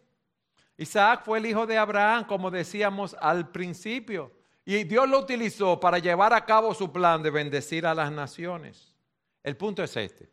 Isaac 0.76 1.22
fue 1.24 1.38
el 1.38 1.46
hijo 1.46 1.66
de 1.68 1.78
Abraham, 1.78 2.24
como 2.24 2.50
decíamos 2.50 3.16
al 3.20 3.48
principio, 3.50 4.32
y 4.64 4.82
Dios 4.82 5.08
lo 5.08 5.20
utilizó 5.20 5.78
para 5.78 6.00
llevar 6.00 6.32
a 6.34 6.44
cabo 6.44 6.74
su 6.74 6.92
plan 6.92 7.22
de 7.22 7.30
bendecir 7.30 7.86
a 7.86 7.94
las 7.94 8.10
naciones. 8.10 8.92
El 9.44 9.56
punto 9.56 9.84
es 9.84 9.96
este, 9.96 10.28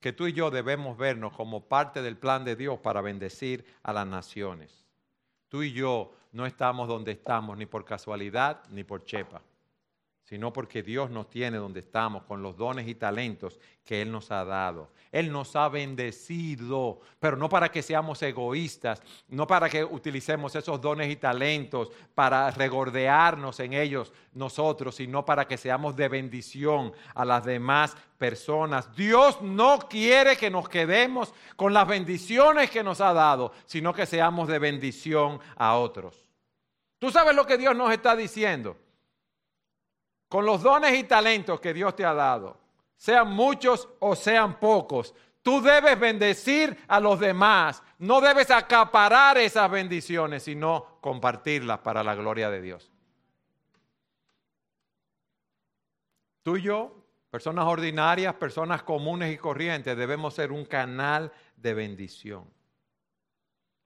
que 0.00 0.14
tú 0.14 0.26
y 0.26 0.32
yo 0.32 0.50
debemos 0.50 0.96
vernos 0.96 1.34
como 1.34 1.68
parte 1.68 2.00
del 2.00 2.16
plan 2.16 2.46
de 2.46 2.56
Dios 2.56 2.78
para 2.78 3.02
bendecir 3.02 3.66
a 3.82 3.92
las 3.92 4.06
naciones. 4.06 4.86
Tú 5.48 5.62
y 5.62 5.72
yo 5.72 6.14
no 6.32 6.46
estamos 6.46 6.88
donde 6.88 7.12
estamos 7.12 7.58
ni 7.58 7.66
por 7.66 7.84
casualidad 7.84 8.62
ni 8.70 8.82
por 8.82 9.04
chepa 9.04 9.42
sino 10.32 10.50
porque 10.50 10.82
Dios 10.82 11.10
nos 11.10 11.28
tiene 11.28 11.58
donde 11.58 11.80
estamos, 11.80 12.22
con 12.22 12.42
los 12.42 12.56
dones 12.56 12.88
y 12.88 12.94
talentos 12.94 13.60
que 13.84 14.00
Él 14.00 14.10
nos 14.10 14.30
ha 14.30 14.46
dado. 14.46 14.90
Él 15.10 15.30
nos 15.30 15.54
ha 15.56 15.68
bendecido, 15.68 17.00
pero 17.20 17.36
no 17.36 17.50
para 17.50 17.70
que 17.70 17.82
seamos 17.82 18.22
egoístas, 18.22 19.02
no 19.28 19.46
para 19.46 19.68
que 19.68 19.84
utilicemos 19.84 20.56
esos 20.56 20.80
dones 20.80 21.10
y 21.10 21.16
talentos 21.16 21.90
para 22.14 22.50
regordearnos 22.50 23.60
en 23.60 23.74
ellos 23.74 24.10
nosotros, 24.32 24.94
sino 24.94 25.22
para 25.22 25.46
que 25.46 25.58
seamos 25.58 25.96
de 25.96 26.08
bendición 26.08 26.94
a 27.14 27.26
las 27.26 27.44
demás 27.44 27.94
personas. 28.16 28.96
Dios 28.96 29.42
no 29.42 29.80
quiere 29.80 30.38
que 30.38 30.48
nos 30.48 30.66
quedemos 30.66 31.34
con 31.56 31.74
las 31.74 31.86
bendiciones 31.86 32.70
que 32.70 32.82
nos 32.82 33.02
ha 33.02 33.12
dado, 33.12 33.52
sino 33.66 33.92
que 33.92 34.06
seamos 34.06 34.48
de 34.48 34.58
bendición 34.58 35.40
a 35.56 35.76
otros. 35.76 36.24
¿Tú 36.98 37.10
sabes 37.10 37.36
lo 37.36 37.46
que 37.46 37.58
Dios 37.58 37.76
nos 37.76 37.92
está 37.92 38.16
diciendo? 38.16 38.78
Con 40.32 40.46
los 40.46 40.62
dones 40.62 40.98
y 40.98 41.04
talentos 41.04 41.60
que 41.60 41.74
Dios 41.74 41.94
te 41.94 42.06
ha 42.06 42.14
dado, 42.14 42.56
sean 42.96 43.30
muchos 43.30 43.86
o 43.98 44.16
sean 44.16 44.58
pocos, 44.58 45.14
tú 45.42 45.60
debes 45.60 46.00
bendecir 46.00 46.74
a 46.88 47.00
los 47.00 47.20
demás. 47.20 47.82
No 47.98 48.18
debes 48.22 48.50
acaparar 48.50 49.36
esas 49.36 49.70
bendiciones, 49.70 50.44
sino 50.44 50.96
compartirlas 51.02 51.80
para 51.80 52.02
la 52.02 52.14
gloria 52.14 52.48
de 52.48 52.62
Dios. 52.62 52.90
Tú 56.42 56.56
y 56.56 56.62
yo, 56.62 57.04
personas 57.30 57.66
ordinarias, 57.66 58.32
personas 58.32 58.82
comunes 58.84 59.34
y 59.34 59.36
corrientes, 59.36 59.94
debemos 59.98 60.32
ser 60.32 60.50
un 60.50 60.64
canal 60.64 61.30
de 61.56 61.74
bendición. 61.74 62.46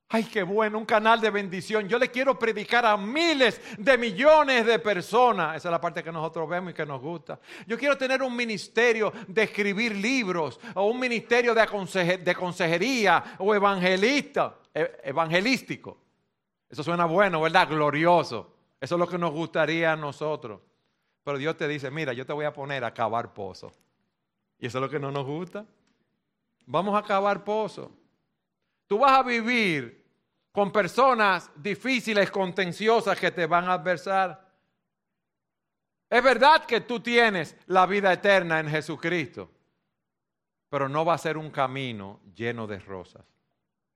Ay, 0.09 0.23
qué 0.25 0.45
bueno, 0.45 0.79
un 0.79 0.85
canal 0.85 1.21
de 1.21 1.31
bendición. 1.31 1.89
Yo 1.89 1.99
le 1.99 2.11
quiero 2.11 2.39
predicar 2.39 2.87
a 2.87 2.97
miles 2.97 3.61
de 3.77 3.99
millones 3.99 4.65
de 4.65 4.79
personas. 4.79 5.57
Esa 5.57 5.69
es 5.69 5.73
la 5.73 5.81
parte 5.81 6.05
que 6.05 6.13
nosotros 6.13 6.49
vemos 6.49 6.71
y 6.71 6.75
que 6.75 6.87
nos 6.87 7.01
gusta. 7.01 7.41
Yo 7.67 7.77
quiero 7.77 7.99
tener 7.99 8.23
un 8.23 8.37
ministerio 8.37 9.13
de 9.27 9.43
escribir 9.43 9.97
libros 9.97 10.61
o 10.75 10.85
un 10.85 11.01
ministerio 11.01 11.55
de, 11.55 12.35
consejería 12.37 13.37
o 13.39 13.53
evangelista, 13.53 14.59
e, 14.73 15.01
evangelístico. 15.03 15.99
Eso 16.71 16.85
suena 16.85 17.05
bueno, 17.07 17.41
¿verdad? 17.41 17.69
Glorioso. 17.69 18.55
Eso 18.81 18.95
es 18.95 18.99
lo 19.01 19.09
que 19.09 19.19
nos 19.19 19.33
gustaría 19.33 19.93
a 19.93 19.97
nosotros. 19.97 20.61
Pero 21.25 21.39
Dios 21.39 21.57
te 21.57 21.67
dice, 21.67 21.91
mira, 21.91 22.13
yo 22.13 22.25
te 22.25 22.33
voy 22.33 22.45
a 22.45 22.53
poner 22.53 22.85
a 22.85 22.95
cavar 22.95 23.35
pozos. 23.35 23.73
Y 24.61 24.67
eso 24.69 24.79
es 24.79 24.83
lo 24.83 24.89
que 24.89 25.01
no 25.01 25.11
nos 25.11 25.27
gusta. 25.27 25.67
Vamos 26.65 26.97
a 26.97 27.03
cavar 27.03 27.43
pozos. 27.43 27.89
Tú 28.87 28.99
vas 28.99 29.13
a 29.13 29.23
vivir 29.23 30.05
con 30.53 30.73
personas 30.73 31.51
difíciles, 31.57 32.31
contenciosas 32.31 33.19
que 33.19 33.31
te 33.31 33.47
van 33.47 33.69
a 33.69 33.75
adversar. 33.75 34.47
Es 36.09 36.23
verdad 36.23 36.65
que 36.65 36.81
tú 36.81 37.01
tienes 37.01 37.57
la 37.67 37.85
vida 37.85 38.13
eterna 38.13 38.61
en 38.61 38.69
Jesucristo, 38.69 39.51
pero 40.69 40.89
no 40.89 41.05
va 41.05 41.15
a 41.15 41.19
ser 41.19 41.37
un 41.37 41.51
camino 41.51 42.21
lleno 42.35 42.67
de 42.67 42.79
rosas. 42.79 43.25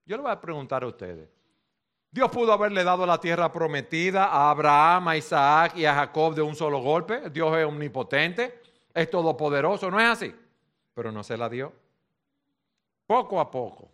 Yo 0.05 0.17
le 0.17 0.25
voy 0.25 0.33
a 0.33 0.41
preguntar 0.41 0.83
a 0.83 0.89
ustedes. 0.89 1.29
Dios 2.11 2.29
pudo 2.31 2.53
haberle 2.53 2.83
dado 2.83 3.07
la 3.07 3.21
tierra 3.21 3.53
prometida 3.53 4.25
a 4.25 4.51
Abraham, 4.51 5.09
a 5.09 5.17
Isaac 5.17 5.77
y 5.77 5.85
a 5.85 5.95
Jacob 5.95 6.35
de 6.35 6.43
un 6.43 6.57
solo 6.57 6.81
golpe. 6.81 7.31
Dios 7.31 7.57
es 7.57 7.65
omnipotente, 7.65 8.61
es 8.93 9.09
todopoderoso, 9.09 9.89
¿no 9.91 10.01
es 10.01 10.07
así? 10.07 10.35
Pero 10.93 11.13
no 11.13 11.23
se 11.23 11.37
la 11.37 11.49
dio. 11.49 11.73
Poco 13.07 13.39
a 13.39 13.49
poco, 13.49 13.89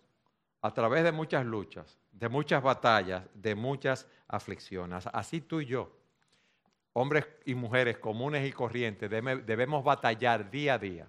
a 0.66 0.74
través 0.74 1.04
de 1.04 1.12
muchas 1.12 1.46
luchas, 1.46 1.98
de 2.10 2.28
muchas 2.28 2.62
batallas, 2.62 3.22
de 3.34 3.54
muchas 3.54 4.06
aflicciones. 4.28 5.06
Así 5.12 5.40
tú 5.40 5.60
y 5.60 5.66
yo, 5.66 5.96
hombres 6.92 7.26
y 7.44 7.54
mujeres 7.54 7.98
comunes 7.98 8.46
y 8.48 8.52
corrientes, 8.52 9.08
debemos 9.10 9.84
batallar 9.84 10.50
día 10.50 10.74
a 10.74 10.78
día, 10.78 11.08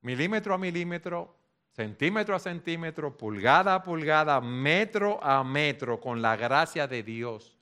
milímetro 0.00 0.54
a 0.54 0.58
milímetro, 0.58 1.36
centímetro 1.70 2.34
a 2.34 2.38
centímetro, 2.38 3.16
pulgada 3.16 3.76
a 3.76 3.82
pulgada, 3.82 4.40
metro 4.40 5.22
a 5.22 5.42
metro, 5.44 6.00
con 6.00 6.20
la 6.20 6.36
gracia 6.36 6.86
de 6.86 7.02
Dios, 7.02 7.56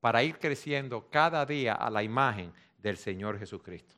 para 0.00 0.22
ir 0.22 0.38
creciendo 0.38 1.08
cada 1.10 1.44
día 1.44 1.74
a 1.74 1.90
la 1.90 2.02
imagen 2.02 2.52
del 2.78 2.96
Señor 2.96 3.38
Jesucristo. 3.38 3.94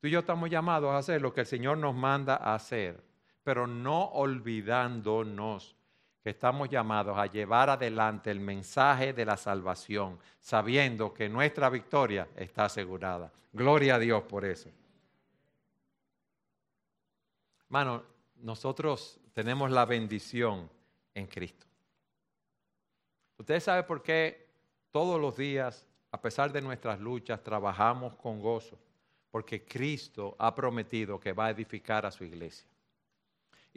Tú 0.00 0.06
y 0.06 0.10
yo 0.10 0.20
estamos 0.20 0.48
llamados 0.48 0.90
a 0.90 0.98
hacer 0.98 1.20
lo 1.20 1.34
que 1.34 1.40
el 1.40 1.46
Señor 1.46 1.76
nos 1.76 1.94
manda 1.94 2.36
a 2.36 2.54
hacer 2.54 3.07
pero 3.48 3.66
no 3.66 4.04
olvidándonos 4.08 5.74
que 6.22 6.28
estamos 6.28 6.68
llamados 6.68 7.16
a 7.16 7.24
llevar 7.24 7.70
adelante 7.70 8.30
el 8.30 8.40
mensaje 8.40 9.14
de 9.14 9.24
la 9.24 9.38
salvación, 9.38 10.18
sabiendo 10.38 11.14
que 11.14 11.30
nuestra 11.30 11.70
victoria 11.70 12.28
está 12.36 12.66
asegurada. 12.66 13.32
Gloria 13.50 13.94
a 13.94 13.98
Dios 13.98 14.22
por 14.24 14.44
eso. 14.44 14.68
Hermano, 17.62 18.02
nosotros 18.36 19.18
tenemos 19.32 19.70
la 19.70 19.86
bendición 19.86 20.68
en 21.14 21.26
Cristo. 21.26 21.64
Ustedes 23.38 23.64
saben 23.64 23.86
por 23.86 24.02
qué 24.02 24.46
todos 24.90 25.18
los 25.18 25.38
días, 25.38 25.86
a 26.12 26.20
pesar 26.20 26.52
de 26.52 26.60
nuestras 26.60 27.00
luchas, 27.00 27.42
trabajamos 27.42 28.14
con 28.16 28.42
gozo, 28.42 28.78
porque 29.30 29.64
Cristo 29.64 30.36
ha 30.38 30.54
prometido 30.54 31.18
que 31.18 31.32
va 31.32 31.46
a 31.46 31.50
edificar 31.52 32.04
a 32.04 32.10
su 32.10 32.24
iglesia. 32.24 32.68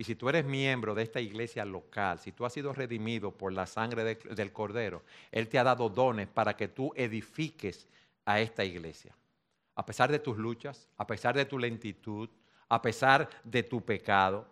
Y 0.01 0.03
si 0.03 0.15
tú 0.15 0.29
eres 0.29 0.45
miembro 0.45 0.95
de 0.95 1.03
esta 1.03 1.21
iglesia 1.21 1.63
local, 1.63 2.17
si 2.17 2.31
tú 2.31 2.43
has 2.43 2.53
sido 2.53 2.73
redimido 2.73 3.29
por 3.29 3.53
la 3.53 3.67
sangre 3.67 4.15
del 4.15 4.51
Cordero, 4.51 5.03
Él 5.31 5.47
te 5.47 5.59
ha 5.59 5.63
dado 5.63 5.89
dones 5.89 6.27
para 6.27 6.57
que 6.57 6.67
tú 6.67 6.91
edifiques 6.95 7.87
a 8.25 8.41
esta 8.41 8.65
iglesia. 8.65 9.15
A 9.75 9.85
pesar 9.85 10.11
de 10.11 10.17
tus 10.17 10.39
luchas, 10.39 10.89
a 10.97 11.05
pesar 11.05 11.35
de 11.35 11.45
tu 11.45 11.59
lentitud, 11.59 12.27
a 12.67 12.81
pesar 12.81 13.29
de 13.43 13.61
tu 13.61 13.85
pecado, 13.85 14.47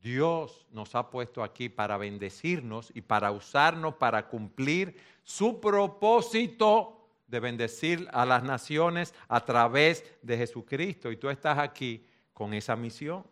Dios 0.00 0.64
nos 0.70 0.94
ha 0.94 1.10
puesto 1.10 1.42
aquí 1.42 1.68
para 1.68 1.96
bendecirnos 1.96 2.92
y 2.94 3.00
para 3.00 3.32
usarnos 3.32 3.94
para 3.94 4.28
cumplir 4.28 4.96
su 5.24 5.60
propósito 5.60 7.04
de 7.26 7.40
bendecir 7.40 8.06
a 8.12 8.24
las 8.24 8.44
naciones 8.44 9.12
a 9.26 9.44
través 9.44 10.04
de 10.22 10.36
Jesucristo. 10.36 11.10
Y 11.10 11.16
tú 11.16 11.30
estás 11.30 11.58
aquí 11.58 12.06
con 12.32 12.54
esa 12.54 12.76
misión. 12.76 13.24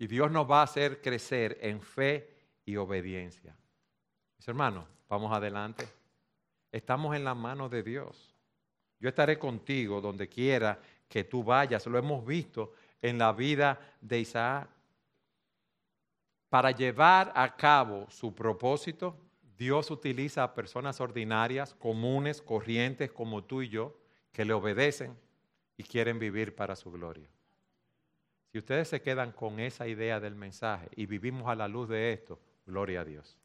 Y 0.00 0.06
Dios 0.06 0.30
nos 0.30 0.50
va 0.50 0.60
a 0.60 0.64
hacer 0.64 1.02
crecer 1.02 1.58
en 1.60 1.82
fe 1.82 2.26
y 2.64 2.74
obediencia. 2.76 3.54
Mis 4.38 4.48
hermanos, 4.48 4.86
vamos 5.10 5.30
adelante. 5.30 5.86
Estamos 6.72 7.14
en 7.14 7.22
la 7.22 7.34
mano 7.34 7.68
de 7.68 7.82
Dios. 7.82 8.34
Yo 8.98 9.10
estaré 9.10 9.38
contigo 9.38 10.00
donde 10.00 10.26
quiera 10.26 10.80
que 11.06 11.24
tú 11.24 11.44
vayas. 11.44 11.86
Lo 11.86 11.98
hemos 11.98 12.24
visto 12.24 12.72
en 13.02 13.18
la 13.18 13.34
vida 13.34 13.78
de 14.00 14.20
Isaac. 14.20 14.70
Para 16.48 16.70
llevar 16.70 17.30
a 17.36 17.54
cabo 17.54 18.08
su 18.08 18.34
propósito, 18.34 19.14
Dios 19.58 19.90
utiliza 19.90 20.44
a 20.44 20.54
personas 20.54 20.98
ordinarias, 21.02 21.74
comunes, 21.74 22.40
corrientes 22.40 23.12
como 23.12 23.44
tú 23.44 23.60
y 23.60 23.68
yo, 23.68 24.00
que 24.32 24.46
le 24.46 24.54
obedecen 24.54 25.14
y 25.76 25.82
quieren 25.82 26.18
vivir 26.18 26.56
para 26.56 26.74
su 26.74 26.90
gloria. 26.90 27.28
Si 28.52 28.58
ustedes 28.58 28.88
se 28.88 29.00
quedan 29.00 29.30
con 29.30 29.60
esa 29.60 29.86
idea 29.86 30.18
del 30.18 30.34
mensaje 30.34 30.88
y 30.96 31.06
vivimos 31.06 31.48
a 31.48 31.54
la 31.54 31.68
luz 31.68 31.88
de 31.88 32.12
esto, 32.12 32.40
gloria 32.66 33.02
a 33.02 33.04
Dios. 33.04 33.38